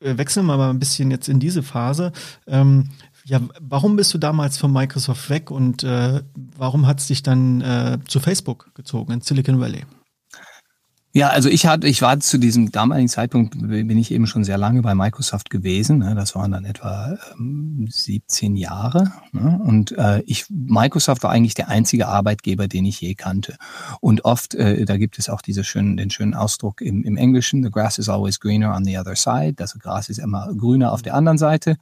äh, 0.00 0.18
wechseln 0.18 0.46
wir 0.46 0.56
mal 0.56 0.70
ein 0.70 0.80
bisschen 0.80 1.10
jetzt 1.10 1.28
in 1.28 1.40
diese 1.40 1.62
Phase. 1.62 2.12
Ähm, 2.46 2.90
ja, 3.24 3.40
warum 3.60 3.96
bist 3.96 4.12
du 4.12 4.18
damals 4.18 4.58
von 4.58 4.72
Microsoft 4.72 5.30
weg 5.30 5.50
und 5.50 5.82
äh, 5.84 6.22
warum 6.34 6.86
hat 6.86 7.00
es 7.00 7.06
dich 7.06 7.22
dann 7.22 7.60
äh, 7.62 7.98
zu 8.06 8.20
Facebook 8.20 8.74
gezogen 8.74 9.12
in 9.12 9.20
Silicon 9.20 9.60
Valley? 9.60 9.84
Ja, 11.16 11.28
also 11.28 11.48
ich 11.48 11.64
hatte, 11.66 11.86
ich 11.86 12.02
war 12.02 12.18
zu 12.18 12.38
diesem 12.38 12.72
damaligen 12.72 13.08
Zeitpunkt, 13.08 13.56
bin 13.56 13.96
ich 13.98 14.10
eben 14.10 14.26
schon 14.26 14.42
sehr 14.42 14.58
lange 14.58 14.82
bei 14.82 14.96
Microsoft 14.96 15.48
gewesen. 15.48 15.98
Ne? 15.98 16.16
Das 16.16 16.34
waren 16.34 16.50
dann 16.50 16.64
etwa 16.64 17.16
ähm, 17.38 17.86
17 17.88 18.56
Jahre. 18.56 19.12
Ne? 19.30 19.60
Und 19.64 19.92
äh, 19.92 20.22
ich, 20.26 20.46
Microsoft 20.50 21.22
war 21.22 21.30
eigentlich 21.30 21.54
der 21.54 21.68
einzige 21.68 22.08
Arbeitgeber, 22.08 22.66
den 22.66 22.84
ich 22.84 23.00
je 23.00 23.14
kannte. 23.14 23.56
Und 24.00 24.24
oft, 24.24 24.56
äh, 24.56 24.84
da 24.86 24.96
gibt 24.96 25.20
es 25.20 25.28
auch 25.28 25.40
diese 25.40 25.62
schönen, 25.62 25.96
den 25.96 26.10
schönen 26.10 26.34
Ausdruck 26.34 26.80
im, 26.80 27.04
im 27.04 27.16
Englischen, 27.16 27.62
the 27.62 27.70
grass 27.70 27.98
is 27.98 28.08
always 28.08 28.40
greener 28.40 28.74
on 28.74 28.84
the 28.84 28.98
other 28.98 29.14
side. 29.14 29.54
Das 29.54 29.78
Gras 29.78 30.08
ist 30.08 30.18
immer 30.18 30.52
grüner 30.58 30.90
auf 30.90 31.02
der 31.02 31.14
anderen 31.14 31.38
Seite 31.38 31.76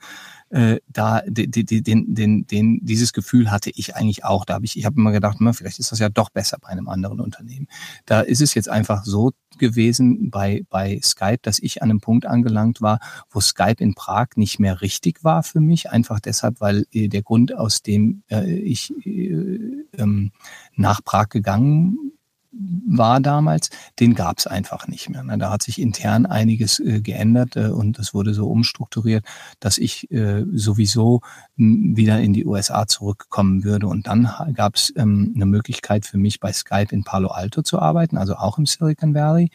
äh, 0.52 0.80
da 0.86 1.22
die, 1.26 1.48
den, 1.48 2.14
den, 2.14 2.46
den, 2.46 2.80
dieses 2.82 3.12
Gefühl 3.14 3.50
hatte 3.50 3.70
ich 3.74 3.96
eigentlich 3.96 4.24
auch. 4.24 4.44
Da 4.44 4.54
habe 4.54 4.66
ich, 4.66 4.78
ich 4.78 4.84
habe 4.84 5.00
immer 5.00 5.10
gedacht, 5.10 5.38
na, 5.40 5.54
vielleicht 5.54 5.78
ist 5.78 5.92
das 5.92 5.98
ja 5.98 6.10
doch 6.10 6.28
besser 6.28 6.58
bei 6.60 6.68
einem 6.68 6.88
anderen 6.88 7.20
Unternehmen. 7.20 7.68
Da 8.04 8.20
ist 8.20 8.42
es 8.42 8.54
jetzt 8.54 8.68
einfach 8.68 9.04
so 9.04 9.32
gewesen 9.58 10.30
bei, 10.30 10.64
bei 10.68 11.00
Skype, 11.02 11.38
dass 11.40 11.58
ich 11.58 11.82
an 11.82 11.90
einem 11.90 12.00
Punkt 12.00 12.26
angelangt 12.26 12.82
war, 12.82 13.00
wo 13.30 13.40
Skype 13.40 13.76
in 13.82 13.94
Prag 13.94 14.28
nicht 14.36 14.58
mehr 14.58 14.82
richtig 14.82 15.24
war 15.24 15.42
für 15.42 15.60
mich. 15.60 15.90
Einfach 15.90 16.20
deshalb, 16.20 16.60
weil 16.60 16.84
äh, 16.92 17.08
der 17.08 17.22
Grund, 17.22 17.56
aus 17.56 17.82
dem 17.82 18.22
äh, 18.30 18.52
ich 18.52 18.92
äh, 19.06 19.58
ähm, 19.96 20.32
nach 20.76 21.02
Prag 21.02 21.30
gegangen 21.30 22.11
war 22.52 23.20
damals, 23.20 23.70
den 23.98 24.14
gab 24.14 24.38
es 24.38 24.46
einfach 24.46 24.86
nicht 24.86 25.08
mehr. 25.08 25.24
Da 25.38 25.50
hat 25.50 25.62
sich 25.62 25.80
intern 25.80 26.26
einiges 26.26 26.78
äh, 26.78 27.00
geändert 27.00 27.56
äh, 27.56 27.68
und 27.68 27.98
es 27.98 28.12
wurde 28.12 28.34
so 28.34 28.48
umstrukturiert, 28.48 29.24
dass 29.60 29.78
ich 29.78 30.10
äh, 30.10 30.44
sowieso 30.52 31.20
wieder 31.56 32.20
in 32.20 32.32
die 32.32 32.44
USA 32.44 32.86
zurückkommen 32.86 33.64
würde. 33.64 33.86
Und 33.86 34.06
dann 34.06 34.30
gab 34.54 34.76
es 34.76 34.92
ähm, 34.96 35.32
eine 35.34 35.46
Möglichkeit 35.46 36.04
für 36.06 36.18
mich 36.18 36.40
bei 36.40 36.52
Skype 36.52 36.88
in 36.90 37.04
Palo 37.04 37.28
Alto 37.28 37.62
zu 37.62 37.78
arbeiten, 37.78 38.18
also 38.18 38.34
auch 38.34 38.58
im 38.58 38.66
Silicon 38.66 39.14
Valley. 39.14 39.50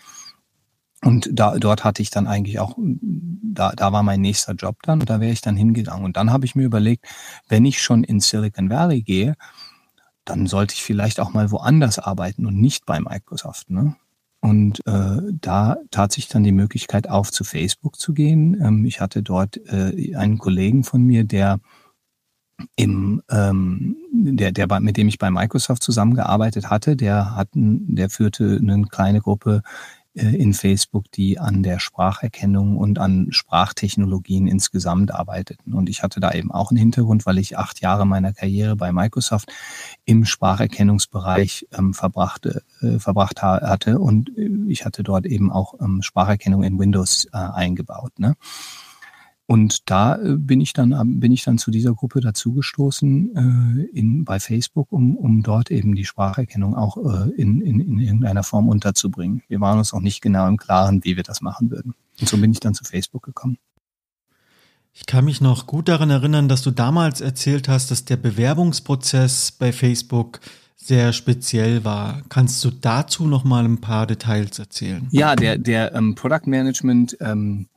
Und 1.03 1.29
da, 1.31 1.57
dort 1.59 1.83
hatte 1.83 2.01
ich 2.01 2.09
dann 2.09 2.25
eigentlich 2.25 2.59
auch, 2.59 2.75
da, 2.77 3.71
da 3.75 3.91
war 3.91 4.01
mein 4.01 4.21
nächster 4.21 4.53
Job 4.53 4.77
dann 4.81 4.99
und 4.99 5.09
da 5.09 5.19
wäre 5.19 5.31
ich 5.31 5.41
dann 5.41 5.55
hingegangen. 5.55 6.03
Und 6.03 6.17
dann 6.17 6.31
habe 6.31 6.45
ich 6.45 6.55
mir 6.55 6.63
überlegt, 6.63 7.05
wenn 7.47 7.65
ich 7.65 7.81
schon 7.81 8.03
in 8.03 8.19
Silicon 8.19 8.71
Valley 8.71 9.03
gehe, 9.03 9.35
dann 10.27 10.45
sollte 10.47 10.75
ich 10.75 10.83
vielleicht 10.83 11.19
auch 11.19 11.33
mal 11.33 11.51
woanders 11.51 11.99
arbeiten 11.99 12.45
und 12.45 12.59
nicht 12.59 12.85
bei 12.85 12.99
Microsoft. 12.99 13.69
Ne? 13.69 13.95
Und 14.39 14.85
äh, 14.85 15.21
da 15.41 15.77
tat 15.89 16.11
sich 16.11 16.27
dann 16.27 16.43
die 16.43 16.51
Möglichkeit 16.51 17.09
auf, 17.09 17.31
zu 17.31 17.43
Facebook 17.43 17.97
zu 17.97 18.13
gehen. 18.13 18.59
Ähm, 18.61 18.85
ich 18.85 19.01
hatte 19.01 19.23
dort 19.23 19.57
äh, 19.67 20.15
einen 20.15 20.37
Kollegen 20.37 20.83
von 20.83 21.01
mir, 21.01 21.23
der 21.23 21.59
im, 22.75 23.21
ähm, 23.29 23.95
der, 24.11 24.51
der 24.51 24.79
mit 24.79 24.97
dem 24.97 25.07
ich 25.07 25.19
bei 25.19 25.29
Microsoft 25.29 25.83
zusammengearbeitet 25.83 26.69
hatte, 26.69 26.95
der 26.95 27.35
hatten, 27.35 27.95
der 27.95 28.09
führte 28.09 28.59
eine 28.61 28.83
kleine 28.83 29.21
Gruppe 29.21 29.61
in 30.17 30.53
Facebook, 30.53 31.11
die 31.11 31.39
an 31.39 31.63
der 31.63 31.79
Spracherkennung 31.79 32.77
und 32.77 32.99
an 32.99 33.27
Sprachtechnologien 33.29 34.47
insgesamt 34.47 35.13
arbeiteten. 35.13 35.73
Und 35.73 35.89
ich 35.89 36.03
hatte 36.03 36.19
da 36.19 36.31
eben 36.31 36.51
auch 36.51 36.71
einen 36.71 36.79
Hintergrund, 36.79 37.25
weil 37.25 37.37
ich 37.37 37.57
acht 37.57 37.81
Jahre 37.81 38.05
meiner 38.05 38.33
Karriere 38.33 38.75
bei 38.75 38.91
Microsoft 38.91 39.51
im 40.05 40.25
Spracherkennungsbereich 40.25 41.67
ähm, 41.77 41.93
verbrachte, 41.93 42.63
äh, 42.81 42.99
verbracht 42.99 43.41
ha 43.41 43.61
hatte. 43.61 43.99
Und 43.99 44.35
äh, 44.37 44.49
ich 44.67 44.85
hatte 44.85 45.03
dort 45.03 45.25
eben 45.25 45.51
auch 45.51 45.75
ähm, 45.79 46.01
Spracherkennung 46.01 46.63
in 46.63 46.79
Windows 46.79 47.25
äh, 47.31 47.37
eingebaut. 47.37 48.17
Ne? 48.17 48.35
Und 49.47 49.89
da 49.89 50.17
äh, 50.17 50.35
bin 50.35 50.59
ich 50.59 50.73
dann, 50.73 51.19
bin 51.21 51.31
ich 51.31 51.43
dann 51.43 51.57
zu 51.57 51.71
dieser 51.71 51.93
Gruppe 51.93 52.19
dazugestoßen 52.19 53.87
äh, 53.93 53.97
in, 53.97 54.25
bei 54.25 54.41
Facebook, 54.41 54.91
um, 54.91 55.15
um 55.15 55.41
dort 55.41 55.71
eben 55.71 55.95
die 55.95 56.03
Spracherkennung 56.03 56.75
auch 56.75 56.97
äh, 56.97 57.29
in, 57.31 57.61
in, 57.61 57.79
in 57.79 57.99
irgendeiner 57.99 58.43
Form 58.43 58.67
unterzubringen. 58.67 59.41
Wir 59.47 59.61
waren 59.61 59.77
uns 59.77 59.93
auch 59.93 60.01
nicht 60.01 60.21
genau 60.21 60.49
im 60.49 60.57
Klaren, 60.57 61.05
wie 61.05 61.15
wir 61.15 61.23
das 61.23 61.39
machen 61.41 61.71
würden. 61.71 61.95
Und 62.19 62.27
so 62.27 62.37
bin 62.37 62.51
ich 62.51 62.59
dann 62.59 62.73
zu 62.73 62.83
Facebook 62.83 63.23
gekommen. 63.23 63.57
Ich 64.91 65.05
kann 65.05 65.23
mich 65.23 65.39
noch 65.39 65.65
gut 65.65 65.87
daran 65.87 66.09
erinnern, 66.09 66.49
dass 66.49 66.61
du 66.63 66.71
damals 66.71 67.21
erzählt 67.21 67.69
hast, 67.69 67.89
dass 67.89 68.03
der 68.03 68.17
Bewerbungsprozess 68.17 69.53
bei 69.53 69.71
Facebook 69.71 70.41
sehr 70.75 71.13
speziell 71.13 71.85
war. 71.85 72.21
Kannst 72.27 72.65
du 72.65 72.71
dazu 72.71 73.27
noch 73.27 73.45
mal 73.45 73.63
ein 73.63 73.79
paar 73.79 74.07
Details 74.07 74.59
erzählen? 74.59 75.07
Ja, 75.11 75.35
der, 75.37 75.57
der 75.57 75.95
ähm, 75.95 76.15
Product 76.15 76.47
Management 76.47 77.15
ähm, 77.21 77.67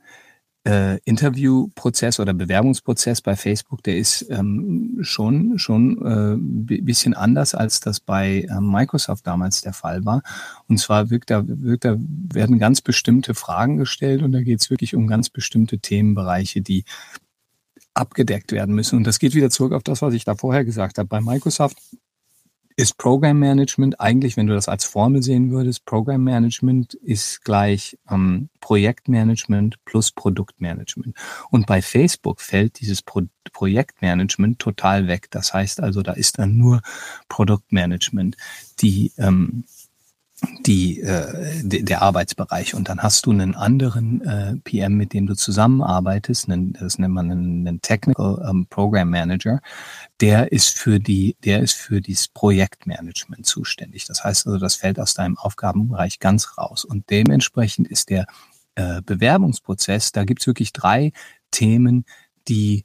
äh, 0.65 0.99
Interviewprozess 1.05 2.21
oder 2.21 2.35
Bewerbungsprozess 2.35 3.23
bei 3.23 3.35
Facebook, 3.35 3.83
der 3.83 3.97
ist 3.97 4.27
ähm, 4.31 4.99
schon 5.01 5.59
schon 5.59 6.05
äh, 6.05 6.83
bisschen 6.83 7.15
anders, 7.15 7.55
als 7.55 7.81
das 7.81 8.01
bei 8.01 8.43
äh, 8.43 8.61
Microsoft 8.61 9.27
damals 9.27 9.63
der 9.63 9.73
Fall 9.73 10.05
war. 10.05 10.23
Und 10.69 10.79
zwar 10.79 11.11
wirkt 11.11 11.31
da, 11.31 11.43
wirkt 11.47 11.85
da 11.85 11.97
werden 11.99 12.59
ganz 12.59 12.83
bestimmte 12.83 13.35
Fragen 13.35 13.79
gestellt 13.79 14.23
und 14.23 14.33
da 14.33 14.43
geht 14.43 14.61
es 14.61 14.71
wirklich 14.71 14.95
um 14.95 15.07
ganz 15.07 15.31
bestimmte 15.31 15.79
Themenbereiche, 15.79 16.61
die 16.61 16.85
abgedeckt 17.95 18.53
werden 18.53 18.75
müssen. 18.75 18.97
Und 18.97 19.07
das 19.07 19.19
geht 19.19 19.35
wieder 19.35 19.51
zurück 19.51 19.73
auf 19.73 19.83
das, 19.83 20.03
was 20.03 20.15
ich 20.15 20.25
da 20.25 20.35
vorher 20.35 20.65
gesagt 20.65 20.99
habe. 20.99 21.09
Bei 21.09 21.21
Microsoft 21.21 21.79
ist 22.81 22.97
Program 22.99 23.39
Management 23.39 24.01
eigentlich, 24.01 24.37
wenn 24.37 24.47
du 24.47 24.55
das 24.55 24.69
als 24.69 24.85
Formel 24.85 25.23
sehen 25.23 25.51
würdest, 25.51 25.85
Program 25.85 26.23
Management 26.25 26.95
ist 26.95 27.45
gleich 27.45 27.99
ähm, 28.11 28.49
Projektmanagement 28.61 29.85
plus 29.85 30.13
Produktmanagement. 30.13 31.15
Und 31.51 31.67
bei 31.67 31.83
Facebook 31.83 32.41
fällt 32.41 32.81
dieses 32.81 33.03
Pro 33.03 33.23
Projektmanagement 33.53 34.59
total 34.59 35.09
weg. 35.09 35.29
Das 35.31 35.53
heißt 35.53 35.83
also, 35.83 36.03
da 36.03 36.13
ist 36.13 36.39
dann 36.39 36.57
nur 36.57 36.81
Produktmanagement. 37.29 38.37
Die 38.81 39.13
ähm, 39.19 39.65
die, 40.61 41.01
äh, 41.01 41.63
der 41.63 42.03
Arbeitsbereich. 42.03 42.75
Und 42.75 42.89
dann 42.89 43.03
hast 43.03 43.27
du 43.27 43.31
einen 43.31 43.55
anderen 43.55 44.23
äh, 44.23 44.57
PM, 44.65 44.95
mit 44.95 45.13
dem 45.13 45.27
du 45.27 45.35
zusammenarbeitest, 45.35 46.49
einen, 46.49 46.73
das 46.75 46.99
nennt 46.99 47.15
man 47.15 47.31
einen, 47.31 47.67
einen 47.67 47.83
Technical 47.83 48.45
ähm, 48.49 48.67
Program 48.69 49.11
Manager, 49.11 49.61
der 50.21 50.53
ist 50.53 50.79
für 50.79 50.99
die, 50.99 51.37
der 51.45 51.61
ist 51.61 51.75
für 51.75 52.01
dieses 52.01 52.29
Projektmanagement 52.29 53.47
zuständig. 53.47 54.07
Das 54.07 54.25
heißt 54.25 54.47
also, 54.47 54.59
das 54.59 54.77
fällt 54.77 54.99
aus 54.99 55.15
deinem 55.15 55.37
Aufgabenbereich 55.39 56.19
ganz 56.19 56.57
raus. 56.59 56.85
Und 56.85 57.11
dementsprechend 57.11 57.89
ist 57.89 58.11
der 58.11 58.27
äh, 58.75 59.03
Bewerbungsprozess, 59.03 60.13
da 60.13 60.25
gibt's 60.25 60.47
wirklich 60.47 60.73
drei 60.73 61.13
Themen, 61.51 62.05
die 62.49 62.85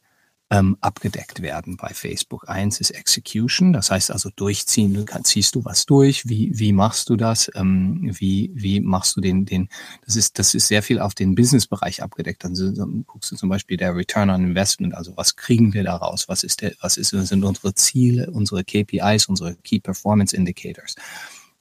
ähm, 0.52 0.78
abgedeckt 0.80 1.42
werden 1.42 1.76
bei 1.76 1.90
Facebook. 1.90 2.48
Eins 2.48 2.80
ist 2.80 2.92
Execution, 2.92 3.74
das 3.74 3.90
heißt 3.90 4.12
also 4.12 4.30
durchziehen, 4.36 4.94
du 4.94 5.04
kannst, 5.04 5.32
ziehst 5.32 5.56
du 5.56 5.66
was 5.66 5.86
durch, 5.88 6.30
wie, 6.30 6.52
wie 6.54 6.72
machst 6.72 7.10
du 7.10 7.16
das, 7.16 7.52
ähm, 7.56 8.12
wie, 8.20 8.52
wie 8.54 8.80
machst 8.80 9.18
du 9.18 9.22
den, 9.22 9.46
den, 9.46 9.70
das 10.06 10.16
ist, 10.16 10.38
das 10.38 10.54
ist 10.54 10.68
sehr 10.68 10.84
viel 10.84 11.00
auf 11.00 11.16
den 11.16 11.34
Businessbereich 11.34 12.04
abgedeckt. 12.04 12.44
Dann, 12.44 12.54
dann 12.54 13.06
guckst 13.08 13.32
du 13.32 13.36
zum 13.36 13.50
Beispiel 13.50 13.78
der 13.78 13.96
Return 13.96 14.30
on 14.30 14.44
Investment, 14.44 14.94
also 14.94 15.18
was 15.18 15.36
kriegen 15.36 15.74
wir 15.74 15.84
daraus, 15.84 16.30
was 16.30 16.44
ist 16.44 16.62
der, 16.62 16.74
was 16.80 16.98
ist, 16.98 17.10
sind 17.10 17.44
unsere 17.44 17.74
Ziele, 17.74 18.30
unsere 18.30 18.64
KPIs, 18.64 19.26
unsere 19.26 19.56
Key 19.56 19.80
Performance 19.80 20.36
Indicators. 20.36 20.96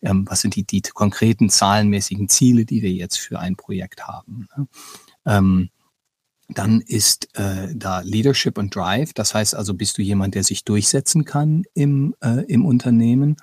Ähm, 0.03 0.27
was 0.29 0.43
sind 0.43 0.57
die, 0.57 0.65
die 0.65 0.83
konkreten 0.83 1.49
zahlenmäßigen 1.49 2.29
Ziele, 2.29 2.67
die 2.67 2.83
wir 2.83 2.93
jetzt 2.93 3.19
für 3.19 3.39
ein 3.39 3.57
Projekt 3.57 4.07
haben. 4.07 4.47
Ne? 4.55 5.71
Dann 6.49 6.81
ist 6.83 7.37
äh, 7.39 7.75
da 7.75 8.01
Leadership 8.01 8.59
und 8.59 8.75
Drive. 8.75 9.13
Das 9.15 9.35
heißt 9.35 9.55
also, 9.55 9.75
bist 9.75 9.97
du 9.99 10.03
jemand, 10.03 10.35
der 10.35 10.45
sich 10.45 10.65
durchsetzen 10.65 11.25
kann 11.25 11.65
im, 11.75 12.15
äh, 12.23 12.45
im 12.47 12.67
Unternehmen 12.67 13.37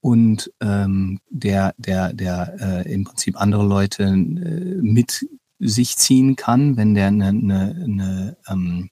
und 0.00 0.52
ähm, 0.60 1.20
der, 1.30 1.74
der, 1.78 2.12
der 2.12 2.54
äh, 2.60 2.92
im 2.92 3.04
Prinzip 3.04 3.40
andere 3.40 3.64
Leute 3.64 4.04
äh, 4.04 4.06
mit 4.06 5.26
sich 5.58 5.96
ziehen 5.96 6.36
kann, 6.36 6.76
wenn 6.76 6.94
der 6.94 7.06
eine, 7.06 7.28
eine, 7.28 7.80
eine, 7.82 8.36
ähm, 8.48 8.90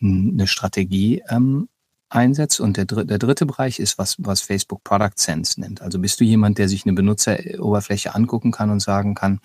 eine 0.00 0.46
Strategie 0.46 1.22
ähm, 1.28 1.68
einsetzt. 2.10 2.60
Und 2.60 2.76
der, 2.76 2.84
der 2.84 3.18
dritte 3.18 3.46
Bereich 3.46 3.78
ist, 3.78 3.98
was, 3.98 4.16
was 4.18 4.42
Facebook 4.42 4.84
Product 4.84 5.16
Sense 5.16 5.60
nennt. 5.60 5.80
Also 5.80 5.98
bist 5.98 6.20
du 6.20 6.24
jemand, 6.24 6.58
der 6.58 6.68
sich 6.68 6.84
eine 6.84 6.92
Benutzeroberfläche 6.92 8.14
angucken 8.14 8.52
kann 8.52 8.70
und 8.70 8.80
sagen 8.80 9.14
kann, 9.14 9.40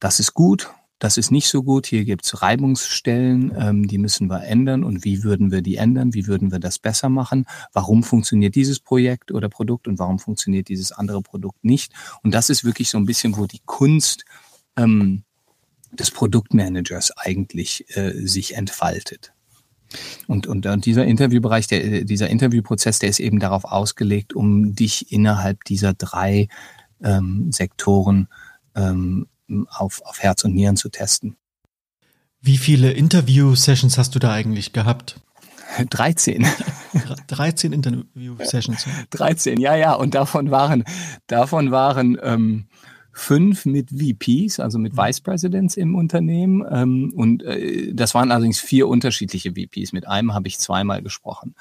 das 0.00 0.20
ist 0.20 0.34
gut 0.34 0.70
das 0.98 1.16
ist 1.16 1.30
nicht 1.30 1.48
so 1.48 1.62
gut. 1.62 1.86
Hier 1.86 2.04
gibt 2.04 2.24
es 2.24 2.42
Reibungsstellen, 2.42 3.52
ähm, 3.56 3.88
die 3.88 3.98
müssen 3.98 4.28
wir 4.28 4.44
ändern. 4.44 4.82
Und 4.82 5.04
wie 5.04 5.22
würden 5.22 5.50
wir 5.50 5.62
die 5.62 5.76
ändern? 5.76 6.14
Wie 6.14 6.26
würden 6.26 6.50
wir 6.50 6.58
das 6.58 6.78
besser 6.78 7.08
machen? 7.08 7.46
Warum 7.72 8.02
funktioniert 8.02 8.54
dieses 8.54 8.80
Projekt 8.80 9.30
oder 9.30 9.48
Produkt 9.48 9.86
und 9.86 9.98
warum 9.98 10.18
funktioniert 10.18 10.68
dieses 10.68 10.92
andere 10.92 11.22
Produkt 11.22 11.64
nicht? 11.64 11.92
Und 12.22 12.34
das 12.34 12.50
ist 12.50 12.64
wirklich 12.64 12.90
so 12.90 12.98
ein 12.98 13.06
bisschen, 13.06 13.36
wo 13.36 13.46
die 13.46 13.60
Kunst 13.64 14.24
ähm, 14.76 15.22
des 15.92 16.10
Produktmanagers 16.10 17.16
eigentlich 17.16 17.84
äh, 17.96 18.12
sich 18.26 18.56
entfaltet. 18.56 19.32
Und, 20.26 20.46
und, 20.46 20.66
und 20.66 20.84
dieser 20.84 21.06
Interviewbereich, 21.06 21.66
der, 21.66 22.04
dieser 22.04 22.28
Interviewprozess, 22.28 22.98
der 22.98 23.08
ist 23.08 23.20
eben 23.20 23.38
darauf 23.38 23.64
ausgelegt, 23.64 24.34
um 24.34 24.74
dich 24.74 25.12
innerhalb 25.12 25.64
dieser 25.64 25.94
drei 25.94 26.48
ähm, 27.02 27.50
Sektoren 27.52 28.28
ähm, 28.74 29.26
auf, 29.70 30.02
auf 30.04 30.20
Herz 30.20 30.44
und 30.44 30.54
Nieren 30.54 30.76
zu 30.76 30.88
testen. 30.88 31.36
Wie 32.40 32.56
viele 32.56 32.92
Interview-Sessions 32.92 33.98
hast 33.98 34.14
du 34.14 34.18
da 34.18 34.32
eigentlich 34.32 34.72
gehabt? 34.72 35.20
13. 35.90 36.46
13 37.26 37.72
Interview-Sessions. 37.72 38.86
13, 39.10 39.60
ja, 39.60 39.76
ja. 39.76 39.94
Und 39.94 40.14
davon 40.14 40.50
waren, 40.50 40.84
davon 41.26 41.70
waren 41.70 42.16
ähm, 42.22 42.66
fünf 43.12 43.66
mit 43.66 43.90
VPs, 43.90 44.60
also 44.60 44.78
mit 44.78 44.94
mhm. 44.94 44.98
Vice 44.98 45.20
Presidents 45.20 45.76
im 45.76 45.94
Unternehmen. 45.94 46.64
Ähm, 46.70 47.12
und 47.14 47.42
äh, 47.42 47.92
das 47.92 48.14
waren 48.14 48.30
allerdings 48.30 48.60
vier 48.60 48.88
unterschiedliche 48.88 49.52
VPs. 49.52 49.92
Mit 49.92 50.06
einem 50.06 50.34
habe 50.34 50.48
ich 50.48 50.58
zweimal 50.58 51.02
gesprochen. 51.02 51.54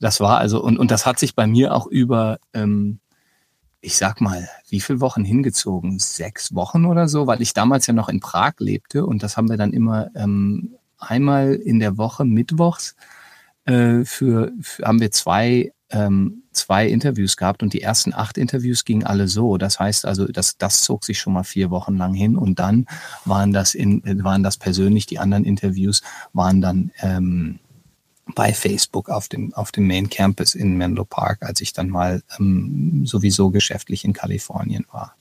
Das 0.00 0.20
war 0.20 0.38
also, 0.38 0.62
und, 0.62 0.78
und 0.78 0.90
das 0.90 1.06
hat 1.06 1.18
sich 1.18 1.34
bei 1.34 1.46
mir 1.46 1.74
auch 1.74 1.86
über 1.86 2.38
ähm, 2.52 3.00
ich 3.80 3.96
sag 3.96 4.20
mal, 4.20 4.48
wie 4.68 4.80
viele 4.80 5.00
Wochen 5.00 5.24
hingezogen? 5.24 5.98
Sechs 5.98 6.54
Wochen 6.54 6.86
oder 6.86 7.08
so, 7.08 7.26
weil 7.26 7.42
ich 7.42 7.52
damals 7.52 7.86
ja 7.86 7.94
noch 7.94 8.08
in 8.08 8.20
Prag 8.20 8.54
lebte 8.58 9.06
und 9.06 9.22
das 9.22 9.36
haben 9.36 9.48
wir 9.48 9.56
dann 9.56 9.72
immer 9.72 10.10
ähm, 10.14 10.76
einmal 10.98 11.54
in 11.54 11.78
der 11.78 11.98
Woche 11.98 12.24
mittwochs 12.24 12.96
äh, 13.64 14.04
für, 14.04 14.52
für 14.60 14.86
haben 14.86 15.00
wir 15.00 15.10
zwei 15.10 15.72
ähm, 15.90 16.42
zwei 16.52 16.88
Interviews 16.88 17.36
gehabt 17.36 17.62
und 17.62 17.72
die 17.72 17.82
ersten 17.82 18.12
acht 18.12 18.38
Interviews 18.38 18.84
gingen 18.84 19.04
alle 19.04 19.28
so. 19.28 19.56
Das 19.56 19.78
heißt 19.78 20.04
also, 20.06 20.26
das, 20.26 20.58
das 20.58 20.82
zog 20.82 21.04
sich 21.04 21.18
schon 21.18 21.32
mal 21.32 21.44
vier 21.44 21.70
Wochen 21.70 21.96
lang 21.96 22.14
hin 22.14 22.36
und 22.36 22.58
dann 22.58 22.86
waren 23.24 23.52
das 23.52 23.74
in, 23.74 24.02
waren 24.24 24.42
das 24.42 24.56
persönlich, 24.56 25.06
die 25.06 25.18
anderen 25.18 25.44
Interviews 25.44 26.02
waren 26.32 26.60
dann 26.60 26.90
ähm, 27.00 27.60
bei 28.34 28.52
Facebook 28.52 29.08
auf 29.08 29.28
dem, 29.28 29.54
auf 29.54 29.72
dem 29.72 29.86
Main 29.86 30.10
Campus 30.10 30.54
in 30.54 30.76
Menlo 30.76 31.04
Park, 31.04 31.42
als 31.42 31.60
ich 31.60 31.72
dann 31.72 31.88
mal 31.88 32.22
ähm, 32.38 33.06
sowieso 33.06 33.50
geschäftlich 33.50 34.04
in 34.04 34.12
Kalifornien 34.12 34.84
war. 34.90 35.16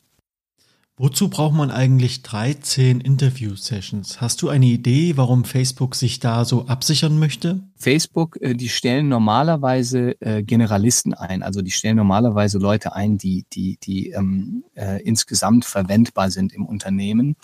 Wozu 0.98 1.30
braucht 1.30 1.54
man 1.54 1.72
eigentlich 1.72 2.22
13 2.22 3.02
Interview-Sessions? 3.02 4.22
Hast 4.22 4.42
du 4.42 4.48
eine 4.48 4.66
Idee, 4.66 5.18
warum 5.18 5.44
Facebook 5.44 5.94
sich 5.94 6.22
da 6.22 6.46
so 6.46 6.68
absichern 6.68 7.20
möchte? 7.20 7.60
Facebook, 7.76 8.38
äh, 8.40 8.54
die 8.54 8.70
stellen 8.70 9.10
normalerweise 9.10 10.20
äh, 10.22 10.42
Generalisten 10.42 11.14
ein, 11.14 11.44
also 11.44 11.62
die 11.62 11.72
stellen 11.72 11.98
normalerweise 11.98 12.60
Leute 12.60 12.96
ein, 12.96 13.18
die, 13.18 13.46
die, 13.52 13.78
die 13.84 14.12
ähm, 14.12 14.64
äh, 14.74 15.04
insgesamt 15.04 15.66
verwendbar 15.66 16.32
sind 16.32 16.54
im 16.54 16.66
Unternehmen. 16.66 17.36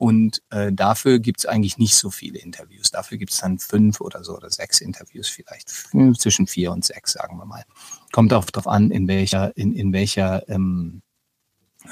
Und 0.00 0.40
äh, 0.48 0.72
dafür 0.72 1.18
gibt 1.18 1.40
es 1.40 1.46
eigentlich 1.46 1.76
nicht 1.76 1.94
so 1.94 2.10
viele 2.10 2.38
Interviews. 2.38 2.90
Dafür 2.90 3.18
gibt 3.18 3.32
es 3.32 3.40
dann 3.40 3.58
fünf 3.58 4.00
oder 4.00 4.24
so 4.24 4.34
oder 4.34 4.48
sechs 4.48 4.80
Interviews 4.80 5.28
vielleicht. 5.28 5.68
Zwischen 6.16 6.46
vier 6.46 6.72
und 6.72 6.86
sechs, 6.86 7.12
sagen 7.12 7.36
wir 7.36 7.44
mal. 7.44 7.64
Kommt 8.10 8.32
auch 8.32 8.46
darauf 8.46 8.66
an, 8.66 8.90
in 8.90 9.08
welcher, 9.08 9.54
in, 9.58 9.74
in 9.74 9.92
welcher 9.92 10.48
ähm, 10.48 11.02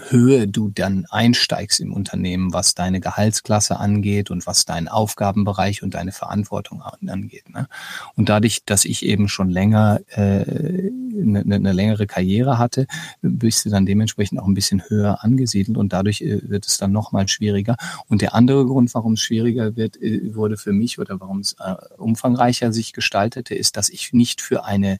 Höhe 0.09 0.49
du 0.49 0.71
dann 0.71 1.07
einsteigst 1.11 1.81
im 1.81 1.93
Unternehmen, 1.93 2.53
was 2.53 2.75
deine 2.75 3.01
Gehaltsklasse 3.01 3.79
angeht 3.79 4.31
und 4.31 4.47
was 4.47 4.65
deinen 4.65 4.89
Aufgabenbereich 4.89 5.83
und 5.83 5.95
deine 5.95 6.13
Verantwortung 6.13 6.83
angeht. 6.83 7.51
Ne? 7.51 7.69
Und 8.15 8.29
dadurch, 8.29 8.65
dass 8.65 8.85
ich 8.85 9.05
eben 9.05 9.29
schon 9.29 9.51
länger 9.51 10.01
äh, 10.09 10.91
eine, 11.21 11.41
eine 11.41 11.73
längere 11.73 12.07
Karriere 12.07 12.59
hatte, 12.59 12.87
bist 13.23 13.65
du 13.65 13.71
dann 13.71 13.87
dementsprechend 13.87 14.41
auch 14.41 14.47
ein 14.47 14.55
bisschen 14.55 14.83
höher 14.89 15.25
angesiedelt 15.25 15.77
und 15.77 15.93
dadurch 15.93 16.21
äh, 16.23 16.49
wird 16.49 16.67
es 16.67 16.79
dann 16.79 16.93
nochmal 16.93 17.29
schwieriger. 17.29 17.77
Und 18.07 18.23
der 18.23 18.35
andere 18.35 18.65
Grund, 18.67 18.95
warum 18.95 19.15
es 19.15 19.23
schwieriger 19.23 19.77
wird, 19.77 20.01
äh, 20.01 20.35
wurde 20.35 20.57
für 20.57 20.73
mich 20.73 20.99
oder 20.99 21.21
warum 21.21 21.41
es 21.41 21.57
äh, 21.59 21.75
umfangreicher 21.97 22.73
sich 22.73 22.93
gestaltete, 22.93 23.55
ist, 23.55 23.77
dass 23.77 23.89
ich 23.91 24.13
nicht 24.13 24.41
für 24.41 24.65
eine 24.65 24.99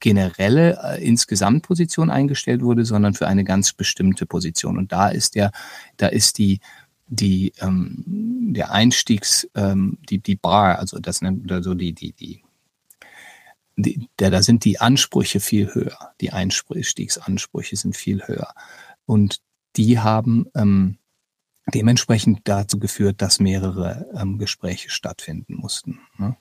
generelle 0.00 0.78
äh, 0.82 1.04
Insgesamtposition 1.04 2.10
eingestellt 2.10 2.62
wurde, 2.62 2.84
sondern 2.84 3.14
für 3.14 3.26
eine 3.26 3.44
ganz 3.44 3.72
bestimmte 3.72 4.26
Position. 4.26 4.78
Und 4.78 4.92
da 4.92 5.08
ist 5.08 5.34
der, 5.34 5.52
da 5.96 6.08
ist 6.08 6.38
die, 6.38 6.60
die, 7.08 7.52
ähm, 7.60 8.04
der 8.54 8.72
Einstiegs, 8.72 9.48
ähm, 9.54 9.98
die, 10.08 10.18
die 10.18 10.36
Bar, 10.36 10.78
also 10.78 10.98
das 10.98 11.20
also 11.22 11.74
die, 11.74 11.92
die, 11.92 12.12
die, 12.12 12.42
die, 13.76 14.08
da, 14.16 14.30
da 14.30 14.42
sind 14.42 14.64
die 14.64 14.80
Ansprüche 14.80 15.40
viel 15.40 15.74
höher. 15.74 16.12
Die 16.20 16.32
Einstiegsansprüche 16.32 17.76
sind 17.76 17.96
viel 17.96 18.26
höher. 18.26 18.52
Und 19.04 19.40
die 19.76 20.00
haben 20.00 20.46
ähm, 20.54 20.98
dementsprechend 21.72 22.40
dazu 22.44 22.78
geführt, 22.78 23.20
dass 23.22 23.40
mehrere 23.40 24.06
ähm, 24.14 24.38
Gespräche 24.38 24.90
stattfinden 24.90 25.54
mussten. 25.54 26.00
Ne? 26.18 26.36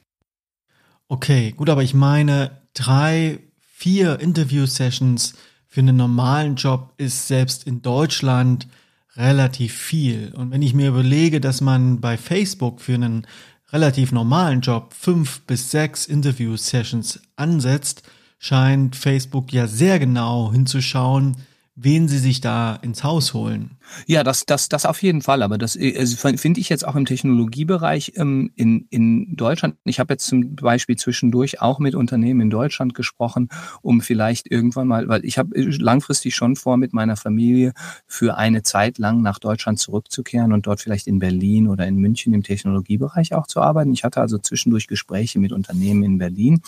Okay, 1.08 1.52
gut, 1.52 1.70
aber 1.70 1.84
ich 1.84 1.94
meine, 1.94 2.62
drei, 2.74 3.40
vier 3.60 4.20
Interview-Sessions 4.20 5.36
für 5.68 5.82
einen 5.82 5.98
normalen 5.98 6.56
Job 6.56 6.94
ist 6.98 7.28
selbst 7.28 7.68
in 7.68 7.82
Deutschland 7.82 8.68
relativ 9.16 9.74
viel. 9.74 10.34
Und 10.36 10.52
wenn 10.52 10.62
ich 10.62 10.74
mir 10.74 10.90
überlege, 10.90 11.40
dass 11.40 11.62
man 11.62 12.02
bei 12.02 12.18
Facebook 12.18 12.82
für 12.82 12.96
einen 12.96 13.28
relativ 13.72 14.12
normalen 14.12 14.62
Job 14.62 14.94
fünf 14.94 15.42
bis 15.42 15.70
sechs 15.70 16.08
Interview-Sessions 16.08 17.22
ansetzt, 17.36 18.04
scheint 18.40 18.96
Facebook 18.96 19.54
ja 19.54 19.68
sehr 19.68 20.00
genau 20.00 20.52
hinzuschauen, 20.52 21.38
wen 21.78 22.08
sie 22.08 22.20
sich 22.20 22.40
da 22.40 22.76
ins 22.82 23.04
Haus 23.04 23.34
holen. 23.34 23.78
Ja, 24.08 24.24
das, 24.24 24.46
das, 24.46 24.70
das 24.70 24.86
auf 24.86 25.04
jeden 25.04 25.22
Fall. 25.22 25.44
Aber 25.44 25.58
das 25.58 25.78
also 25.78 26.16
finde 26.16 26.62
ich 26.62 26.70
jetzt 26.70 26.88
auch 26.88 26.96
im 26.96 27.06
Technologiebereich 27.06 28.14
ähm, 28.16 28.52
in, 28.56 28.88
in 28.90 29.36
Deutschland. 29.36 29.76
Ich 29.84 30.00
habe 30.00 30.14
jetzt 30.14 30.26
zum 30.26 30.56
Beispiel 30.56 30.96
zwischendurch 30.96 31.62
auch 31.62 31.80
mit 31.80 31.94
Unternehmen 31.94 32.40
in 32.42 32.50
Deutschland 32.50 32.94
gesprochen, 32.94 33.50
um 33.82 34.00
vielleicht 34.00 34.50
irgendwann 34.50 34.88
mal, 34.88 35.10
weil 35.10 35.26
ich 35.26 35.38
habe 35.38 35.60
langfristig 35.60 36.34
schon 36.34 36.56
vor, 36.56 36.78
mit 36.78 36.94
meiner 36.94 37.18
Familie 37.18 37.74
für 38.08 38.38
eine 38.38 38.64
Zeit 38.64 38.98
lang 38.98 39.22
nach 39.22 39.40
Deutschland 39.40 39.78
zurückzukehren 39.78 40.54
und 40.54 40.68
dort 40.68 40.80
vielleicht 40.80 41.08
in 41.08 41.20
Berlin 41.20 41.68
oder 41.68 41.86
in 41.86 41.98
München 41.98 42.34
im 42.34 42.44
Technologiebereich 42.44 43.34
auch 43.34 43.48
zu 43.48 43.60
arbeiten. 43.60 43.92
Ich 43.92 44.06
hatte 44.06 44.22
also 44.22 44.38
zwischendurch 44.38 44.88
Gespräche 44.88 45.40
mit 45.40 45.52
Unternehmen 45.52 46.04
in 46.04 46.18
Berlin, 46.20 46.62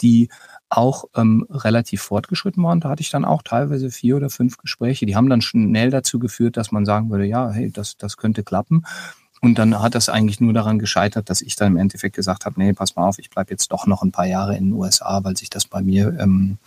die 0.00 0.28
auch 0.68 1.04
ähm, 1.14 1.46
relativ 1.50 2.02
fortgeschritten 2.02 2.62
waren. 2.62 2.80
Da 2.80 2.88
hatte 2.90 3.02
ich 3.02 3.10
dann 3.10 3.24
auch 3.24 3.42
teilweise 3.42 3.90
vier 3.90 4.16
oder 4.16 4.30
fünf 4.30 4.58
Gespräche. 4.58 5.06
Die 5.06 5.16
haben 5.16 5.28
dann 5.28 5.42
schnell 5.42 5.90
dazu 5.90 6.18
geführt, 6.18 6.56
dass 6.56 6.72
man 6.72 6.84
sagen 6.84 7.10
würde, 7.10 7.24
ja, 7.24 7.50
hey, 7.50 7.70
das, 7.70 7.96
das 7.96 8.16
könnte 8.16 8.42
klappen. 8.42 8.84
Und 9.42 9.58
dann 9.58 9.80
hat 9.80 9.94
das 9.94 10.08
eigentlich 10.08 10.40
nur 10.40 10.52
daran 10.52 10.78
gescheitert, 10.78 11.28
dass 11.28 11.42
ich 11.42 11.56
dann 11.56 11.72
im 11.72 11.76
Endeffekt 11.76 12.16
gesagt 12.16 12.46
habe, 12.46 12.58
nee, 12.58 12.72
pass 12.72 12.96
mal 12.96 13.06
auf, 13.06 13.18
ich 13.18 13.30
bleibe 13.30 13.50
jetzt 13.50 13.70
doch 13.70 13.86
noch 13.86 14.02
ein 14.02 14.10
paar 14.10 14.26
Jahre 14.26 14.56
in 14.56 14.70
den 14.70 14.72
USA, 14.72 15.22
weil 15.22 15.36
sich 15.36 15.50
das 15.50 15.66
bei 15.66 15.82
mir 15.82 16.16
ähm, 16.18 16.58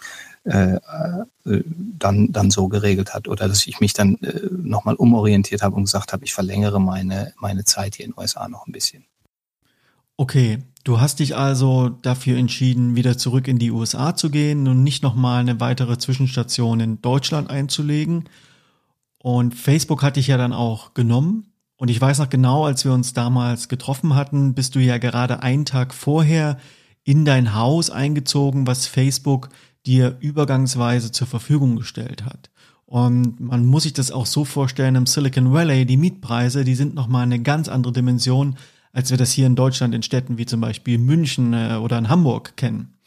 äh, 0.44 0.76
äh, 0.76 1.64
dann, 1.66 2.32
dann 2.32 2.52
so 2.52 2.68
geregelt 2.70 3.14
hat. 3.14 3.28
Oder 3.28 3.48
dass 3.48 3.66
ich 3.68 3.80
mich 3.80 3.94
dann 3.94 4.16
äh, 4.22 4.48
nochmal 4.52 4.96
umorientiert 4.96 5.62
habe 5.64 5.76
und 5.76 5.86
gesagt 5.86 6.14
habe, 6.14 6.24
ich 6.24 6.34
verlängere 6.34 6.80
meine, 6.80 7.34
meine 7.40 7.66
Zeit 7.66 7.96
hier 7.96 8.06
in 8.06 8.12
den 8.12 8.20
USA 8.20 8.48
noch 8.48 8.68
ein 8.68 8.72
bisschen. 8.72 9.04
Okay, 10.20 10.60
du 10.84 11.00
hast 11.00 11.22
dich 11.22 11.38
also 11.38 11.88
dafür 11.88 12.38
entschieden, 12.38 12.98
wieder 12.98 13.18
zurück 13.18 13.48
in 13.48 13.58
die 13.58 13.72
USA 13.72 14.18
zu 14.18 14.30
gehen 14.30 14.68
und 14.68 14.84
nicht 14.84 15.02
nochmal 15.02 15.40
eine 15.40 15.62
weitere 15.62 15.98
Zwischenstation 15.98 16.82
in 16.82 17.02
Deutschland 17.02 17.50
einzulegen. 17.50 18.26
Und 19.18 19.56
Facebook 19.56 20.04
hat 20.04 20.18
dich 20.18 20.28
ja 20.28 20.36
dann 20.36 20.52
auch 20.52 20.94
genommen. 20.94 21.54
Und 21.78 21.88
ich 21.88 22.02
weiß 22.02 22.20
noch 22.20 22.30
genau, 22.30 22.66
als 22.66 22.84
wir 22.84 22.92
uns 22.92 23.14
damals 23.14 23.70
getroffen 23.70 24.14
hatten, 24.14 24.56
bist 24.56 24.76
du 24.76 24.80
ja 24.80 24.98
gerade 24.98 25.42
einen 25.42 25.64
Tag 25.64 25.94
vorher 25.94 26.58
in 27.06 27.24
dein 27.24 27.56
Haus 27.56 27.90
eingezogen, 27.90 28.68
was 28.68 28.88
Facebook 28.88 29.48
dir 29.86 30.18
übergangsweise 30.20 31.14
zur 31.14 31.28
Verfügung 31.28 31.78
gestellt 31.78 32.26
hat. 32.26 32.50
Und 32.86 33.40
man 33.40 33.66
muss 33.66 33.84
sich 33.84 33.94
das 33.94 34.12
auch 34.12 34.26
so 34.26 34.44
vorstellen, 34.44 34.96
im 34.96 35.06
Silicon 35.06 35.54
Valley, 35.54 35.86
die 35.86 35.96
Mietpreise, 35.96 36.66
die 36.66 36.76
sind 36.76 36.94
nochmal 36.94 37.24
eine 37.24 37.40
ganz 37.40 37.70
andere 37.70 37.94
Dimension, 37.94 38.58
als 38.94 39.12
wir 39.12 39.18
das 39.18 39.32
hier 39.32 39.48
in 39.48 39.56
Deutschland 39.56 39.94
in 39.94 40.04
Städten 40.04 40.38
wie 40.38 40.46
zum 40.46 40.62
Beispiel 40.62 40.98
München 40.98 41.54
äh, 41.54 41.76
oder 41.76 41.98
in 41.98 42.10
Hamburg 42.10 42.58
kennen. 42.58 42.98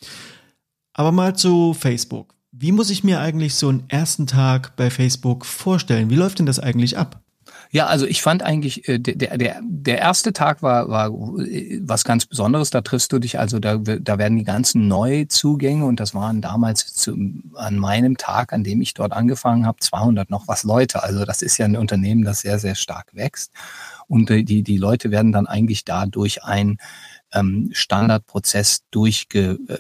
Aber 0.92 1.12
mal 1.12 1.36
zu 1.36 1.74
Facebook. 1.74 2.34
Wie 2.50 2.72
muss 2.72 2.90
ich 2.90 3.02
mir 3.02 3.20
eigentlich 3.20 3.54
so 3.54 3.68
einen 3.68 3.84
ersten 3.88 4.26
Tag 4.26 4.76
bei 4.76 4.90
Facebook 4.90 5.46
vorstellen? 5.46 6.10
Wie 6.10 6.16
läuft 6.16 6.38
denn 6.38 6.46
das 6.46 6.60
eigentlich 6.60 6.98
ab? 6.98 7.22
Ja, 7.74 7.86
also 7.86 8.04
ich 8.04 8.20
fand 8.20 8.42
eigentlich, 8.42 8.86
äh, 8.86 8.98
der, 8.98 9.38
der, 9.38 9.60
der 9.62 9.98
erste 9.98 10.34
Tag 10.34 10.62
war, 10.62 10.90
war 10.90 11.08
äh, 11.40 11.80
was 11.82 12.04
ganz 12.04 12.26
Besonderes. 12.26 12.68
Da 12.68 12.82
triffst 12.82 13.10
du 13.12 13.18
dich, 13.18 13.38
also 13.38 13.58
da, 13.58 13.78
da 13.78 14.18
werden 14.18 14.36
die 14.36 14.44
ganzen 14.44 14.88
Neuzugänge 14.88 15.86
und 15.86 15.98
das 15.98 16.14
waren 16.14 16.42
damals 16.42 16.92
zu, 16.92 17.16
an 17.54 17.78
meinem 17.78 18.18
Tag, 18.18 18.52
an 18.52 18.62
dem 18.62 18.82
ich 18.82 18.92
dort 18.92 19.12
angefangen 19.12 19.64
habe, 19.64 19.78
200 19.80 20.28
noch 20.28 20.48
was 20.48 20.64
Leute. 20.64 21.02
Also 21.02 21.24
das 21.24 21.40
ist 21.40 21.56
ja 21.56 21.64
ein 21.64 21.78
Unternehmen, 21.78 22.24
das 22.24 22.40
sehr, 22.40 22.58
sehr 22.58 22.74
stark 22.74 23.14
wächst. 23.14 23.52
Und 24.12 24.28
die, 24.28 24.62
die 24.62 24.76
Leute 24.76 25.10
werden 25.10 25.32
dann 25.32 25.46
eigentlich 25.46 25.86
da 25.86 26.04
durch 26.04 26.44
ein 26.44 26.76
ähm, 27.32 27.70
Standardprozess 27.72 28.82
durchge, 28.90 29.58
äh, 29.68 29.78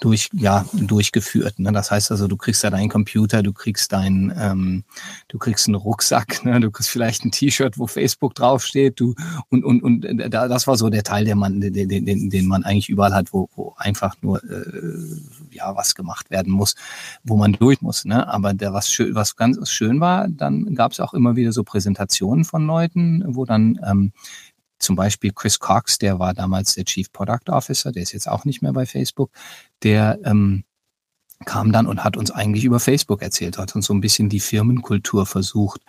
durch, 0.00 0.28
ja, 0.32 0.64
durchgeführt. 0.72 1.58
Ne? 1.58 1.72
Das 1.72 1.90
heißt 1.90 2.10
also, 2.10 2.26
du 2.26 2.36
kriegst 2.36 2.62
da 2.64 2.70
deinen 2.70 2.88
Computer, 2.88 3.42
du 3.42 3.52
kriegst 3.52 3.92
deinen, 3.92 4.32
ähm, 4.38 4.84
du 5.28 5.38
kriegst 5.38 5.66
einen 5.66 5.74
Rucksack, 5.74 6.44
ne? 6.44 6.60
du 6.60 6.70
kriegst 6.70 6.90
vielleicht 6.90 7.24
ein 7.24 7.30
T-Shirt, 7.30 7.78
wo 7.78 7.86
Facebook 7.86 8.34
draufsteht, 8.34 9.00
du 9.00 9.14
und 9.48 9.64
und 9.64 9.82
und 9.82 10.04
äh, 10.04 10.30
da, 10.30 10.48
das 10.48 10.66
war 10.66 10.76
so 10.76 10.88
der 10.88 11.02
Teil, 11.02 11.24
der 11.24 11.36
man, 11.36 11.60
den, 11.60 11.72
den, 11.72 12.30
den 12.30 12.46
man 12.46 12.64
eigentlich 12.64 12.88
überall 12.88 13.14
hat, 13.14 13.32
wo, 13.32 13.48
wo 13.54 13.74
einfach 13.76 14.16
nur 14.22 14.42
äh, 14.44 14.62
ja 15.50 15.74
was 15.76 15.94
gemacht 15.94 16.30
werden 16.30 16.52
muss, 16.52 16.74
wo 17.24 17.36
man 17.36 17.52
durch 17.52 17.80
muss. 17.82 18.04
Ne? 18.04 18.26
Aber 18.28 18.54
der 18.54 18.72
was 18.72 18.90
schön, 18.90 19.14
was 19.14 19.36
ganz 19.36 19.70
schön 19.70 20.00
war, 20.00 20.28
dann 20.28 20.74
gab 20.74 20.92
es 20.92 21.00
auch 21.00 21.14
immer 21.14 21.36
wieder 21.36 21.52
so 21.52 21.64
Präsentationen 21.64 22.44
von 22.44 22.66
Leuten, 22.66 23.24
wo 23.26 23.44
dann 23.44 23.80
ähm, 23.86 24.12
zum 24.78 24.96
Beispiel 24.96 25.32
Chris 25.32 25.58
Cox, 25.58 25.98
der 25.98 26.18
war 26.18 26.34
damals 26.34 26.74
der 26.74 26.84
Chief 26.84 27.10
Product 27.12 27.48
Officer, 27.48 27.92
der 27.92 28.02
ist 28.02 28.12
jetzt 28.12 28.28
auch 28.28 28.44
nicht 28.44 28.62
mehr 28.62 28.72
bei 28.72 28.86
Facebook, 28.86 29.30
der 29.82 30.18
ähm, 30.24 30.64
kam 31.44 31.70
dann 31.70 31.86
und 31.86 32.02
hat 32.02 32.16
uns 32.16 32.30
eigentlich 32.30 32.64
über 32.64 32.80
Facebook 32.80 33.22
erzählt, 33.22 33.58
hat 33.58 33.74
uns 33.76 33.86
so 33.86 33.94
ein 33.94 34.00
bisschen 34.00 34.28
die 34.28 34.40
Firmenkultur 34.40 35.24
versucht 35.24 35.82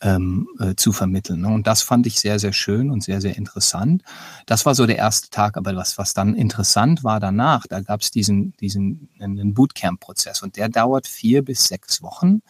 ähm, 0.00 0.48
äh, 0.58 0.74
zu 0.74 0.92
vermitteln. 0.92 1.42
Ne? 1.42 1.48
Und 1.48 1.66
das 1.66 1.82
fand 1.82 2.06
ich 2.06 2.18
sehr, 2.18 2.38
sehr 2.38 2.52
schön 2.52 2.90
und 2.90 3.04
sehr, 3.04 3.20
sehr 3.20 3.36
interessant. 3.36 4.02
Das 4.46 4.66
war 4.66 4.74
so 4.74 4.84
der 4.84 4.96
erste 4.96 5.30
Tag, 5.30 5.56
aber 5.56 5.76
was, 5.76 5.96
was 5.96 6.12
dann 6.12 6.34
interessant 6.34 7.04
war 7.04 7.20
danach, 7.20 7.66
da 7.68 7.80
gab 7.80 8.00
es 8.00 8.10
diesen, 8.10 8.54
diesen 8.60 9.08
Bootcamp-Prozess 9.54 10.42
und 10.42 10.56
der 10.56 10.68
dauert 10.68 11.06
vier 11.06 11.44
bis 11.44 11.68
sechs 11.68 12.02
Wochen. 12.02 12.42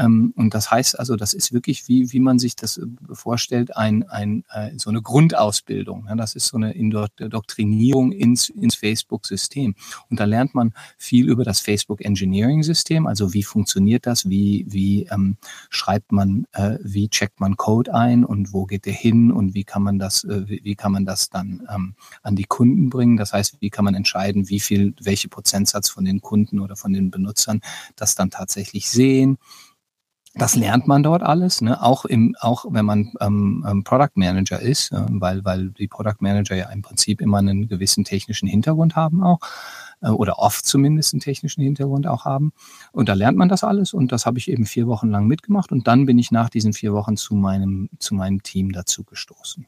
Ähm, 0.00 0.32
und 0.34 0.54
das 0.54 0.70
heißt 0.70 0.98
also, 0.98 1.14
das 1.16 1.34
ist 1.34 1.52
wirklich, 1.52 1.86
wie, 1.86 2.10
wie 2.12 2.20
man 2.20 2.38
sich 2.38 2.56
das 2.56 2.78
äh, 2.78 2.86
vorstellt, 3.12 3.76
ein, 3.76 4.08
ein, 4.08 4.44
äh, 4.50 4.70
so 4.76 4.88
eine 4.88 5.02
Grundausbildung. 5.02 6.06
Ja, 6.08 6.14
das 6.14 6.34
ist 6.34 6.46
so 6.46 6.56
eine 6.56 6.72
Indoktrinierung 6.72 8.12
ins, 8.12 8.48
ins 8.48 8.74
Facebook-System. 8.74 9.74
Und 10.08 10.18
da 10.18 10.24
lernt 10.24 10.54
man 10.54 10.72
viel 10.96 11.28
über 11.28 11.44
das 11.44 11.60
Facebook 11.60 12.00
Engineering-System, 12.00 13.06
also 13.06 13.34
wie 13.34 13.42
funktioniert 13.42 14.06
das, 14.06 14.28
wie, 14.28 14.64
wie 14.68 15.06
ähm, 15.10 15.36
schreibt 15.68 16.12
man, 16.12 16.46
äh, 16.52 16.78
wie 16.82 17.08
checkt 17.08 17.38
man 17.40 17.56
Code 17.56 17.94
ein 17.94 18.24
und 18.24 18.54
wo 18.54 18.64
geht 18.64 18.86
der 18.86 18.94
hin 18.94 19.30
und 19.30 19.54
wie 19.54 19.64
kann 19.64 19.82
man 19.82 19.98
das, 19.98 20.24
äh, 20.24 20.48
wie, 20.48 20.74
kann 20.76 20.92
man 20.92 21.04
das 21.04 21.28
dann 21.28 21.66
ähm, 21.72 21.94
an 22.22 22.36
die 22.36 22.44
Kunden 22.44 22.88
bringen. 22.88 23.18
Das 23.18 23.34
heißt, 23.34 23.60
wie 23.60 23.70
kann 23.70 23.84
man 23.84 23.94
entscheiden, 23.94 24.48
wie 24.48 24.60
viel, 24.60 24.94
welche 25.02 25.28
Prozentsatz 25.28 25.90
von 25.90 26.06
den 26.06 26.22
Kunden 26.22 26.58
oder 26.58 26.76
von 26.76 26.92
den 26.92 27.10
Benutzern 27.10 27.60
das 27.96 28.14
dann 28.14 28.30
tatsächlich 28.30 28.88
sehen. 28.88 29.36
Das 30.40 30.56
lernt 30.56 30.86
man 30.86 31.02
dort 31.02 31.22
alles, 31.22 31.60
ne? 31.60 31.82
auch 31.82 32.06
im, 32.06 32.34
auch 32.40 32.64
wenn 32.70 32.86
man 32.86 33.12
ähm, 33.20 33.62
ähm, 33.68 33.84
Product 33.84 34.12
Manager 34.14 34.58
ist, 34.58 34.90
äh, 34.90 35.04
weil, 35.10 35.44
weil 35.44 35.68
die 35.68 35.86
Product 35.86 36.16
Manager 36.20 36.56
ja 36.56 36.70
im 36.70 36.80
Prinzip 36.80 37.20
immer 37.20 37.38
einen 37.38 37.68
gewissen 37.68 38.04
technischen 38.04 38.48
Hintergrund 38.48 38.96
haben 38.96 39.22
auch 39.22 39.40
äh, 40.00 40.08
oder 40.08 40.38
oft 40.38 40.64
zumindest 40.64 41.12
einen 41.12 41.20
technischen 41.20 41.62
Hintergrund 41.62 42.06
auch 42.06 42.24
haben. 42.24 42.54
Und 42.90 43.10
da 43.10 43.12
lernt 43.12 43.36
man 43.36 43.50
das 43.50 43.64
alles 43.64 43.92
und 43.92 44.12
das 44.12 44.24
habe 44.24 44.38
ich 44.38 44.50
eben 44.50 44.64
vier 44.64 44.86
Wochen 44.86 45.10
lang 45.10 45.26
mitgemacht 45.26 45.72
und 45.72 45.86
dann 45.86 46.06
bin 46.06 46.18
ich 46.18 46.30
nach 46.30 46.48
diesen 46.48 46.72
vier 46.72 46.94
Wochen 46.94 47.18
zu 47.18 47.34
meinem, 47.34 47.90
zu 47.98 48.14
meinem 48.14 48.42
Team 48.42 48.72
dazu 48.72 49.04
gestoßen. 49.04 49.66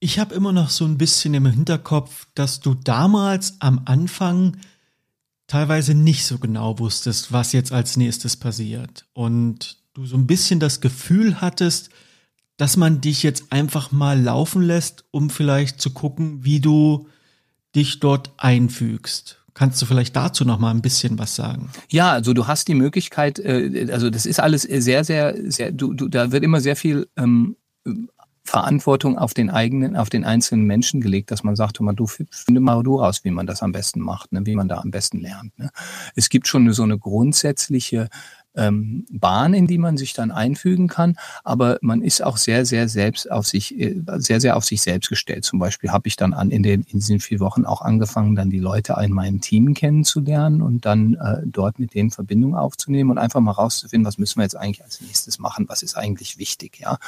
Ich 0.00 0.18
habe 0.18 0.34
immer 0.34 0.50
noch 0.50 0.70
so 0.70 0.84
ein 0.84 0.98
bisschen 0.98 1.34
im 1.34 1.46
Hinterkopf, 1.46 2.26
dass 2.34 2.58
du 2.58 2.74
damals 2.74 3.60
am 3.60 3.82
Anfang 3.84 4.56
teilweise 5.46 5.94
nicht 5.94 6.24
so 6.24 6.38
genau 6.38 6.78
wusstest, 6.78 7.32
was 7.32 7.52
jetzt 7.52 7.72
als 7.72 7.96
nächstes 7.96 8.36
passiert. 8.36 9.06
Und 9.12 9.78
du 9.94 10.06
so 10.06 10.16
ein 10.16 10.26
bisschen 10.26 10.60
das 10.60 10.80
Gefühl 10.80 11.40
hattest, 11.40 11.90
dass 12.56 12.76
man 12.76 13.00
dich 13.00 13.22
jetzt 13.22 13.44
einfach 13.50 13.92
mal 13.92 14.20
laufen 14.20 14.62
lässt, 14.62 15.04
um 15.10 15.30
vielleicht 15.30 15.80
zu 15.80 15.90
gucken, 15.90 16.44
wie 16.44 16.60
du 16.60 17.08
dich 17.74 18.00
dort 18.00 18.32
einfügst. 18.38 19.42
Kannst 19.52 19.80
du 19.80 19.86
vielleicht 19.86 20.16
dazu 20.16 20.44
noch 20.44 20.58
mal 20.58 20.70
ein 20.70 20.82
bisschen 20.82 21.18
was 21.18 21.34
sagen? 21.34 21.70
Ja, 21.88 22.12
also 22.12 22.34
du 22.34 22.46
hast 22.46 22.68
die 22.68 22.74
Möglichkeit, 22.74 23.38
äh, 23.38 23.88
also 23.90 24.10
das 24.10 24.26
ist 24.26 24.40
alles 24.40 24.62
sehr, 24.62 25.04
sehr, 25.04 25.34
sehr, 25.50 25.72
du, 25.72 25.94
du 25.94 26.08
da 26.08 26.32
wird 26.32 26.44
immer 26.44 26.60
sehr 26.60 26.76
viel 26.76 27.08
ähm, 27.16 27.56
Verantwortung 28.46 29.18
auf 29.18 29.34
den 29.34 29.50
eigenen, 29.50 29.96
auf 29.96 30.08
den 30.08 30.24
einzelnen 30.24 30.64
Menschen 30.64 31.00
gelegt, 31.00 31.30
dass 31.30 31.42
man 31.42 31.56
sagt, 31.56 31.78
du 31.80 32.06
finde 32.06 32.60
mal 32.60 32.82
du 32.82 32.96
raus, 32.96 33.24
wie 33.24 33.30
man 33.30 33.46
das 33.46 33.62
am 33.62 33.72
besten 33.72 34.00
macht, 34.00 34.32
ne, 34.32 34.46
wie 34.46 34.54
man 34.54 34.68
da 34.68 34.78
am 34.78 34.90
besten 34.90 35.20
lernt. 35.20 35.58
Ne. 35.58 35.70
Es 36.14 36.28
gibt 36.28 36.46
schon 36.46 36.72
so 36.72 36.84
eine 36.84 36.98
grundsätzliche 36.98 38.08
ähm, 38.56 39.06
Bahn, 39.10 39.54
in 39.54 39.66
die 39.66 39.78
man 39.78 39.96
sich 39.96 40.12
dann 40.12 40.30
einfügen 40.30 40.88
kann. 40.88 41.16
Aber 41.44 41.78
man 41.80 42.02
ist 42.02 42.22
auch 42.22 42.36
sehr, 42.36 42.66
sehr 42.66 42.88
selbst 42.88 43.30
auf 43.30 43.46
sich, 43.46 43.78
äh, 43.78 43.94
sehr, 44.16 44.40
sehr 44.40 44.56
auf 44.56 44.64
sich 44.64 44.82
selbst 44.82 45.08
gestellt. 45.08 45.44
Zum 45.44 45.58
Beispiel 45.58 45.90
habe 45.90 46.08
ich 46.08 46.16
dann 46.16 46.32
an 46.32 46.50
in, 46.50 46.62
den, 46.62 46.82
in 46.82 46.98
diesen 46.98 47.20
vier 47.20 47.40
Wochen 47.40 47.64
auch 47.64 47.82
angefangen, 47.82 48.34
dann 48.34 48.50
die 48.50 48.58
Leute 48.58 48.96
in 49.02 49.12
meinem 49.12 49.40
Team 49.40 49.74
kennenzulernen 49.74 50.62
und 50.62 50.86
dann 50.86 51.14
äh, 51.14 51.42
dort 51.44 51.78
mit 51.78 51.94
denen 51.94 52.10
Verbindung 52.10 52.56
aufzunehmen 52.56 53.10
und 53.10 53.18
einfach 53.18 53.40
mal 53.40 53.52
rauszufinden, 53.52 54.06
was 54.06 54.18
müssen 54.18 54.38
wir 54.38 54.44
jetzt 54.44 54.56
eigentlich 54.56 54.82
als 54.84 55.00
nächstes 55.00 55.38
machen, 55.38 55.66
was 55.68 55.82
ist 55.82 55.96
eigentlich 55.96 56.38
wichtig, 56.38 56.78
ja. 56.80 56.98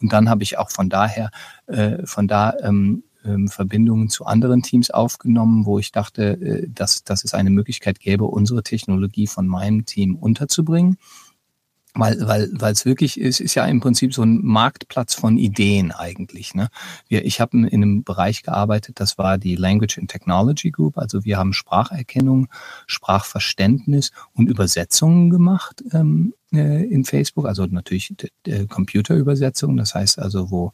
Und 0.00 0.12
dann 0.12 0.28
habe 0.28 0.42
ich 0.42 0.58
auch 0.58 0.70
von 0.70 0.88
daher, 0.88 1.30
äh, 1.66 2.06
von 2.06 2.28
da 2.28 2.54
ähm, 2.62 3.02
ähm, 3.24 3.48
Verbindungen 3.48 4.08
zu 4.08 4.26
anderen 4.26 4.62
Teams 4.62 4.90
aufgenommen, 4.90 5.66
wo 5.66 5.78
ich 5.78 5.92
dachte, 5.92 6.40
äh, 6.40 6.68
dass, 6.68 7.04
dass 7.04 7.24
es 7.24 7.34
eine 7.34 7.50
Möglichkeit 7.50 8.00
gäbe, 8.00 8.24
unsere 8.24 8.62
Technologie 8.62 9.26
von 9.26 9.46
meinem 9.46 9.84
Team 9.84 10.16
unterzubringen. 10.16 10.98
Weil, 11.94 12.28
weil, 12.28 12.48
weil 12.52 12.72
es 12.72 12.84
wirklich 12.84 13.18
ist, 13.18 13.40
ist 13.40 13.56
ja 13.56 13.64
im 13.64 13.80
Prinzip 13.80 14.14
so 14.14 14.22
ein 14.22 14.44
Marktplatz 14.44 15.14
von 15.14 15.36
Ideen 15.36 15.90
eigentlich. 15.90 16.54
Ne? 16.54 16.68
Wir, 17.08 17.24
ich 17.24 17.40
habe 17.40 17.56
in 17.56 17.66
einem 17.66 18.04
Bereich 18.04 18.42
gearbeitet, 18.42 19.00
das 19.00 19.18
war 19.18 19.36
die 19.36 19.56
Language 19.56 19.98
and 19.98 20.08
Technology 20.08 20.70
Group. 20.70 20.96
Also 20.96 21.24
wir 21.24 21.38
haben 21.38 21.52
Spracherkennung, 21.52 22.48
Sprachverständnis 22.86 24.12
und 24.32 24.48
Übersetzungen 24.48 25.30
gemacht 25.30 25.82
ähm, 25.92 26.34
äh, 26.52 26.84
in 26.84 27.04
Facebook. 27.04 27.46
Also 27.46 27.66
natürlich 27.66 28.14
Computerübersetzungen. 28.68 29.76
Das 29.76 29.94
heißt 29.94 30.20
also, 30.20 30.52
wo 30.52 30.72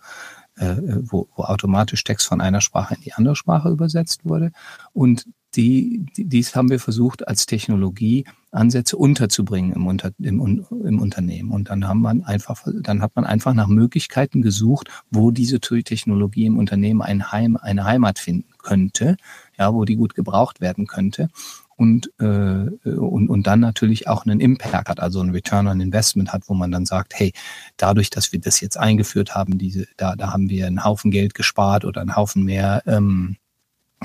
äh, 0.57 0.76
wo, 1.02 1.28
wo 1.34 1.44
automatisch 1.44 2.05
Text 2.05 2.26
von 2.26 2.40
einer 2.40 2.61
Sprache 2.61 2.94
in 2.94 3.02
die 3.02 3.12
andere 3.12 3.36
Sprache 3.36 3.70
übersetzt 3.70 4.24
wurde. 4.24 4.52
Und 4.92 5.26
die, 5.57 6.05
die, 6.16 6.24
dies 6.24 6.57
haben 6.57 6.70
wir 6.70 6.80
versucht, 6.80 7.28
als 7.28 7.46
Technologie 7.46 8.24
Ansätze 8.50 8.96
unterzubringen 8.96 9.72
im, 9.72 9.86
Unter, 9.86 10.11
im, 10.18 10.64
im 10.70 11.00
Unternehmen. 11.00 11.50
Und 11.50 11.70
dann 11.70 11.86
haben 11.86 12.00
man 12.00 12.24
einfach, 12.24 12.64
dann 12.82 13.02
hat 13.02 13.14
man 13.14 13.24
einfach 13.24 13.55
nach 13.55 13.68
Möglichkeiten 13.68 14.42
gesucht, 14.42 14.88
wo 15.11 15.30
diese 15.30 15.61
Technologie 15.61 16.46
im 16.46 16.59
Unternehmen 16.59 17.02
ein 17.02 17.30
Heim, 17.32 17.57
eine 17.57 17.84
Heimat 17.84 18.18
finden 18.18 18.50
könnte, 18.59 19.16
ja, 19.59 19.72
wo 19.72 19.84
die 19.84 19.96
gut 19.96 20.14
gebraucht 20.14 20.61
werden 20.61 20.86
könnte 20.86 21.28
und, 21.77 22.11
äh, 22.18 22.25
und, 22.25 23.29
und 23.29 23.47
dann 23.47 23.61
natürlich 23.61 24.09
auch 24.09 24.25
einen 24.25 24.41
Impact 24.41 24.89
hat, 24.89 25.01
also 25.01 25.20
ein 25.20 25.31
Return 25.31 25.66
on 25.66 25.81
Investment 25.81 26.33
hat, 26.33 26.43
wo 26.47 26.55
man 26.55 26.70
dann 26.70 26.87
sagt, 26.87 27.14
hey, 27.18 27.33
dadurch, 27.77 28.11
dass 28.11 28.33
wir 28.33 28.41
das 28.41 28.61
jetzt 28.61 28.79
eingeführt 28.79 29.35
haben, 29.35 29.59
diese, 29.59 29.87
da, 29.97 30.16
da 30.16 30.33
haben 30.33 30.49
wir 30.49 30.66
einen 30.66 30.85
Haufen 30.85 31.11
Geld 31.11 31.35
gespart 31.35 31.85
oder 31.85 32.01
einen 32.01 32.16
Haufen 32.16 32.45
mehr 32.45 32.83
ähm, 32.87 33.37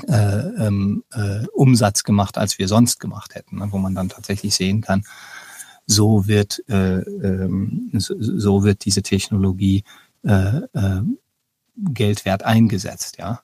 äh, 0.08 0.66
ähm, 0.66 1.04
äh, 1.12 1.46
Umsatz 1.52 2.04
gemacht, 2.04 2.38
als 2.38 2.58
wir 2.58 2.68
sonst 2.68 3.00
gemacht 3.00 3.34
hätten, 3.34 3.58
ne? 3.58 3.68
wo 3.70 3.78
man 3.78 3.94
dann 3.94 4.08
tatsächlich 4.08 4.54
sehen 4.54 4.80
kann, 4.80 5.04
so 5.86 6.26
wird, 6.26 6.62
äh, 6.68 7.00
ähm, 7.00 7.90
so, 7.94 8.14
so 8.18 8.64
wird 8.64 8.84
diese 8.84 9.02
Technologie 9.02 9.84
äh, 10.22 10.58
äh, 10.72 11.02
Geld 11.76 12.24
wert 12.24 12.44
eingesetzt, 12.44 13.18
ja. 13.18 13.42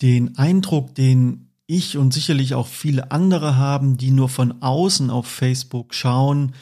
den 0.00 0.36
Eindruck, 0.38 0.94
den 0.94 1.50
ich 1.66 1.96
und 1.96 2.12
sicherlich 2.12 2.54
auch 2.54 2.66
viele 2.66 3.10
andere 3.10 3.56
haben, 3.56 3.96
die 3.96 4.10
nur 4.10 4.28
von 4.28 4.62
außen 4.62 5.10
auf 5.10 5.26
Facebook 5.26 5.94
schauen, 5.94 6.52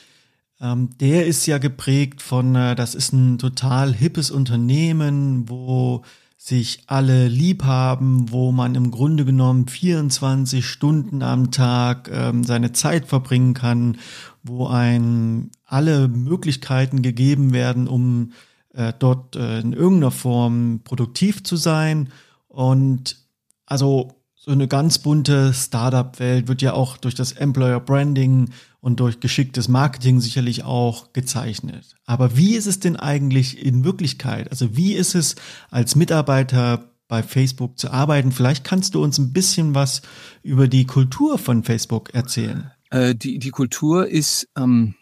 ähm, 0.61 0.91
der 1.01 1.27
ist 1.27 1.47
ja 1.47 1.59
geprägt 1.59 2.23
von, 2.23 2.55
äh, 2.55 2.75
das 2.77 2.95
ist 2.95 3.13
ein 3.13 3.39
total 3.39 3.93
hippes 3.93 4.31
Unternehmen, 4.31 5.49
wo 5.49 6.03
sich 6.37 6.83
alle 6.87 7.29
lieb 7.29 7.65
haben, 7.65 8.33
wo 8.33 8.51
man 8.51 8.75
im 8.75 8.91
Grunde 8.91 9.25
genommen 9.25 9.69
24 9.69 10.67
Stunden 10.67 11.23
am 11.23 11.53
Tag 11.53 12.11
ähm, 12.13 12.43
seine 12.43 12.73
Zeit 12.73 13.07
verbringen 13.07 13.55
kann, 13.55 13.99
wo 14.43 14.67
ein 14.67 15.51
alle 15.65 16.09
Möglichkeiten 16.09 17.03
gegeben 17.03 17.53
werden, 17.53 17.87
um 17.87 18.33
äh, 18.75 18.93
dort 18.99 19.37
äh, 19.37 19.61
in 19.61 19.73
irgendeiner 19.73 20.11
Form 20.11 20.81
produktiv 20.83 21.45
zu 21.45 21.57
sein. 21.57 22.09
Und 22.49 23.19
also 23.67 24.22
so 24.45 24.51
eine 24.51 24.67
ganz 24.67 24.99
bunte 24.99 25.55
Startup-Welt 25.55 26.49
wird 26.49 26.63
ja 26.63 26.73
auch 26.73 26.97
durch 26.97 27.15
das 27.15 27.31
Employer 27.31 27.79
Branding 27.79 28.51
und 28.81 28.99
durch 28.99 29.21
geschicktes 29.21 29.69
Marketing 29.69 30.21
sicherlich 30.21 30.65
auch 30.65 31.13
gezeichnet. 31.13 31.95
Aber 32.07 32.37
wie 32.37 32.57
ist 32.57 32.67
es 32.67 32.81
denn 32.81 32.97
eigentlich 32.97 33.65
in 33.65 33.85
Wirklichkeit? 33.85 34.51
Also 34.51 34.77
wie 34.77 34.95
ist 34.95 35.15
es 35.15 35.37
als 35.71 35.95
Mitarbeiter 35.95 36.91
bei 37.07 37.23
Facebook 37.23 37.79
zu 37.79 37.93
arbeiten? 37.93 38.33
Vielleicht 38.33 38.65
kannst 38.65 38.97
du 38.97 39.05
uns 39.05 39.17
ein 39.19 39.33
bisschen 39.33 39.77
was 39.77 40.03
über 40.43 40.67
die 40.67 40.87
Kultur 40.87 41.39
von 41.39 41.63
Facebook 41.63 42.13
erzählen. 42.13 42.73
Äh, 42.91 43.15
die, 43.15 43.39
die 43.39 43.51
Kultur 43.51 44.09
ist, 44.09 44.49
ähm, 44.59 44.97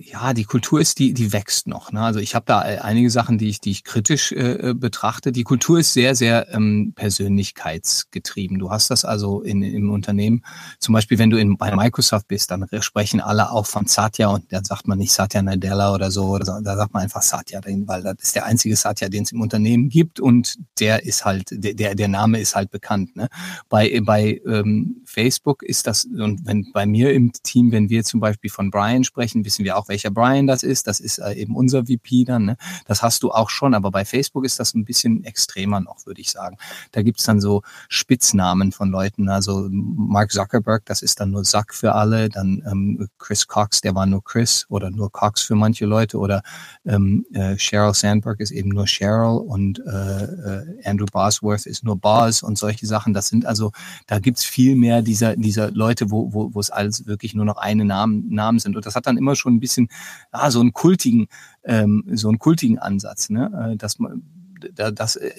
ja, 0.00 0.32
die 0.32 0.44
Kultur 0.44 0.80
ist, 0.80 0.98
die, 0.98 1.12
die 1.12 1.32
wächst 1.32 1.66
noch. 1.66 1.92
Ne? 1.92 2.00
Also 2.00 2.20
ich 2.20 2.34
habe 2.34 2.44
da 2.46 2.64
äh, 2.64 2.78
einige 2.78 3.10
Sachen, 3.10 3.38
die 3.38 3.48
ich, 3.48 3.60
die 3.60 3.70
ich 3.70 3.84
kritisch 3.84 4.32
äh, 4.32 4.70
äh, 4.70 4.74
betrachte. 4.74 5.32
Die 5.32 5.42
Kultur 5.42 5.80
ist 5.80 5.92
sehr, 5.92 6.14
sehr 6.14 6.52
ähm, 6.54 6.92
persönlichkeitsgetrieben. 6.94 8.58
Du 8.58 8.70
hast 8.70 8.90
das 8.90 9.04
also 9.04 9.42
in, 9.42 9.62
im 9.62 9.90
Unternehmen. 9.90 10.44
Zum 10.78 10.92
Beispiel, 10.92 11.18
wenn 11.18 11.30
du 11.30 11.38
in, 11.38 11.56
bei 11.56 11.74
Microsoft 11.74 12.28
bist, 12.28 12.50
dann 12.50 12.66
sprechen 12.80 13.20
alle 13.20 13.50
auch 13.50 13.66
von 13.66 13.86
Satya 13.86 14.28
und 14.28 14.52
dann 14.52 14.64
sagt 14.64 14.86
man 14.86 14.98
nicht 14.98 15.12
Satya 15.12 15.42
Nadella 15.42 15.92
oder 15.92 16.10
so, 16.10 16.38
da 16.38 16.62
sagt 16.62 16.94
man 16.94 17.02
einfach 17.02 17.22
Satya, 17.22 17.60
weil 17.64 18.02
das 18.02 18.16
ist 18.20 18.36
der 18.36 18.46
einzige 18.46 18.76
Satya, 18.76 19.08
den 19.08 19.24
es 19.24 19.32
im 19.32 19.40
Unternehmen 19.40 19.88
gibt 19.88 20.20
und 20.20 20.56
der 20.78 21.04
ist 21.04 21.24
halt, 21.24 21.46
der, 21.50 21.94
der 21.94 22.08
Name 22.08 22.40
ist 22.40 22.54
halt 22.54 22.70
bekannt. 22.70 23.16
Ne? 23.16 23.28
Bei, 23.68 24.00
bei 24.02 24.40
ähm, 24.46 25.02
Facebook 25.04 25.62
ist 25.62 25.86
das, 25.86 26.04
und 26.04 26.46
wenn 26.46 26.70
bei 26.72 26.86
mir 26.86 27.12
im 27.12 27.32
Team, 27.42 27.72
wenn 27.72 27.88
wir 27.88 28.04
zum 28.04 28.20
Beispiel 28.20 28.50
von 28.50 28.70
Brian 28.70 29.04
sprechen, 29.04 29.44
wissen 29.44 29.64
wir 29.64 29.76
auch, 29.76 29.87
welcher 29.88 30.10
Brian 30.10 30.46
das 30.46 30.62
ist. 30.62 30.86
Das 30.86 31.00
ist 31.00 31.18
äh, 31.18 31.32
eben 31.34 31.56
unser 31.56 31.86
VP 31.86 32.24
dann. 32.24 32.44
Ne? 32.44 32.56
Das 32.86 33.02
hast 33.02 33.22
du 33.22 33.30
auch 33.30 33.50
schon, 33.50 33.74
aber 33.74 33.90
bei 33.90 34.04
Facebook 34.04 34.44
ist 34.44 34.60
das 34.60 34.74
ein 34.74 34.84
bisschen 34.84 35.24
extremer 35.24 35.80
noch, 35.80 36.06
würde 36.06 36.20
ich 36.20 36.30
sagen. 36.30 36.56
Da 36.92 37.02
gibt's 37.02 37.24
dann 37.24 37.40
so 37.40 37.62
Spitznamen 37.88 38.72
von 38.72 38.90
Leuten. 38.90 39.28
Also 39.28 39.68
Mark 39.70 40.32
Zuckerberg, 40.32 40.84
das 40.86 41.02
ist 41.02 41.20
dann 41.20 41.30
nur 41.30 41.44
Zuck 41.44 41.74
für 41.74 41.94
alle. 41.94 42.28
Dann 42.28 42.62
ähm, 42.70 43.08
Chris 43.18 43.46
Cox, 43.46 43.80
der 43.80 43.94
war 43.94 44.06
nur 44.06 44.22
Chris 44.22 44.66
oder 44.68 44.90
nur 44.90 45.10
Cox 45.10 45.42
für 45.42 45.54
manche 45.54 45.86
Leute. 45.86 46.18
Oder 46.18 46.42
ähm, 46.84 47.26
äh, 47.32 47.58
Sheryl 47.58 47.94
Sandberg 47.94 48.40
ist 48.40 48.50
eben 48.50 48.70
nur 48.70 48.86
Sheryl 48.86 49.38
und 49.38 49.80
äh, 49.80 50.24
äh, 50.24 50.64
Andrew 50.84 51.06
Bosworth 51.10 51.66
ist 51.66 51.84
nur 51.84 51.96
Boss 51.96 52.42
und 52.42 52.58
solche 52.58 52.86
Sachen. 52.86 53.14
Das 53.14 53.28
sind 53.28 53.46
also, 53.46 53.72
da 54.06 54.18
gibt's 54.18 54.44
viel 54.44 54.76
mehr 54.76 55.02
dieser, 55.02 55.36
dieser 55.36 55.70
Leute, 55.70 56.10
wo, 56.10 56.32
wo, 56.32 56.54
wo 56.54 56.60
es 56.60 56.70
alles 56.70 57.06
wirklich 57.06 57.34
nur 57.34 57.44
noch 57.44 57.56
eine 57.56 57.84
Namen, 57.84 58.28
Namen 58.28 58.58
sind. 58.58 58.76
Und 58.76 58.86
das 58.86 58.94
hat 58.94 59.06
dann 59.06 59.16
immer 59.16 59.36
schon 59.36 59.54
ein 59.54 59.60
bisschen 59.60 59.77
bisschen 59.86 59.88
ah, 60.30 60.50
so 60.50 60.60
einen 60.60 60.72
kultigen, 60.72 61.28
ähm, 61.64 62.04
so 62.12 62.28
einen 62.28 62.38
kultigen 62.38 62.78
Ansatz, 62.78 63.30
ne? 63.30 63.72
Äh, 63.72 63.76
dass 63.76 63.98
man 63.98 64.22
das 64.60 65.14
äh, 65.14 65.30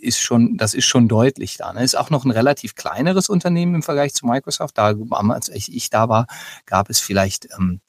ist 0.00 0.20
schon, 0.20 0.56
das 0.56 0.72
ist 0.72 0.84
schon 0.84 1.08
deutlich 1.08 1.56
da. 1.56 1.72
Ne? 1.72 1.82
Ist 1.82 1.98
auch 1.98 2.10
noch 2.10 2.24
ein 2.24 2.30
relativ 2.30 2.76
kleineres 2.76 3.28
Unternehmen 3.28 3.74
im 3.74 3.82
Vergleich 3.82 4.14
zu 4.14 4.24
Microsoft. 4.24 4.78
Da, 4.78 4.94
als 5.10 5.48
ich 5.48 5.90
da 5.90 6.08
war, 6.08 6.28
gab 6.64 6.88
es 6.88 7.00
vielleicht, 7.00 7.48
ähm, 7.58 7.80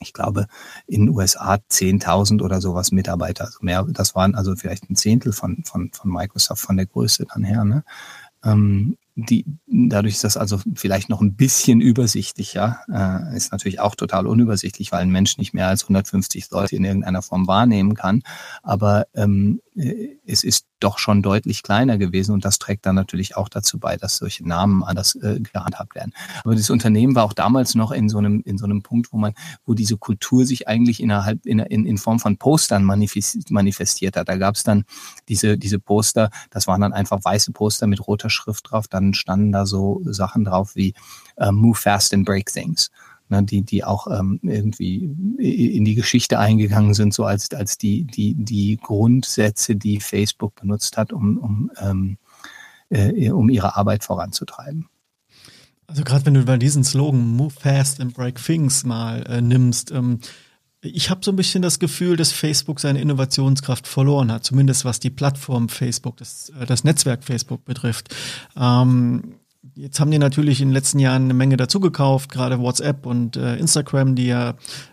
ich 0.00 0.14
glaube, 0.14 0.46
in 0.86 1.02
den 1.02 1.14
USA 1.14 1.56
10.000 1.56 2.42
oder 2.42 2.62
sowas 2.62 2.90
Mitarbeiter. 2.90 3.44
Also 3.44 3.58
mehr, 3.60 3.84
das 3.86 4.14
waren 4.14 4.34
also 4.34 4.56
vielleicht 4.56 4.88
ein 4.88 4.96
Zehntel 4.96 5.34
von, 5.34 5.62
von, 5.64 5.90
von 5.92 6.10
Microsoft 6.10 6.62
von 6.62 6.78
der 6.78 6.86
Größe 6.86 7.26
dann 7.26 7.44
her. 7.44 7.64
Ne? 7.64 7.84
Ähm, 8.42 8.96
die, 9.16 9.44
dadurch 9.66 10.14
ist 10.14 10.24
das 10.24 10.36
also 10.36 10.58
vielleicht 10.74 11.08
noch 11.08 11.20
ein 11.20 11.36
bisschen 11.36 11.80
übersichtlicher, 11.80 12.80
äh, 12.92 13.36
ist 13.36 13.52
natürlich 13.52 13.80
auch 13.80 13.94
total 13.94 14.26
unübersichtlich, 14.26 14.90
weil 14.90 15.02
ein 15.02 15.10
Mensch 15.10 15.38
nicht 15.38 15.54
mehr 15.54 15.68
als 15.68 15.84
150 15.84 16.50
Leute 16.50 16.76
in 16.76 16.84
irgendeiner 16.84 17.22
Form 17.22 17.46
wahrnehmen 17.46 17.94
kann. 17.94 18.22
Aber 18.62 19.06
ähm, 19.14 19.60
äh, 19.63 19.63
es 19.76 20.44
ist 20.44 20.66
doch 20.78 20.98
schon 20.98 21.20
deutlich 21.20 21.64
kleiner 21.64 21.98
gewesen 21.98 22.32
und 22.32 22.44
das 22.44 22.60
trägt 22.60 22.86
dann 22.86 22.94
natürlich 22.94 23.36
auch 23.36 23.48
dazu 23.48 23.78
bei, 23.78 23.96
dass 23.96 24.18
solche 24.18 24.46
Namen 24.46 24.84
anders 24.84 25.16
äh, 25.16 25.40
gehandhabt 25.40 25.96
werden. 25.96 26.12
Aber 26.44 26.54
das 26.54 26.70
Unternehmen 26.70 27.16
war 27.16 27.24
auch 27.24 27.32
damals 27.32 27.74
noch 27.74 27.90
in 27.90 28.08
so 28.08 28.18
einem 28.18 28.40
in 28.44 28.56
so 28.56 28.66
einem 28.66 28.82
Punkt, 28.82 29.12
wo 29.12 29.16
man, 29.16 29.34
wo 29.64 29.74
diese 29.74 29.96
Kultur 29.96 30.46
sich 30.46 30.68
eigentlich 30.68 31.02
innerhalb 31.02 31.44
in, 31.44 31.58
in, 31.58 31.86
in 31.86 31.98
Form 31.98 32.20
von 32.20 32.36
Postern 32.36 32.84
manifestiert 32.84 34.16
hat. 34.16 34.28
Da 34.28 34.36
gab 34.36 34.54
es 34.54 34.62
dann 34.62 34.84
diese 35.28 35.58
diese 35.58 35.80
Poster, 35.80 36.30
das 36.50 36.68
waren 36.68 36.80
dann 36.80 36.92
einfach 36.92 37.24
weiße 37.24 37.50
Poster 37.52 37.88
mit 37.88 38.06
roter 38.06 38.30
Schrift 38.30 38.70
drauf. 38.70 38.86
Dann 38.86 39.12
standen 39.12 39.50
da 39.50 39.66
so 39.66 40.02
Sachen 40.04 40.44
drauf 40.44 40.76
wie 40.76 40.94
uh, 41.40 41.50
Move 41.50 41.76
fast 41.76 42.14
and 42.14 42.24
break 42.24 42.52
things 42.52 42.90
ne, 43.28 43.42
die, 43.42 43.62
die 43.62 43.84
auch 43.84 44.06
ähm, 44.06 44.40
irgendwie 44.42 45.04
in 45.38 45.84
die 45.84 45.94
Geschichte 45.94 46.38
eingegangen 46.38 46.94
sind, 46.94 47.14
so 47.14 47.24
als, 47.24 47.50
als 47.52 47.78
die, 47.78 48.04
die, 48.04 48.34
die 48.34 48.76
Grundsätze, 48.76 49.76
die 49.76 50.00
Facebook 50.00 50.54
benutzt 50.56 50.96
hat, 50.96 51.12
um, 51.12 51.38
um, 51.38 51.70
ähm, 51.80 52.18
äh, 52.90 53.30
um 53.30 53.48
ihre 53.48 53.76
Arbeit 53.76 54.04
voranzutreiben. 54.04 54.88
Also 55.86 56.02
gerade 56.02 56.24
wenn 56.26 56.34
du 56.34 56.42
mal 56.42 56.58
diesen 56.58 56.84
Slogan 56.84 57.36
Move 57.36 57.52
Fast 57.52 58.00
and 58.00 58.14
Break 58.14 58.42
Things 58.42 58.84
mal 58.84 59.22
äh, 59.26 59.40
nimmst, 59.40 59.90
ähm, 59.90 60.20
ich 60.80 61.08
habe 61.08 61.20
so 61.24 61.32
ein 61.32 61.36
bisschen 61.36 61.62
das 61.62 61.78
Gefühl, 61.78 62.16
dass 62.16 62.32
Facebook 62.32 62.78
seine 62.78 63.00
Innovationskraft 63.00 63.86
verloren 63.86 64.30
hat, 64.30 64.44
zumindest 64.44 64.84
was 64.84 65.00
die 65.00 65.10
Plattform 65.10 65.68
Facebook, 65.68 66.16
das, 66.18 66.50
äh, 66.50 66.66
das 66.66 66.84
Netzwerk 66.84 67.24
Facebook 67.24 67.64
betrifft. 67.64 68.14
Ähm, 68.56 69.36
Jetzt 69.74 69.98
haben 69.98 70.10
die 70.10 70.18
natürlich 70.18 70.60
in 70.60 70.68
den 70.68 70.74
letzten 70.74 70.98
Jahren 70.98 71.24
eine 71.24 71.34
Menge 71.34 71.56
dazugekauft, 71.56 72.30
gerade 72.30 72.58
WhatsApp 72.58 73.06
und 73.06 73.36
äh, 73.36 73.56
Instagram, 73.56 74.14
die 74.14 74.26
ja 74.26 74.50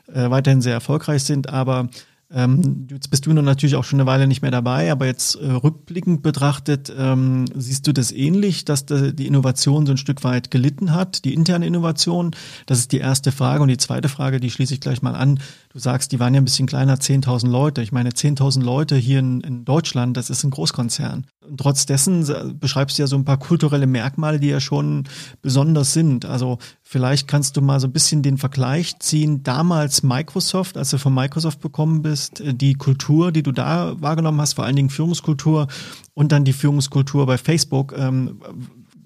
äh, 0.07 0.29
weiterhin 0.29 0.61
sehr 0.61 0.73
erfolgreich 0.73 1.23
sind, 1.23 1.49
aber 1.49 1.89
ähm, 2.33 2.87
jetzt 2.89 3.09
bist 3.09 3.25
du 3.25 3.33
natürlich 3.33 3.75
auch 3.75 3.83
schon 3.83 3.99
eine 3.99 4.07
Weile 4.07 4.25
nicht 4.25 4.41
mehr 4.41 4.51
dabei, 4.51 4.91
aber 4.91 5.05
jetzt 5.05 5.35
äh, 5.35 5.51
rückblickend 5.51 6.21
betrachtet, 6.21 6.91
ähm, 6.97 7.45
siehst 7.53 7.87
du 7.87 7.91
das 7.91 8.11
ähnlich, 8.11 8.63
dass 8.63 8.85
de, 8.85 9.11
die 9.11 9.27
Innovation 9.27 9.85
so 9.85 9.91
ein 9.91 9.97
Stück 9.97 10.23
weit 10.23 10.49
gelitten 10.49 10.93
hat, 10.93 11.25
die 11.25 11.33
interne 11.33 11.67
Innovation? 11.67 12.31
Das 12.67 12.79
ist 12.79 12.93
die 12.93 12.99
erste 12.99 13.33
Frage. 13.33 13.61
Und 13.61 13.67
die 13.67 13.77
zweite 13.77 14.07
Frage, 14.07 14.39
die 14.39 14.49
schließe 14.49 14.73
ich 14.73 14.79
gleich 14.79 15.01
mal 15.01 15.15
an. 15.15 15.39
Du 15.73 15.79
sagst, 15.79 16.13
die 16.13 16.19
waren 16.19 16.33
ja 16.33 16.39
ein 16.39 16.45
bisschen 16.45 16.67
kleiner, 16.67 16.95
10.000 16.95 17.49
Leute. 17.49 17.81
Ich 17.81 17.91
meine, 17.91 18.11
10.000 18.11 18.63
Leute 18.63 18.95
hier 18.95 19.19
in, 19.19 19.41
in 19.41 19.65
Deutschland, 19.65 20.15
das 20.15 20.29
ist 20.29 20.43
ein 20.43 20.51
Großkonzern. 20.51 21.25
Trotz 21.57 21.85
dessen 21.85 22.25
beschreibst 22.59 22.97
du 22.97 23.03
ja 23.03 23.07
so 23.07 23.15
ein 23.15 23.25
paar 23.25 23.37
kulturelle 23.37 23.87
Merkmale, 23.87 24.39
die 24.39 24.47
ja 24.47 24.59
schon 24.59 25.05
besonders 25.41 25.93
sind. 25.93 26.25
Also 26.25 26.59
vielleicht 26.81 27.27
kannst 27.27 27.57
du 27.57 27.61
mal 27.61 27.79
so 27.79 27.87
ein 27.87 27.93
bisschen 27.93 28.21
den 28.21 28.37
Vergleich 28.37 28.99
ziehen. 28.99 29.43
Damals 29.43 30.03
Microsoft, 30.03 30.77
als 30.77 30.91
du 30.91 30.97
von 30.97 31.13
Microsoft 31.13 31.59
bekommen 31.59 32.01
bist, 32.01 32.41
äh, 32.41 32.53
die 32.53 32.73
Kultur, 32.73 33.31
die 33.31 33.43
du 33.43 33.51
da 33.51 33.99
wahrgenommen 33.99 34.39
hast, 34.41 34.53
vor 34.53 34.65
allen 34.65 34.75
Dingen 34.75 34.89
Führungskultur 34.89 35.67
und 36.13 36.31
dann 36.31 36.45
die 36.45 36.53
Führungskultur 36.53 37.25
bei 37.25 37.37
Facebook. 37.37 37.93
Ähm, 37.97 38.41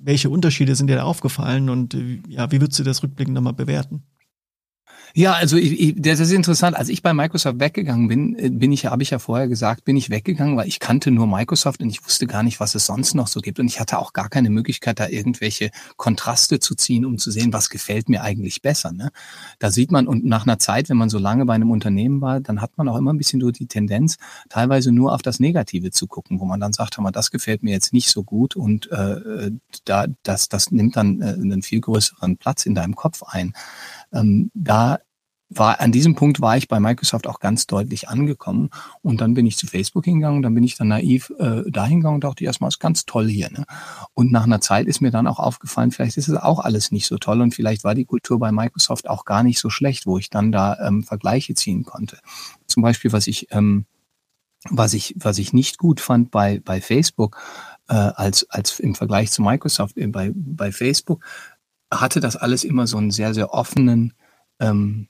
welche 0.06 0.30
Unterschiede 0.30 0.76
sind 0.76 0.88
dir 0.88 0.98
da 0.98 1.04
aufgefallen 1.04 1.70
und 1.70 1.94
äh, 1.94 2.22
ja, 2.28 2.52
wie 2.52 2.62
würdest 2.62 2.80
du 2.80 2.84
das 2.84 3.02
rückblickend 3.02 3.34
nochmal 3.34 3.54
bewerten? 3.54 4.04
Ja, 5.18 5.32
also 5.32 5.56
ich, 5.56 5.80
ich, 5.80 5.96
das 5.98 6.20
ist 6.20 6.34
interessant. 6.34 6.76
Als 6.76 6.90
ich 6.90 7.02
bei 7.02 7.14
Microsoft 7.14 7.62
weggegangen 7.62 8.10
bin, 8.10 8.38
äh, 8.38 8.50
bin 8.50 8.74
ich, 8.74 8.86
habe 8.88 9.02
ich 9.02 9.12
ja 9.12 9.20
vorher 9.20 9.48
gesagt, 9.48 9.86
bin 9.86 9.96
ich 9.96 10.10
weggegangen, 10.10 10.58
weil 10.58 10.68
ich 10.68 10.82
kannte 10.82 11.10
nur 11.10 11.26
Microsoft 11.26 11.82
und 11.82 11.90
ich 11.90 12.04
wusste 12.04 12.28
gar 12.28 12.44
nicht, 12.44 12.60
was 12.60 12.76
es 12.76 12.86
sonst 12.86 13.14
noch 13.14 13.28
so 13.28 13.40
gibt. 13.40 13.58
Und 13.58 13.68
ich 13.68 13.80
hatte 13.80 13.98
auch 13.98 14.12
gar 14.12 14.28
keine 14.28 14.50
Möglichkeit, 14.50 15.00
da 15.00 15.08
irgendwelche 15.08 15.72
Kontraste 15.96 16.60
zu 16.60 16.76
ziehen, 16.76 17.06
um 17.06 17.18
zu 17.18 17.32
sehen, 17.32 17.54
was 17.54 17.70
gefällt 17.70 18.10
mir 18.10 18.24
eigentlich 18.24 18.62
besser. 18.62 18.92
Ne? 18.92 19.10
Da 19.58 19.72
sieht 19.72 19.90
man, 19.90 20.06
und 20.06 20.26
nach 20.26 20.46
einer 20.46 20.60
Zeit, 20.60 20.90
wenn 20.90 20.98
man 20.98 21.10
so 21.10 21.18
lange 21.18 21.46
bei 21.46 21.54
einem 21.54 21.72
Unternehmen 21.72 22.20
war, 22.20 22.42
dann 22.42 22.60
hat 22.60 22.78
man 22.78 22.90
auch 22.90 22.98
immer 22.98 23.14
ein 23.14 23.18
bisschen 23.18 23.40
so 23.40 23.52
die 23.52 23.68
Tendenz, 23.68 24.18
teilweise 24.50 24.92
nur 24.92 25.14
auf 25.14 25.22
das 25.22 25.40
Negative 25.40 25.92
zu 25.92 26.08
gucken, 26.08 26.42
wo 26.42 26.46
man 26.46 26.60
dann 26.60 26.74
sagt, 26.74 26.98
mal, 26.98 27.12
das 27.12 27.32
gefällt 27.32 27.64
mir 27.64 27.72
jetzt 27.72 27.94
nicht 27.94 28.10
so 28.10 28.26
gut 28.26 28.58
und 28.58 28.92
äh, 28.92 29.52
da, 29.86 30.08
das, 30.24 30.50
das 30.50 30.72
nimmt 30.72 30.98
dann 30.98 31.22
äh, 31.22 31.28
einen 31.28 31.62
viel 31.62 31.80
größeren 31.80 32.36
Platz 32.36 32.66
in 32.66 32.76
deinem 32.76 32.98
Kopf 32.98 33.24
ein. 33.24 33.54
Ähm, 34.16 34.52
da 34.54 35.00
war 35.50 35.80
an 35.80 35.92
diesem 35.92 36.16
Punkt 36.16 36.42
war 36.42 36.58
ich 36.58 36.68
bei 36.68 36.80
Microsoft 36.80 37.28
auch 37.28 37.40
ganz 37.40 37.68
deutlich 37.68 38.10
angekommen 38.10 38.72
und 39.04 39.22
dann 39.22 39.36
bin 39.36 39.46
ich 39.46 39.58
zu 39.58 39.68
Facebook 39.68 40.06
hingegangen, 40.06 40.42
dann 40.42 40.56
bin 40.56 40.64
ich 40.64 40.76
dann 40.76 40.88
naiv 40.88 41.32
äh, 41.38 41.70
dahin 41.70 42.00
gegangen 42.00 42.16
und 42.16 42.24
dachte 42.24 42.44
erstmal 42.44 42.70
ist 42.70 42.80
ganz 42.80 43.06
toll 43.06 43.30
hier. 43.30 43.52
Ne? 43.52 43.66
Und 44.16 44.32
nach 44.32 44.46
einer 44.46 44.60
Zeit 44.60 44.88
ist 44.88 45.02
mir 45.02 45.12
dann 45.12 45.28
auch 45.28 45.40
aufgefallen, 45.40 45.92
vielleicht 45.92 46.18
ist 46.18 46.30
es 46.30 46.38
auch 46.38 46.60
alles 46.60 46.92
nicht 46.92 47.06
so 47.06 47.18
toll 47.18 47.42
und 47.42 47.54
vielleicht 47.54 47.84
war 47.84 47.94
die 47.94 48.06
Kultur 48.06 48.40
bei 48.40 48.52
Microsoft 48.52 49.08
auch 49.08 49.24
gar 49.24 49.44
nicht 49.44 49.60
so 49.60 49.70
schlecht, 49.70 50.08
wo 50.08 50.18
ich 50.18 50.32
dann 50.32 50.52
da 50.52 50.80
ähm, 50.80 51.04
Vergleiche 51.04 51.54
ziehen 51.54 51.84
konnte. 51.84 52.18
Zum 52.66 52.82
Beispiel, 52.82 53.12
was 53.14 53.28
ich 53.28 53.48
ähm, 53.52 53.86
Was 54.72 54.96
ich, 54.96 55.14
was 55.20 55.38
ich 55.38 55.54
nicht 55.54 55.78
gut 55.78 56.00
fand 56.00 56.32
bei, 56.32 56.60
bei 56.60 56.82
Facebook, 56.82 57.38
äh, 57.88 57.94
als, 57.94 58.50
als 58.50 58.80
im 58.80 58.96
Vergleich 58.96 59.30
zu 59.30 59.44
Microsoft, 59.44 59.96
äh, 59.96 60.08
bei, 60.08 60.32
bei 60.34 60.72
Facebook, 60.72 61.24
hatte 61.92 62.20
das 62.20 62.36
alles 62.36 62.64
immer 62.64 62.88
so 62.88 62.98
einen 62.98 63.12
sehr, 63.12 63.34
sehr 63.34 63.54
offenen 63.54 64.14
ähm, 64.60 65.08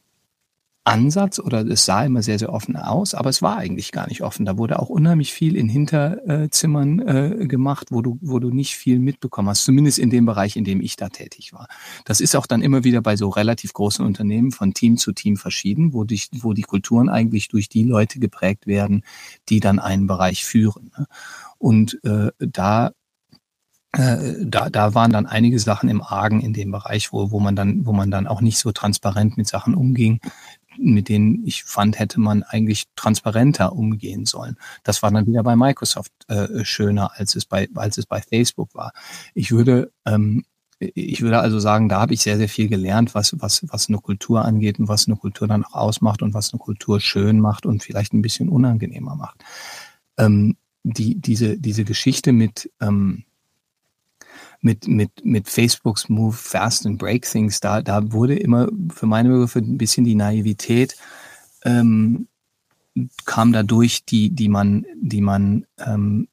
Ansatz 0.86 1.39
oder 1.39 1.65
es 1.65 1.84
sah 1.84 2.05
immer 2.05 2.21
sehr, 2.21 2.38
sehr 2.38 2.53
offen 2.53 2.76
aus, 2.76 3.15
aber 3.15 3.32
es 3.32 3.41
war 3.41 3.57
eigentlich 3.57 3.91
gar 3.91 4.07
nicht 4.07 4.21
offen. 4.21 4.45
Da 4.45 4.55
wurde 4.57 4.78
auch 4.78 4.89
unheimlich 4.89 5.34
viel 5.34 5.55
in 5.55 5.67
Hinterzimmern 5.67 6.99
äh, 6.99 7.47
gemacht, 7.47 7.88
wo 7.89 8.03
du, 8.03 8.19
wo 8.21 8.38
du 8.38 8.51
nicht 8.51 8.76
viel 8.76 8.99
mitbekommen 8.99 9.49
hast, 9.49 9.65
zumindest 9.65 9.97
in 9.97 10.11
dem 10.11 10.28
Bereich, 10.28 10.55
in 10.55 10.63
dem 10.63 10.82
ich 10.82 10.95
da 10.95 11.09
tätig 11.09 11.53
war. 11.53 11.67
Das 12.05 12.21
ist 12.21 12.36
auch 12.36 12.45
dann 12.45 12.61
immer 12.61 12.84
wieder 12.84 13.01
bei 13.01 13.17
so 13.17 13.30
relativ 13.30 13.73
großen 13.73 14.05
Unternehmen 14.05 14.51
von 14.51 14.76
Team 14.76 14.97
zu 14.97 15.11
Team 15.11 15.38
verschieden, 15.38 15.91
wo 15.91 16.03
die, 16.03 16.21
wo 16.41 16.53
die 16.53 16.61
Kulturen 16.61 17.09
eigentlich 17.09 17.47
durch 17.47 17.67
die 17.67 17.84
Leute 17.84 18.19
geprägt 18.19 18.67
werden, 18.67 19.03
die 19.49 19.59
dann 19.59 19.80
einen 19.80 20.05
Bereich 20.05 20.45
führen. 20.45 20.91
Ne? 20.95 21.07
Und 21.57 21.99
äh, 22.03 22.30
da 22.38 22.91
da, 23.97 24.69
da 24.69 24.93
waren 24.93 25.11
dann 25.11 25.25
einige 25.25 25.59
Sachen 25.59 25.89
im 25.89 26.01
Argen 26.01 26.41
in 26.41 26.53
dem 26.53 26.71
Bereich, 26.71 27.13
wo, 27.13 27.31
wo 27.31 27.39
man 27.39 27.55
dann, 27.55 27.85
wo 27.85 27.93
man 27.93 28.11
dann 28.11 28.27
auch 28.27 28.41
nicht 28.41 28.57
so 28.57 28.71
transparent 28.71 29.37
mit 29.37 29.47
Sachen 29.47 29.75
umging, 29.75 30.19
mit 30.77 31.07
denen 31.07 31.45
ich 31.45 31.63
fand, 31.63 31.97
hätte 31.99 32.19
man 32.19 32.43
eigentlich 32.43 32.85
transparenter 32.95 33.73
umgehen 33.73 34.25
sollen. 34.25 34.57
Das 34.83 35.01
war 35.01 35.11
dann 35.11 35.27
wieder 35.27 35.43
bei 35.43 35.55
Microsoft 35.55 36.11
äh, 36.27 36.65
schöner, 36.65 37.11
als 37.15 37.35
es 37.35 37.45
bei, 37.45 37.69
als 37.75 37.97
es 37.97 38.05
bei 38.05 38.21
Facebook 38.21 38.75
war. 38.75 38.91
Ich 39.33 39.51
würde, 39.51 39.91
ähm, 40.05 40.43
ich 40.79 41.21
würde 41.21 41.39
also 41.39 41.59
sagen, 41.59 41.87
da 41.87 42.01
habe 42.01 42.13
ich 42.13 42.21
sehr, 42.21 42.37
sehr 42.37 42.49
viel 42.49 42.67
gelernt, 42.67 43.15
was, 43.15 43.39
was, 43.39 43.65
was 43.69 43.87
eine 43.87 43.99
Kultur 43.99 44.43
angeht 44.43 44.77
und 44.79 44.89
was 44.89 45.07
eine 45.07 45.15
Kultur 45.15 45.47
dann 45.47 45.63
auch 45.63 45.75
ausmacht 45.75 46.21
und 46.21 46.33
was 46.33 46.51
eine 46.51 46.59
Kultur 46.59 46.99
schön 46.99 47.39
macht 47.39 47.65
und 47.65 47.81
vielleicht 47.81 48.13
ein 48.13 48.21
bisschen 48.21 48.49
unangenehmer 48.49 49.15
macht. 49.15 49.43
Ähm, 50.17 50.57
die, 50.83 51.19
diese, 51.19 51.57
diese 51.57 51.85
Geschichte 51.85 52.33
mit, 52.33 52.69
ähm, 52.81 53.23
mit, 54.66 54.88
mit, 54.88 55.24
mit 55.24 55.47
Facebooks 55.47 56.09
Move 56.09 56.34
Fast 56.36 56.88
and 56.88 56.97
Break 56.97 57.24
Things, 57.30 57.59
da, 57.59 57.84
da 57.84 58.11
wurde 58.11 58.36
immer 58.36 58.68
für 58.91 59.05
meine 59.05 59.30
Begriffe 59.30 59.59
ein 59.59 59.78
bisschen 59.78 60.05
die 60.05 60.16
Naivität 60.16 60.97
ähm, 61.63 62.28
kam 63.26 63.53
dadurch, 63.53 64.05
die, 64.05 64.32
die 64.32 64.49
man, 64.49 64.86
die 64.99 65.22
man 65.22 65.68
ähm, 65.78 66.28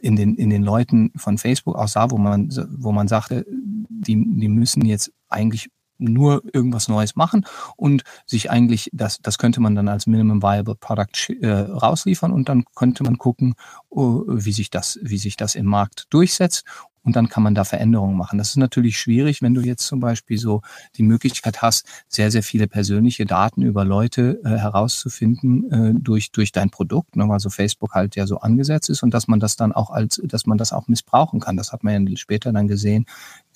in 0.00 0.16
den, 0.16 0.36
in 0.36 0.48
den 0.48 0.62
Leuten 0.62 1.12
von 1.16 1.36
Facebook 1.36 1.76
auch 1.76 1.88
sah, 1.88 2.10
wo 2.10 2.16
man, 2.16 2.48
wo 2.70 2.92
man 2.92 3.08
sagte, 3.08 3.44
die, 3.48 4.16
die 4.16 4.48
müssen 4.48 4.86
jetzt 4.86 5.12
eigentlich 5.28 5.68
nur 5.98 6.42
irgendwas 6.52 6.88
Neues 6.88 7.14
machen 7.14 7.44
und 7.76 8.04
sich 8.26 8.50
eigentlich, 8.50 8.88
das, 8.92 9.18
das 9.18 9.36
könnte 9.36 9.60
man 9.60 9.74
dann 9.74 9.88
als 9.88 10.06
Minimum 10.06 10.42
Viable 10.42 10.76
Product 10.76 11.30
äh, 11.40 11.50
rausliefern 11.50 12.32
und 12.32 12.48
dann 12.48 12.64
könnte 12.74 13.04
man 13.04 13.18
gucken, 13.18 13.54
uh, 13.90 14.24
wie 14.26 14.52
sich 14.52 14.70
das, 14.70 14.98
wie 15.02 15.18
sich 15.18 15.36
das 15.36 15.54
im 15.54 15.66
Markt 15.66 16.06
durchsetzt 16.10 16.64
und 17.04 17.16
dann 17.16 17.28
kann 17.28 17.42
man 17.42 17.54
da 17.54 17.64
Veränderungen 17.64 18.16
machen. 18.16 18.38
Das 18.38 18.48
ist 18.48 18.56
natürlich 18.56 18.98
schwierig, 18.98 19.42
wenn 19.42 19.54
du 19.54 19.60
jetzt 19.60 19.86
zum 19.86 20.00
Beispiel 20.00 20.38
so 20.38 20.62
die 20.96 21.02
Möglichkeit 21.02 21.62
hast, 21.62 21.86
sehr, 22.08 22.30
sehr 22.30 22.42
viele 22.42 22.66
persönliche 22.66 23.26
Daten 23.26 23.62
über 23.62 23.84
Leute 23.84 24.40
äh, 24.44 24.48
herauszufinden 24.48 25.70
äh, 25.70 25.94
durch, 25.94 26.32
durch 26.32 26.50
dein 26.50 26.70
Produkt, 26.70 27.16
ne, 27.16 27.28
weil 27.28 27.40
so 27.40 27.50
Facebook 27.50 27.92
halt 27.92 28.16
ja 28.16 28.26
so 28.26 28.38
angesetzt 28.38 28.88
ist 28.88 29.02
und 29.02 29.12
dass 29.12 29.28
man 29.28 29.38
das 29.38 29.56
dann 29.56 29.72
auch 29.72 29.90
als, 29.90 30.20
dass 30.24 30.46
man 30.46 30.58
das 30.58 30.72
auch 30.72 30.88
missbrauchen 30.88 31.40
kann. 31.40 31.56
Das 31.56 31.72
hat 31.72 31.84
man 31.84 32.06
ja 32.06 32.16
später 32.16 32.52
dann 32.52 32.68
gesehen, 32.68 33.06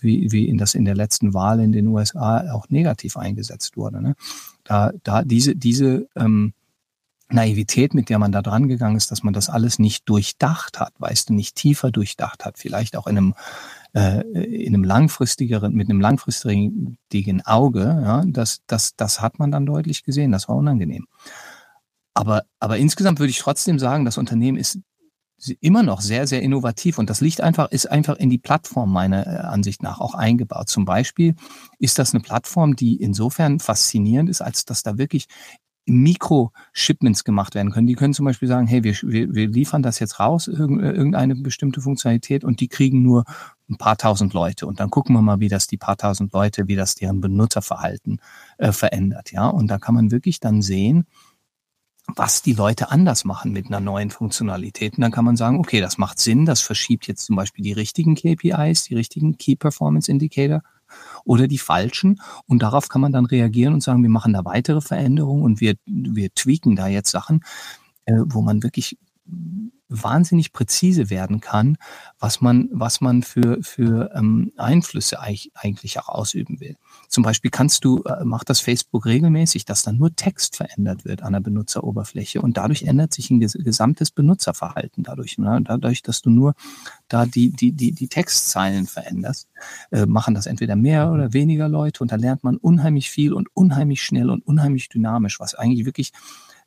wie, 0.00 0.30
wie 0.30 0.48
in 0.48 0.58
das 0.58 0.74
in 0.74 0.84
der 0.84 0.94
letzten 0.94 1.34
Wahl 1.34 1.60
in 1.60 1.72
den 1.72 1.88
USA 1.88 2.52
auch 2.52 2.68
negativ 2.68 3.16
eingesetzt 3.16 3.76
wurde. 3.76 4.02
Ne? 4.02 4.14
Da, 4.64 4.92
da 5.02 5.22
diese, 5.22 5.56
diese 5.56 6.06
ähm, 6.14 6.52
Naivität, 7.30 7.94
mit 7.94 8.08
der 8.08 8.18
man 8.18 8.32
da 8.32 8.42
dran 8.42 8.68
gegangen 8.68 8.96
ist, 8.96 9.10
dass 9.10 9.22
man 9.22 9.34
das 9.34 9.50
alles 9.50 9.78
nicht 9.78 10.08
durchdacht 10.08 10.80
hat, 10.80 10.94
weißt 10.98 11.28
du, 11.28 11.34
nicht 11.34 11.56
tiefer 11.56 11.90
durchdacht 11.90 12.44
hat, 12.44 12.58
vielleicht 12.58 12.96
auch 12.96 13.06
in 13.06 13.18
einem 13.18 13.34
äh, 13.94 14.20
in 14.20 14.74
einem 14.74 14.84
langfristigeren, 14.84 15.74
mit 15.74 15.88
einem 15.88 16.00
langfristigen 16.00 17.42
Auge, 17.44 17.80
ja, 17.80 18.22
das, 18.26 18.60
das, 18.66 18.96
das 18.96 19.20
hat 19.20 19.38
man 19.38 19.50
dann 19.50 19.66
deutlich 19.66 20.04
gesehen. 20.04 20.32
Das 20.32 20.48
war 20.48 20.56
unangenehm. 20.56 21.06
Aber, 22.14 22.42
aber 22.60 22.78
insgesamt 22.78 23.18
würde 23.18 23.30
ich 23.30 23.38
trotzdem 23.38 23.78
sagen, 23.78 24.04
das 24.04 24.18
Unternehmen 24.18 24.58
ist 24.58 24.80
immer 25.60 25.82
noch 25.82 26.00
sehr, 26.00 26.26
sehr 26.26 26.42
innovativ 26.42 26.98
und 26.98 27.08
das 27.08 27.20
liegt 27.20 27.40
einfach, 27.40 27.70
ist 27.70 27.90
einfach 27.90 28.16
in 28.16 28.28
die 28.28 28.38
Plattform 28.38 28.92
meiner 28.92 29.26
äh, 29.26 29.38
Ansicht 29.40 29.82
nach 29.82 30.00
auch 30.00 30.14
eingebaut. 30.14 30.68
Zum 30.68 30.84
Beispiel 30.84 31.36
ist 31.78 31.98
das 31.98 32.12
eine 32.12 32.22
Plattform, 32.22 32.74
die 32.76 32.96
insofern 33.00 33.60
faszinierend 33.60 34.28
ist, 34.28 34.40
als 34.40 34.64
dass 34.64 34.82
da 34.82 34.98
wirklich 34.98 35.28
Mikro-Shipments 35.92 37.24
gemacht 37.24 37.54
werden 37.54 37.72
können. 37.72 37.86
Die 37.86 37.94
können 37.94 38.14
zum 38.14 38.24
Beispiel 38.26 38.48
sagen, 38.48 38.66
hey, 38.66 38.84
wir, 38.84 38.94
wir, 39.02 39.34
wir 39.34 39.48
liefern 39.48 39.82
das 39.82 39.98
jetzt 39.98 40.20
raus, 40.20 40.48
irgendeine 40.48 41.34
bestimmte 41.36 41.80
Funktionalität 41.80 42.44
und 42.44 42.60
die 42.60 42.68
kriegen 42.68 43.02
nur 43.02 43.24
ein 43.70 43.76
paar 43.76 43.96
tausend 43.96 44.34
Leute. 44.34 44.66
Und 44.66 44.80
dann 44.80 44.90
gucken 44.90 45.14
wir 45.14 45.22
mal, 45.22 45.40
wie 45.40 45.48
das 45.48 45.66
die 45.66 45.76
paar 45.76 45.96
tausend 45.96 46.32
Leute, 46.32 46.68
wie 46.68 46.76
das 46.76 46.94
deren 46.94 47.20
Benutzerverhalten 47.20 48.20
äh, 48.58 48.72
verändert. 48.72 49.32
Ja, 49.32 49.48
und 49.48 49.68
da 49.68 49.78
kann 49.78 49.94
man 49.94 50.10
wirklich 50.10 50.40
dann 50.40 50.62
sehen, 50.62 51.06
was 52.14 52.42
die 52.42 52.54
Leute 52.54 52.90
anders 52.90 53.24
machen 53.24 53.52
mit 53.52 53.66
einer 53.66 53.80
neuen 53.80 54.10
Funktionalität. 54.10 54.96
Und 54.96 55.02
dann 55.02 55.12
kann 55.12 55.24
man 55.24 55.36
sagen, 55.36 55.58
okay, 55.58 55.80
das 55.80 55.98
macht 55.98 56.18
Sinn, 56.18 56.46
das 56.46 56.60
verschiebt 56.60 57.06
jetzt 57.06 57.26
zum 57.26 57.36
Beispiel 57.36 57.62
die 57.62 57.72
richtigen 57.72 58.14
KPIs, 58.14 58.84
die 58.84 58.94
richtigen 58.94 59.36
Key 59.36 59.56
Performance 59.56 60.10
Indicator 60.10 60.62
oder 61.24 61.48
die 61.48 61.58
falschen. 61.58 62.20
Und 62.46 62.62
darauf 62.62 62.88
kann 62.88 63.00
man 63.00 63.12
dann 63.12 63.26
reagieren 63.26 63.74
und 63.74 63.82
sagen, 63.82 64.02
wir 64.02 64.10
machen 64.10 64.32
da 64.32 64.44
weitere 64.44 64.80
Veränderungen 64.80 65.42
und 65.42 65.60
wir, 65.60 65.74
wir 65.86 66.32
tweaken 66.34 66.76
da 66.76 66.88
jetzt 66.88 67.10
Sachen, 67.10 67.44
äh, 68.04 68.14
wo 68.26 68.40
man 68.40 68.62
wirklich 68.62 68.98
wahnsinnig 69.88 70.52
präzise 70.52 71.10
werden 71.10 71.40
kann, 71.40 71.78
was 72.18 72.40
man, 72.40 72.68
was 72.72 73.00
man 73.00 73.22
für, 73.22 73.62
für 73.62 74.10
ähm, 74.14 74.52
Einflüsse 74.56 75.18
eigentlich 75.20 75.98
auch 75.98 76.08
ausüben 76.08 76.60
will. 76.60 76.76
Zum 77.08 77.22
Beispiel 77.22 77.50
kannst 77.50 77.84
du, 77.84 78.02
äh, 78.02 78.24
macht 78.24 78.50
das 78.50 78.60
Facebook 78.60 79.06
regelmäßig, 79.06 79.64
dass 79.64 79.82
dann 79.82 79.96
nur 79.96 80.14
Text 80.14 80.56
verändert 80.56 81.04
wird 81.04 81.22
an 81.22 81.32
der 81.32 81.40
Benutzeroberfläche 81.40 82.42
und 82.42 82.56
dadurch 82.56 82.82
ändert 82.82 83.14
sich 83.14 83.30
ein 83.30 83.40
gesamtes 83.40 84.10
Benutzerverhalten 84.10 85.04
dadurch. 85.04 85.38
Ne? 85.38 85.60
Dadurch, 85.64 86.02
dass 86.02 86.20
du 86.20 86.30
nur 86.30 86.54
da 87.08 87.24
die, 87.24 87.50
die, 87.50 87.72
die, 87.72 87.92
die 87.92 88.08
Textzeilen 88.08 88.86
veränderst, 88.86 89.48
äh, 89.90 90.06
machen 90.06 90.34
das 90.34 90.46
entweder 90.46 90.76
mehr 90.76 91.10
oder 91.10 91.32
weniger 91.32 91.68
Leute 91.68 92.02
und 92.02 92.12
da 92.12 92.16
lernt 92.16 92.44
man 92.44 92.56
unheimlich 92.56 93.10
viel 93.10 93.32
und 93.32 93.48
unheimlich 93.54 94.02
schnell 94.02 94.28
und 94.30 94.46
unheimlich 94.46 94.88
dynamisch, 94.88 95.40
was 95.40 95.54
eigentlich 95.54 95.86
wirklich 95.86 96.12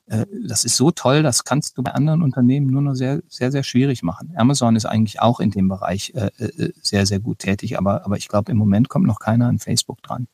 das 0.08 0.66
ist 0.66 0.76
so 0.76 0.91
toll, 0.91 1.24
das 1.24 1.43
kannst 1.43 1.78
du 1.78 1.84
bei 1.84 1.93
anderen 1.93 2.22
Unternehmen 2.22 2.68
nur 2.68 2.82
noch 2.82 2.95
sehr, 2.95 3.22
sehr, 3.30 3.52
sehr 3.52 3.64
schwierig 3.64 4.04
machen. 4.04 4.34
Amazon 4.36 4.76
ist 4.76 4.86
eigentlich 4.86 5.22
auch 5.22 5.39
in 5.39 5.52
dem 5.52 5.70
Bereich 5.70 6.14
äh, 6.16 6.32
äh, 6.38 6.74
sehr, 6.82 7.06
sehr 7.06 7.20
gut 7.20 7.39
tätig, 7.39 7.78
aber, 7.78 8.06
aber 8.06 8.18
ich 8.18 8.28
glaube, 8.28 8.52
im 8.52 8.58
Moment 8.58 8.89
kommt 8.89 9.08
noch 9.08 9.20
keiner 9.20 9.47
an 9.47 9.60
Facebook 9.60 10.02
dran. 10.04 10.28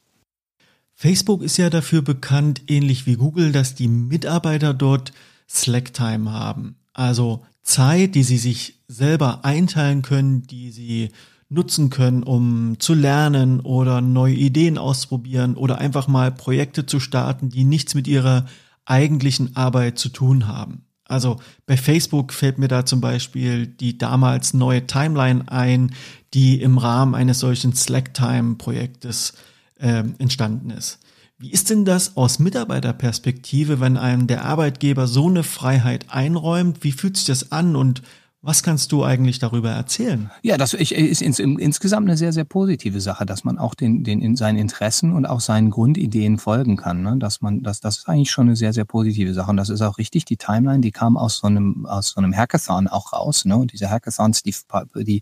Facebook 0.96 1.44
ist 1.44 1.58
ja 1.58 1.70
dafür 1.70 2.02
bekannt, 2.02 2.64
ähnlich 2.68 3.06
wie 3.06 3.18
Google, 3.18 3.52
dass 3.52 3.76
die 3.76 3.88
Mitarbeiter 3.88 4.74
dort 4.74 5.12
Slack-Time 5.48 6.32
haben. 6.32 6.78
Also 6.94 7.46
Zeit, 7.62 8.16
die 8.16 8.24
sie 8.24 8.40
sich 8.40 8.80
selber 8.88 9.46
einteilen 9.46 10.02
können, 10.02 10.48
die 10.48 10.72
sie 10.72 11.10
nutzen 11.50 11.92
können, 11.92 12.24
um 12.24 12.78
zu 12.80 12.94
lernen 12.94 13.60
oder 13.60 14.02
neue 14.02 14.34
Ideen 14.34 14.78
auszuprobieren 14.78 15.56
oder 15.56 15.78
einfach 15.78 16.08
mal 16.08 16.32
Projekte 16.32 16.86
zu 16.86 17.00
starten, 17.00 17.50
die 17.50 17.64
nichts 17.64 17.94
mit 17.94 18.08
ihrer 18.08 18.46
eigentlichen 18.88 19.56
Arbeit 19.56 20.00
zu 20.00 20.10
tun 20.10 20.48
haben. 20.48 20.84
Also 21.06 21.40
bei 21.66 21.78
Facebook 21.78 22.34
fällt 22.34 22.58
mir 22.58 22.68
da 22.68 22.86
zum 22.86 23.00
Beispiel 23.00 23.68
die 23.68 23.98
damals 23.98 24.54
neue 24.54 24.88
Timeline 24.88 25.50
ein, 25.50 25.94
die 26.34 26.62
im 26.62 26.78
Rahmen 26.78 27.16
eines 27.16 27.40
solchen 27.40 27.74
Slack-Time-Projektes 27.74 29.34
äh, 29.80 30.04
entstanden 30.18 30.72
ist. 30.72 31.00
Wie 31.40 31.52
ist 31.52 31.70
denn 31.70 31.86
das 31.86 32.18
aus 32.18 32.40
Mitarbeiterperspektive, 32.40 33.80
wenn 33.80 33.96
einem 33.96 34.28
der 34.28 34.44
Arbeitgeber 34.44 35.08
so 35.08 35.28
eine 35.28 35.44
Freiheit 35.44 36.08
einräumt? 36.10 36.84
Wie 36.84 36.92
fühlt 36.92 37.16
sich 37.16 37.28
das 37.28 37.52
an 37.52 37.76
und 37.76 38.02
was 38.42 38.62
kannst 38.62 38.92
du 38.92 39.04
eigentlich 39.04 39.40
darüber 39.40 39.72
erzählen? 39.72 40.30
Ja, 40.44 40.58
das 40.58 40.74
ist 40.74 40.92
ins, 40.92 41.40
insgesamt 41.40 42.08
eine 42.08 42.18
sehr, 42.18 42.32
sehr 42.32 42.44
positive 42.44 43.02
Sache, 43.02 43.26
dass 43.26 43.44
man 43.44 43.58
auch 43.58 43.74
den, 43.74 44.04
den 44.04 44.22
in 44.22 44.36
seinen 44.36 44.58
Interessen 44.58 45.12
und 45.12 45.26
auch 45.26 45.42
seinen 45.42 45.72
Grundideen 45.72 46.38
folgen 46.38 46.78
kann. 46.78 47.02
Ne? 47.02 47.18
Dass 47.18 47.42
man, 47.42 47.64
das, 47.64 47.80
das 47.80 47.98
ist 47.98 48.08
eigentlich 48.08 48.32
schon 48.32 48.48
eine 48.48 48.56
sehr, 48.56 48.74
sehr 48.74 48.86
positive 48.86 49.34
Sache. 49.34 49.50
Und 49.50 49.58
das 49.58 49.70
ist 49.70 49.82
auch 49.82 49.98
richtig. 49.98 50.26
Die 50.26 50.38
Timeline, 50.38 50.82
die 50.82 50.92
kam 50.92 51.18
aus 51.18 51.40
so 51.40 51.48
einem, 51.48 51.88
aus 51.88 52.10
so 52.10 52.22
einem 52.22 52.36
Hackathon 52.36 52.88
auch 52.88 53.12
raus. 53.12 53.44
Ne? 53.46 53.58
Und 53.58 53.74
diese 53.74 53.90
Hackathons, 53.90 54.44
die, 54.44 54.56
die, 54.96 55.22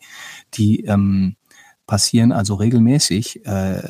die 0.53 0.81
ähm, 0.81 1.37
passieren 1.87 2.31
also 2.31 2.55
regelmäßig. 2.55 3.45
Äh, 3.45 3.81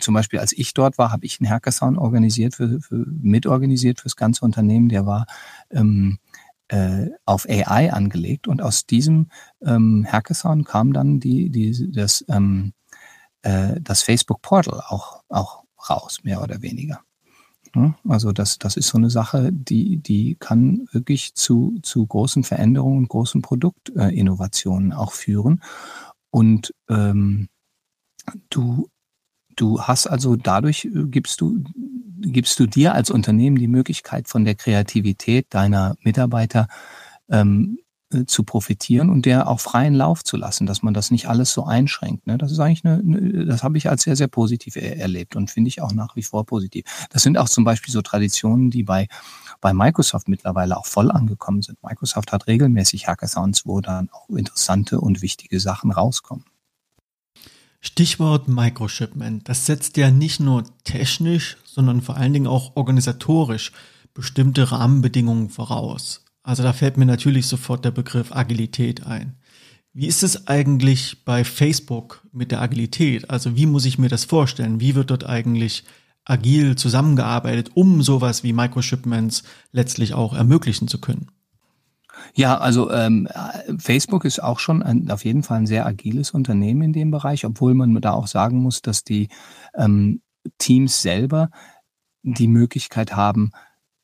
zum 0.00 0.14
Beispiel, 0.14 0.38
als 0.38 0.52
ich 0.52 0.74
dort 0.74 0.98
war, 0.98 1.10
habe 1.10 1.24
ich 1.24 1.40
einen 1.40 1.50
Hackathon 1.50 1.98
organisiert, 1.98 2.54
für, 2.54 2.80
für, 2.80 3.04
mitorganisiert 3.20 4.00
fürs 4.00 4.16
ganze 4.16 4.44
Unternehmen. 4.44 4.88
Der 4.88 5.06
war 5.06 5.26
ähm, 5.70 6.18
äh, 6.68 7.08
auf 7.24 7.48
AI 7.48 7.92
angelegt 7.92 8.48
und 8.48 8.62
aus 8.62 8.86
diesem 8.86 9.28
ähm, 9.62 10.06
Hackathon 10.10 10.64
kam 10.64 10.92
dann 10.92 11.20
die, 11.20 11.50
die, 11.50 11.90
das, 11.92 12.24
ähm, 12.28 12.72
äh, 13.42 13.80
das 13.80 14.02
Facebook 14.02 14.42
Portal 14.42 14.82
auch, 14.88 15.22
auch 15.28 15.64
raus, 15.88 16.20
mehr 16.22 16.42
oder 16.42 16.62
weniger. 16.62 17.00
Also 18.08 18.32
das, 18.32 18.58
das 18.58 18.76
ist 18.76 18.88
so 18.88 18.98
eine 18.98 19.10
Sache, 19.10 19.50
die, 19.52 19.98
die 19.98 20.36
kann 20.38 20.88
wirklich 20.92 21.34
zu, 21.34 21.78
zu 21.82 22.06
großen 22.06 22.44
Veränderungen 22.44 22.98
und 22.98 23.08
großen 23.08 23.42
Produktinnovationen 23.42 24.92
auch 24.92 25.12
führen. 25.12 25.62
Und 26.30 26.74
ähm, 26.88 27.48
du, 28.50 28.88
du 29.56 29.82
hast 29.82 30.06
also 30.06 30.36
dadurch 30.36 30.86
äh, 30.86 31.04
gibst 31.06 31.40
du, 31.40 31.62
gibst 32.20 32.58
du 32.60 32.66
dir 32.66 32.94
als 32.94 33.10
Unternehmen 33.10 33.56
die 33.56 33.68
Möglichkeit 33.68 34.28
von 34.28 34.44
der 34.44 34.54
Kreativität 34.54 35.46
deiner 35.50 35.96
Mitarbeiter 36.02 36.68
ähm, 37.30 37.78
äh, 38.10 38.24
zu 38.24 38.42
profitieren 38.42 39.10
und 39.10 39.26
der 39.26 39.48
auch 39.48 39.60
freien 39.60 39.94
Lauf 39.94 40.24
zu 40.24 40.38
lassen, 40.38 40.66
dass 40.66 40.82
man 40.82 40.94
das 40.94 41.10
nicht 41.10 41.28
alles 41.28 41.52
so 41.52 41.64
einschränkt. 41.64 42.26
Ne? 42.26 42.38
Das 42.38 42.50
ist 42.50 42.58
eigentlich 42.58 42.84
eine, 42.84 43.44
das 43.44 43.62
habe 43.62 43.76
ich 43.76 43.90
als 43.90 44.02
sehr, 44.02 44.16
sehr 44.16 44.28
positiv 44.28 44.76
er 44.76 44.96
erlebt 44.96 45.36
und 45.36 45.50
finde 45.50 45.68
ich 45.68 45.82
auch 45.82 45.92
nach 45.92 46.16
wie 46.16 46.22
vor 46.22 46.46
positiv. 46.46 46.84
Das 47.10 47.22
sind 47.22 47.36
auch 47.36 47.50
zum 47.50 47.64
Beispiel 47.64 47.92
so 47.92 48.00
Traditionen, 48.00 48.70
die 48.70 48.82
bei, 48.82 49.08
bei 49.60 49.74
Microsoft 49.74 50.28
mittlerweile 50.28 50.78
auch 50.78 50.86
voll 50.86 51.10
angekommen 51.10 51.60
sind. 51.60 51.82
Microsoft 51.82 52.32
hat 52.32 52.46
regelmäßig 52.46 53.08
Hackathons, 53.08 53.66
wo 53.66 53.82
dann 53.82 54.08
auch 54.10 54.30
interessante 54.30 55.00
und 55.00 55.20
wichtige 55.20 55.60
Sachen 55.60 55.90
rauskommen. 55.90 56.44
Stichwort 57.80 58.48
Microshipment. 58.48 59.48
Das 59.48 59.66
setzt 59.66 59.96
ja 59.96 60.10
nicht 60.10 60.40
nur 60.40 60.64
technisch, 60.84 61.56
sondern 61.64 62.02
vor 62.02 62.16
allen 62.16 62.32
Dingen 62.32 62.46
auch 62.46 62.76
organisatorisch 62.76 63.72
bestimmte 64.14 64.72
Rahmenbedingungen 64.72 65.48
voraus. 65.48 66.24
Also 66.42 66.62
da 66.62 66.72
fällt 66.72 66.96
mir 66.96 67.06
natürlich 67.06 67.46
sofort 67.46 67.84
der 67.84 67.90
Begriff 67.90 68.32
Agilität 68.32 69.06
ein. 69.06 69.36
Wie 69.92 70.06
ist 70.06 70.22
es 70.22 70.46
eigentlich 70.48 71.24
bei 71.24 71.44
Facebook 71.44 72.26
mit 72.32 72.50
der 72.50 72.60
Agilität? 72.60 73.30
Also 73.30 73.56
wie 73.56 73.66
muss 73.66 73.84
ich 73.84 73.98
mir 73.98 74.08
das 74.08 74.24
vorstellen? 74.24 74.80
Wie 74.80 74.94
wird 74.94 75.10
dort 75.10 75.24
eigentlich 75.24 75.84
agil 76.24 76.76
zusammengearbeitet, 76.76 77.70
um 77.74 78.02
sowas 78.02 78.42
wie 78.44 78.52
Microshipments 78.52 79.44
letztlich 79.72 80.14
auch 80.14 80.34
ermöglichen 80.34 80.88
zu 80.88 81.00
können? 81.00 81.28
Ja, 82.34 82.58
also 82.58 82.90
ähm, 82.90 83.28
Facebook 83.78 84.24
ist 84.24 84.42
auch 84.42 84.58
schon 84.58 84.82
ein, 84.82 85.10
auf 85.10 85.24
jeden 85.24 85.42
Fall 85.42 85.58
ein 85.58 85.66
sehr 85.66 85.86
agiles 85.86 86.30
Unternehmen 86.30 86.82
in 86.82 86.92
dem 86.92 87.10
Bereich, 87.10 87.44
obwohl 87.44 87.74
man 87.74 88.00
da 88.00 88.12
auch 88.12 88.26
sagen 88.26 88.58
muss, 88.58 88.82
dass 88.82 89.04
die 89.04 89.28
ähm, 89.74 90.22
Teams 90.58 91.02
selber 91.02 91.50
die 92.22 92.48
Möglichkeit 92.48 93.16
haben, 93.16 93.52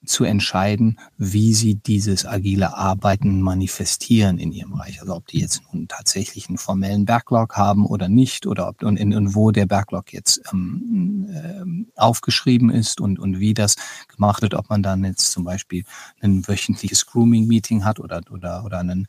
zu 0.05 0.24
entscheiden, 0.24 0.98
wie 1.16 1.55
sie 1.55 1.76
dieses 1.76 2.26
agile 2.26 2.76
Arbeiten 2.76 3.40
manifestieren 3.40 4.38
in 4.38 4.52
ihrem 4.52 4.72
Bereich. 4.72 5.00
Also 5.00 5.14
ob 5.14 5.26
die 5.26 5.40
jetzt 5.40 5.62
nun 5.72 5.88
tatsächlich 5.88 6.48
einen 6.48 6.59
formellen 6.59 7.05
Backlog 7.05 7.57
haben 7.57 7.86
oder 7.86 8.09
nicht, 8.09 8.46
oder 8.46 8.68
ob 8.68 8.82
und, 8.82 8.96
in, 8.96 9.14
und 9.14 9.34
wo 9.34 9.50
der 9.50 9.66
Backlog 9.66 10.12
jetzt 10.12 10.42
ähm, 10.52 11.28
äh, 11.30 12.00
aufgeschrieben 12.00 12.70
ist 12.70 13.00
und, 13.00 13.18
und 13.18 13.38
wie 13.40 13.55
das 13.55 13.76
gemacht 14.09 14.42
wird, 14.42 14.55
ob 14.55 14.70
man 14.70 14.82
dann 14.82 15.05
jetzt 15.05 15.32
zum 15.32 15.44
Beispiel 15.44 15.84
ein 16.20 16.46
wöchentliches 16.46 17.07
Grooming-Meeting 17.07 17.84
hat 17.84 18.00
oder, 18.00 18.20
oder, 18.30 18.64
oder 18.64 18.78
einen 18.78 19.09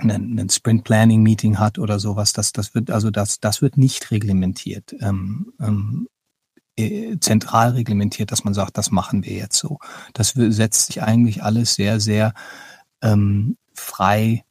ein 0.00 0.48
Sprint 0.48 0.84
Planning 0.84 1.22
Meeting 1.22 1.58
hat 1.58 1.78
oder 1.78 1.98
sowas, 1.98 2.32
das, 2.32 2.52
das 2.52 2.74
wird, 2.74 2.90
also 2.90 3.10
das, 3.10 3.40
das 3.40 3.62
wird 3.62 3.76
nicht 3.76 4.10
reglementiert. 4.10 4.94
Ähm, 5.00 5.52
ähm, 5.60 6.06
äh, 6.06 6.17
zentral 7.20 7.72
reglementiert, 7.72 8.32
dass 8.32 8.44
man 8.44 8.54
sagt, 8.54 8.78
das 8.78 8.90
machen 8.90 9.24
wir 9.24 9.34
jetzt 9.34 9.58
so. 9.58 9.78
Das 10.12 10.30
setzt 10.30 10.86
sich 10.86 11.02
eigentlich 11.02 11.42
alles 11.42 11.74
sehr, 11.74 12.00
sehr 12.00 12.34
ähm, 13.02 13.56
frei 13.74 14.44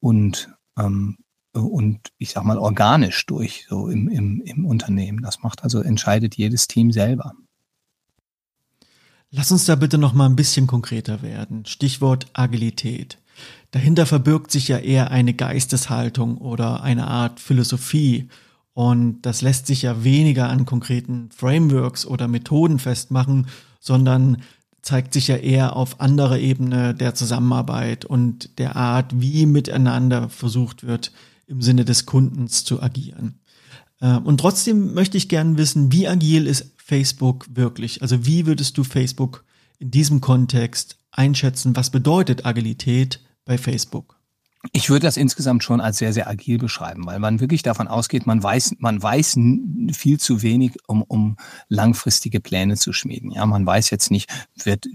und 0.00 0.50
ähm, 0.78 1.16
und 1.54 2.12
ich 2.18 2.30
sag 2.30 2.44
mal 2.44 2.58
organisch 2.58 3.26
durch, 3.26 3.66
so 3.68 3.88
im, 3.88 4.08
im, 4.08 4.42
im 4.42 4.66
Unternehmen. 4.66 5.22
Das 5.22 5.42
macht 5.42 5.62
also, 5.62 5.80
entscheidet 5.80 6.34
jedes 6.34 6.66
Team 6.66 6.90
selber. 6.90 7.32
Lass 9.30 9.52
uns 9.52 9.64
da 9.64 9.74
bitte 9.76 9.98
noch 9.98 10.14
mal 10.14 10.26
ein 10.26 10.36
bisschen 10.36 10.66
konkreter 10.66 11.22
werden. 11.22 11.64
Stichwort 11.64 12.26
Agilität. 12.32 13.18
Dahinter 13.70 14.06
verbirgt 14.06 14.50
sich 14.50 14.68
ja 14.68 14.78
eher 14.78 15.10
eine 15.10 15.34
Geisteshaltung 15.34 16.38
oder 16.38 16.82
eine 16.82 17.06
Art 17.06 17.40
Philosophie 17.40 18.28
und 18.74 19.22
das 19.22 19.40
lässt 19.40 19.66
sich 19.66 19.82
ja 19.82 20.02
weniger 20.02 20.48
an 20.50 20.66
konkreten 20.66 21.30
Frameworks 21.34 22.04
oder 22.04 22.28
Methoden 22.28 22.80
festmachen, 22.80 23.46
sondern 23.80 24.42
zeigt 24.82 25.14
sich 25.14 25.28
ja 25.28 25.36
eher 25.36 25.76
auf 25.76 26.00
anderer 26.00 26.38
Ebene 26.38 26.92
der 26.94 27.14
Zusammenarbeit 27.14 28.04
und 28.04 28.58
der 28.58 28.76
Art, 28.76 29.20
wie 29.20 29.46
miteinander 29.46 30.28
versucht 30.28 30.86
wird, 30.86 31.12
im 31.46 31.62
Sinne 31.62 31.84
des 31.84 32.04
Kundens 32.04 32.64
zu 32.64 32.82
agieren. 32.82 33.38
Äh, 34.00 34.16
und 34.18 34.38
trotzdem 34.38 34.92
möchte 34.92 35.16
ich 35.16 35.28
gerne 35.28 35.56
wissen, 35.56 35.92
wie 35.92 36.08
agil 36.08 36.46
ist 36.46 36.72
Facebook 36.76 37.46
wirklich? 37.54 38.02
Also 38.02 38.26
wie 38.26 38.44
würdest 38.44 38.76
du 38.76 38.84
Facebook 38.84 39.44
in 39.78 39.90
diesem 39.90 40.20
Kontext 40.20 40.98
einschätzen? 41.12 41.76
Was 41.76 41.90
bedeutet 41.90 42.44
Agilität 42.44 43.20
bei 43.44 43.56
Facebook? 43.56 44.18
Ich 44.72 44.88
würde 44.88 45.06
das 45.06 45.16
insgesamt 45.16 45.62
schon 45.62 45.80
als 45.80 45.98
sehr, 45.98 46.12
sehr 46.12 46.28
agil 46.28 46.58
beschreiben, 46.58 47.04
weil 47.06 47.18
man 47.18 47.40
wirklich 47.40 47.62
davon 47.62 47.86
ausgeht, 47.86 48.26
man 48.26 48.42
weiß, 48.42 48.76
man 48.78 49.02
weiß 49.02 49.38
viel 49.92 50.18
zu 50.18 50.42
wenig, 50.42 50.76
um, 50.86 51.02
um 51.02 51.36
langfristige 51.68 52.40
Pläne 52.40 52.76
zu 52.76 52.92
schmieden. 52.92 53.30
Ja, 53.30 53.44
man 53.44 53.66
weiß 53.66 53.90
jetzt 53.90 54.10
nicht, 54.10 54.30
wird, 54.62 54.86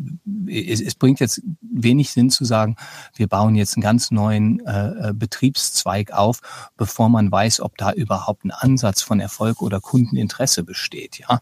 es, 0.48 0.82
es 0.82 0.96
bringt 0.96 1.20
jetzt 1.20 1.42
wenig 1.62 2.12
Sinn 2.12 2.32
zu 2.32 2.46
sagen, 2.46 2.78
wir 3.16 3.28
bauen 3.28 3.56
jetzt 3.56 3.76
einen 3.76 3.84
ganz 3.84 4.12
neuen 4.12 4.66
äh, 4.66 5.10
äh 5.10 5.14
Betriebszweig 5.14 6.12
auf, 6.12 6.42
bevor 6.76 7.10
man 7.10 7.32
weiß, 7.32 7.60
ob 7.62 7.78
da 7.78 7.92
überhaupt 7.92 8.46
ein 8.46 8.52
Ansatz 8.52 9.02
von 9.02 9.20
Erfolg 9.20 9.62
oder 9.62 9.80
Kundeninteresse 9.80 10.64
besteht. 10.64 11.20
Ja, 11.20 11.42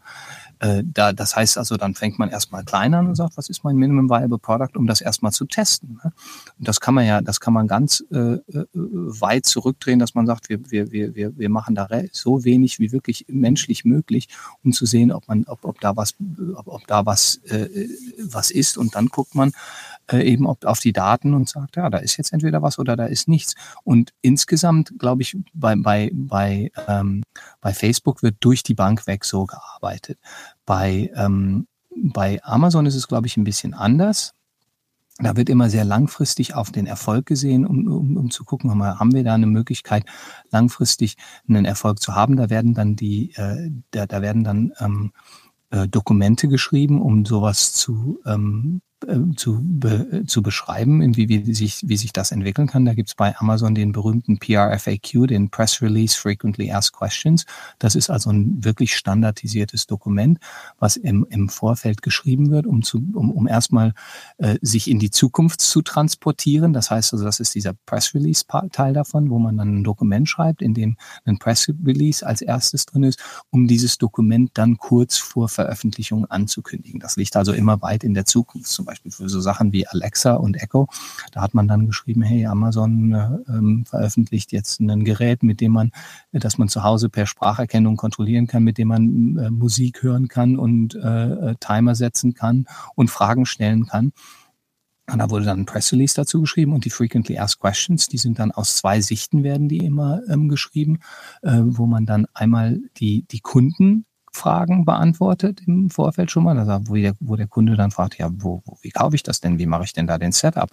äh, 0.60 0.84
da, 0.86 1.14
das 1.14 1.36
heißt 1.36 1.58
also, 1.58 1.78
dann 1.78 1.93
fängt 1.93 2.20
man 2.20 2.30
erstmal 2.30 2.64
klein 2.64 2.93
an 2.93 3.08
und 3.08 3.16
sagt, 3.16 3.38
was 3.38 3.49
ist 3.49 3.64
mein 3.64 3.76
Minimum 3.76 4.10
Viable 4.10 4.39
Product, 4.39 4.76
um 4.76 4.88
das 4.88 5.01
erstmal 5.01 5.32
zu 5.32 5.45
testen. 5.45 5.99
Ne? 6.03 6.12
Und 6.58 6.68
das 6.68 6.80
kann 6.80 6.93
man 6.93 7.05
ja, 7.05 7.22
das 7.22 7.39
kann 7.39 7.53
man 7.53 7.68
ganz 7.68 8.03
äh, 8.12 8.34
äh 8.36 8.66
weit 8.74 9.45
zurückdrehen, 9.45 9.99
dass 9.99 10.16
man 10.16 10.26
sagt, 10.26 10.49
wir, 10.49 10.72
wir, 10.72 10.91
wir, 10.91 11.38
wir 11.38 11.49
machen 11.49 11.76
da 11.76 11.88
so 12.12 12.43
wenig 12.43 12.80
wie 12.80 12.91
wirklich 12.91 13.26
menschlich 13.30 13.86
möglich, 13.86 14.30
um 14.64 14.72
zu 14.72 14.86
sehen, 14.86 15.12
ob 15.12 15.28
man, 15.28 15.45
ob, 15.47 15.64
ob 15.64 15.80
da 15.80 15.95
was, 15.95 16.16
ob, 16.55 16.68
ob 16.68 16.88
da 16.88 17.05
was, 17.05 17.38
äh, 17.45 17.68
was 18.20 18.51
ist. 18.51 18.78
Und 18.78 18.95
dann 18.95 19.08
guckt 19.08 19.36
man, 19.36 19.51
äh, 20.12 20.22
eben 20.24 20.45
ob, 20.45 20.66
auf 20.66 20.80
die 20.80 20.93
Daten 20.93 21.34
und 21.34 21.49
sagt, 21.49 21.76
ja, 21.76 21.89
da 21.89 21.97
ist 21.97 22.18
jetzt 22.18 22.34
entweder 22.34 22.62
was 22.62 22.80
oder 22.80 22.95
da 22.95 23.05
ist 23.05 23.28
nichts. 23.28 23.55
Und 23.84 24.14
insgesamt, 24.22 24.93
glaube 24.97 25.22
ich, 25.22 25.38
bei, 25.53 25.76
bei, 25.76 26.12
bei, 26.14 26.72
ähm, 26.88 27.24
bei 27.62 27.74
Facebook 27.74 28.24
wird 28.24 28.38
durch 28.39 28.64
die 28.64 28.74
Bank 28.74 29.08
weg 29.08 29.26
so 29.26 29.45
gearbeitet. 29.45 30.20
Bei, 30.66 31.12
ähm, 31.16 31.68
bei 31.95 32.43
Amazon 32.43 32.86
ist 32.86 32.95
es, 32.95 33.08
glaube 33.08 33.28
ich, 33.28 33.38
ein 33.38 33.43
bisschen 33.43 33.74
anders. 33.74 34.34
Da 35.20 35.36
wird 35.36 35.49
immer 35.49 35.70
sehr 35.70 35.84
langfristig 35.84 36.53
auf 36.53 36.72
den 36.72 36.86
Erfolg 36.86 37.26
gesehen, 37.26 37.66
um, 37.66 37.88
um, 37.88 38.18
um 38.18 38.30
zu 38.30 38.45
gucken, 38.45 38.84
haben 38.84 39.14
wir 39.14 39.24
da 39.24 39.34
eine 39.34 39.47
Möglichkeit, 39.47 40.05
langfristig 40.51 41.18
einen 41.49 41.66
Erfolg 41.66 41.99
zu 41.99 42.14
haben. 42.14 42.36
Da 42.36 42.51
werden 42.51 42.76
dann 42.76 42.95
die, 42.95 43.34
äh, 43.34 43.72
da, 43.89 44.05
da 44.05 44.22
werden 44.22 44.43
dann 44.43 44.74
ähm, 44.80 45.12
äh, 45.72 45.88
Dokumente 45.88 46.47
geschrieben, 46.47 47.01
um 47.01 47.26
sowas 47.26 47.74
zu 47.74 48.20
ähm, 48.26 48.82
äh, 48.86 48.87
zu, 49.36 49.60
be, 49.62 50.24
zu 50.26 50.41
beschreiben, 50.41 51.16
wie, 51.16 51.30
wie, 51.30 51.54
sich, 51.54 51.82
wie 51.88 51.98
sich 51.98 52.14
das 52.14 52.32
entwickeln 52.32 52.68
kann. 52.68 52.86
Da 52.86 52.93
gibt's 52.95 53.14
bei 53.14 53.38
Amazon 53.38 53.76
den 53.76 53.91
berühmten 53.91 54.39
PRFAQ, 54.39 55.28
den 55.28 55.50
Press 55.50 55.82
Release 55.82 56.18
Frequently 56.18 56.72
Asked 56.72 56.98
Questions. 56.98 57.45
Das 57.78 57.95
ist 57.95 58.10
also 58.10 58.32
ein 58.32 58.64
wirklich 58.64 58.95
standardisiertes 58.95 59.86
Dokument, 59.86 60.39
was 60.80 60.98
im, 60.98 61.28
im 61.30 61.50
Vorfeld 61.50 62.02
geschrieben 62.02 62.50
wird, 62.50 62.66
um, 62.66 62.82
zu, 62.82 62.98
um, 63.14 63.32
um 63.32 63.48
erstmal 63.48 63.93
äh, 64.39 64.58
sich 64.62 64.89
in 64.89 64.98
die 64.98 65.12
Zukunft 65.12 65.62
zu 65.62 65.84
transportieren. 65.84 66.74
Das 66.74 66.89
heißt 66.89 67.14
also, 67.14 67.24
das 67.24 67.39
ist 67.39 67.54
dieser 67.54 67.74
Press 67.86 68.16
Release 68.16 68.45
Teil 68.72 68.93
davon, 68.93 69.30
wo 69.30 69.38
man 69.38 69.58
dann 69.58 69.80
ein 69.80 69.84
Dokument 69.84 70.28
schreibt, 70.28 70.62
in 70.64 70.74
dem 70.74 70.98
ein 71.26 71.38
Press 71.38 71.72
Release 71.86 72.26
als 72.26 72.41
erstes 72.41 72.88
drin 72.88 73.04
ist, 73.04 73.20
um 73.52 73.68
dieses 73.68 74.00
Dokument 74.00 74.52
dann 74.56 74.78
kurz 74.78 75.18
vor 75.18 75.50
Veröffentlichung 75.50 76.26
anzukündigen. 76.26 77.00
Das 77.00 77.16
liegt 77.16 77.36
also 77.36 77.54
immer 77.54 77.82
weit 77.84 78.04
in 78.04 78.16
der 78.16 78.26
Zukunft. 78.26 78.72
Zum 78.72 78.87
Beispiel 78.88 79.12
für 79.12 79.30
so 79.30 79.40
Sachen 79.40 79.72
wie 79.72 79.88
Alexa 79.88 80.34
und 80.34 80.56
Echo. 80.62 80.88
Da 81.32 81.42
hat 81.42 81.54
man 81.54 81.68
dann 81.68 81.86
geschrieben, 81.86 82.22
hey, 82.22 82.46
Amazon 82.46 83.14
äh, 83.14 83.30
ähm, 83.50 83.86
veröffentlicht 83.86 84.52
jetzt 84.52 84.80
ein 84.80 85.04
Gerät, 85.04 85.44
mit 85.44 85.62
dem 85.62 85.74
man, 85.74 85.92
äh, 86.32 86.40
dass 86.40 86.58
man 86.58 86.70
zu 86.70 86.84
Hause 86.84 87.10
per 87.10 87.28
Spracherkennung 87.28 87.98
kontrollieren 87.98 88.48
kann, 88.48 88.64
mit 88.64 88.78
dem 88.78 88.88
man 88.88 89.38
äh, 89.38 89.50
Musik 89.52 90.02
hören 90.02 90.28
kann 90.28 90.58
und 90.58 90.96
äh, 90.96 91.00
äh, 91.52 91.56
Timer 91.60 91.96
setzen 91.96 92.34
kann 92.34 92.66
und 92.96 93.10
Fragen 93.10 93.46
stellen 93.46 93.86
kann. 93.86 94.12
Und 95.10 95.20
da 95.20 95.30
wurde 95.30 95.46
dann 95.46 95.62
ein 95.62 95.66
Press 95.66 95.94
Release 95.94 96.16
dazu 96.16 96.42
geschrieben 96.42 96.74
und 96.74 96.84
die 96.84 96.90
Frequently 96.90 97.38
Asked 97.38 97.62
Questions, 97.62 98.10
die 98.10 98.18
sind 98.18 98.40
dann 98.40 98.52
aus 98.52 98.76
zwei 98.76 99.00
Sichten 99.00 99.44
werden 99.44 99.70
die 99.70 99.78
immer 99.78 100.22
ähm, 100.28 100.50
geschrieben, 100.50 101.00
äh, 101.44 101.60
wo 101.64 101.86
man 101.86 102.06
dann 102.06 102.28
einmal 102.34 102.80
die, 102.98 103.24
die 103.32 103.40
Kunden 103.40 104.06
Fragen 104.38 104.86
beantwortet 104.86 105.62
im 105.66 105.90
Vorfeld 105.90 106.32
schon 106.32 106.44
mal, 106.44 106.58
also 106.58 106.80
wo, 106.90 106.96
der, 106.96 107.14
wo 107.20 107.36
der 107.36 107.48
Kunde 107.48 107.76
dann 107.76 107.92
fragt, 107.92 108.18
ja, 108.18 108.30
wo, 108.32 108.62
wo, 108.66 108.78
wie 108.82 108.92
kaufe 108.92 109.16
ich 109.16 109.24
das 109.24 109.42
denn? 109.42 109.60
Wie 109.60 109.66
mache 109.66 109.84
ich 109.84 109.94
denn 109.94 110.08
da 110.08 110.18
den 110.18 110.32
Setup? 110.32 110.70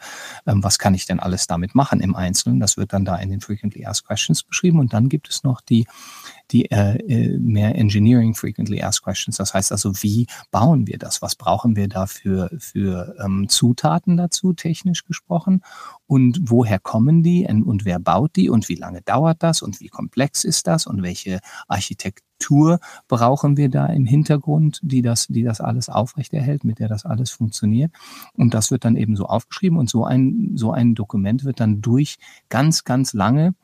Ähm, 0.47 0.63
was 0.63 0.79
kann 0.79 0.95
ich 0.95 1.07
denn 1.07 1.19
alles 1.19 1.47
damit 1.47 1.75
machen 1.75 2.01
im 2.01 2.15
Einzelnen? 2.15 2.61
Das 2.61 2.77
wird 2.77 2.93
dann 2.93 3.05
da 3.05 3.17
in 3.17 3.31
den 3.31 3.41
Frequently 3.41 3.85
Asked 3.87 4.07
Questions 4.07 4.43
beschrieben 4.43 4.79
und 4.79 4.93
dann 4.93 5.09
gibt 5.09 5.29
es 5.29 5.43
noch 5.43 5.61
die 5.61 5.87
die 6.55 6.71
äh, 6.71 6.97
äh, 6.99 7.39
mehr 7.39 7.75
Engineering 7.75 8.35
Frequently 8.35 8.81
Asked 8.81 9.03
Questions. 9.03 9.37
Das 9.37 9.53
heißt 9.53 9.73
also, 9.73 9.93
wie 10.03 10.29
bauen 10.53 10.87
wir 10.87 10.99
das? 10.99 11.21
Was 11.21 11.35
brauchen 11.35 11.75
wir 11.75 11.89
dafür 11.89 12.49
für 12.59 13.17
ähm, 13.23 13.49
Zutaten 13.49 14.17
dazu, 14.17 14.53
technisch 14.53 15.05
gesprochen? 15.05 15.63
Und 16.07 16.41
woher 16.45 16.79
kommen 16.79 17.25
die 17.25 17.47
und 17.47 17.85
wer 17.85 17.99
baut 17.99 18.37
die 18.37 18.49
und 18.49 18.69
wie 18.69 18.77
lange 18.77 19.03
dauert 19.03 19.43
das 19.43 19.63
und 19.63 19.81
wie 19.81 19.89
komplex 19.89 20.45
ist 20.45 20.69
das 20.69 20.87
und 20.87 21.03
welche 21.03 21.41
Architektur 21.67 22.79
brauchen 23.09 23.57
wir 23.57 23.69
da 23.69 23.87
im 23.87 24.07
Hintergrund, 24.07 24.79
die 24.83 25.03
das, 25.03 25.27
die 25.27 25.43
das 25.43 25.61
alles 25.61 25.89
aufrechterhält, 25.89 26.63
mit 26.63 26.79
der 26.79 26.89
das 26.89 27.05
alles 27.05 27.31
funktioniert. 27.31 27.91
Und 28.35 28.55
das 28.55 28.71
wird 28.71 28.85
dann 28.85 28.97
eben 28.97 29.17
so 29.17 29.27
aufgeschrieben 29.27 29.79
und 29.79 29.91
so 29.91 30.05
ein, 30.05 30.53
so 30.55 30.71
ein 30.71 30.95
Dokument 30.95 31.45
wird 31.45 31.59
dann 31.59 31.81
durch 31.81 32.19
ganz, 32.49 32.85
ganz 32.85 33.13
lange 33.13 33.55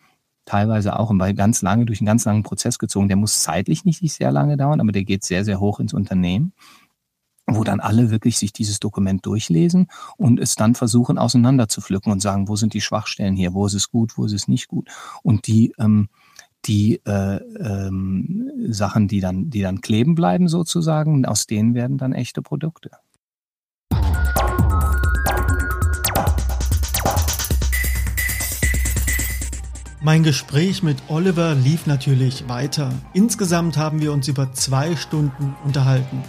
teilweise 0.45 0.99
auch 0.99 1.13
bei 1.15 1.33
ganz 1.33 1.63
lange, 1.63 1.87
durch 1.87 2.01
einen 2.01 2.07
ganz 2.07 2.25
langen 2.25 2.43
Prozess 2.43 2.79
gezogen. 2.79 3.09
Der 3.09 3.17
muss 3.17 3.43
zeitlich 3.43 3.85
nicht 3.85 4.15
sehr 4.15 4.33
lange 4.33 4.57
dauern, 4.57 4.81
aber 4.81 4.93
der 4.93 5.05
geht 5.05 5.25
sehr, 5.25 5.45
sehr 5.45 5.61
hoch 5.61 5.81
ins 5.81 5.95
Unternehmen 5.95 6.53
wo 7.55 7.65
dann 7.65 7.81
alle 7.81 8.11
wirklich 8.11 8.39
sich 8.39 8.53
dieses 8.53 8.81
Dokument 8.81 9.25
durchlesen 9.27 9.89
und 10.17 10.41
es 10.41 10.55
dann 10.55 10.75
versuchen 10.75 11.19
auseinander 11.19 11.69
und 12.13 12.21
sagen, 12.21 12.49
wo 12.49 12.57
sind 12.57 12.75
die 12.75 12.81
Schwachstellen 12.81 13.37
hier, 13.37 13.55
wo 13.55 13.67
ist 13.67 13.75
es 13.75 13.91
gut, 13.91 14.17
wo 14.17 14.25
ist 14.25 14.33
es 14.33 14.49
nicht 14.49 14.69
gut. 14.69 14.89
Und 15.23 15.47
die, 15.47 15.73
ähm, 15.79 16.09
die 16.67 17.01
äh, 17.07 17.37
ähm, 17.37 18.51
Sachen, 18.69 19.09
die 19.09 19.21
dann, 19.21 19.51
die 19.51 19.63
dann 19.63 19.81
kleben 19.81 20.15
bleiben 20.15 20.49
sozusagen, 20.49 21.25
aus 21.25 21.47
denen 21.47 21.75
werden 21.75 21.99
dann 21.99 22.13
echte 22.13 22.43
Produkte. 22.43 22.91
Mein 30.03 30.23
Gespräch 30.23 30.83
mit 30.83 30.97
Oliver 31.09 31.55
lief 31.55 31.87
natürlich 31.87 32.49
weiter. 32.49 32.91
Insgesamt 33.13 33.77
haben 33.77 34.01
wir 34.01 34.15
uns 34.15 34.29
über 34.29 34.51
zwei 34.55 34.97
Stunden 34.97 35.55
unterhalten. 35.63 36.23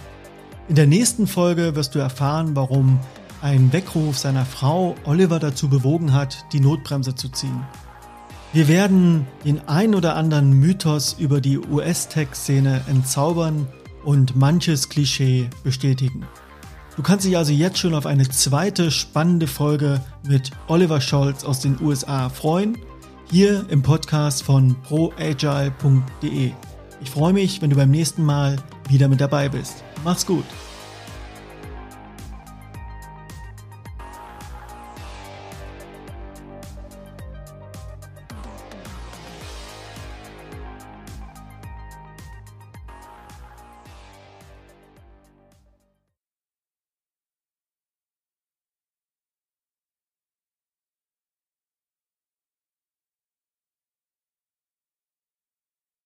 In 0.68 0.74
der 0.74 0.86
nächsten 0.86 1.26
Folge 1.26 1.74
wirst 1.74 1.94
du 1.94 1.98
erfahren, 1.98 2.54
warum 2.54 3.00
ein 3.40 3.72
Weckruf 3.72 4.18
seiner 4.18 4.44
Frau 4.44 4.94
Oliver 5.04 5.38
dazu 5.38 5.70
bewogen 5.70 6.12
hat, 6.12 6.44
die 6.52 6.60
Notbremse 6.60 7.14
zu 7.14 7.30
ziehen. 7.30 7.62
Wir 8.52 8.68
werden 8.68 9.26
den 9.46 9.66
ein 9.66 9.94
oder 9.94 10.16
anderen 10.16 10.52
Mythos 10.52 11.16
über 11.18 11.40
die 11.40 11.58
US-Tech-Szene 11.58 12.82
entzaubern 12.88 13.66
und 14.04 14.36
manches 14.36 14.90
Klischee 14.90 15.48
bestätigen. 15.64 16.26
Du 16.96 17.02
kannst 17.02 17.24
dich 17.24 17.38
also 17.38 17.54
jetzt 17.54 17.78
schon 17.78 17.94
auf 17.94 18.04
eine 18.04 18.28
zweite 18.28 18.90
spannende 18.90 19.46
Folge 19.46 20.02
mit 20.28 20.50
Oliver 20.68 21.00
Scholz 21.00 21.42
aus 21.42 21.60
den 21.60 21.80
USA 21.80 22.28
freuen, 22.28 22.76
hier 23.32 23.64
im 23.70 23.80
Podcast 23.80 24.42
von 24.42 24.76
proagile.de. 24.82 26.52
Ich 27.00 27.10
freue 27.10 27.32
mich, 27.32 27.62
wenn 27.62 27.70
du 27.70 27.76
beim 27.76 27.90
nächsten 27.90 28.22
Mal 28.22 28.56
wieder 28.90 29.08
mit 29.08 29.22
dabei 29.22 29.48
bist. 29.48 29.82
Mach's 30.04 30.26
gut. 30.26 30.44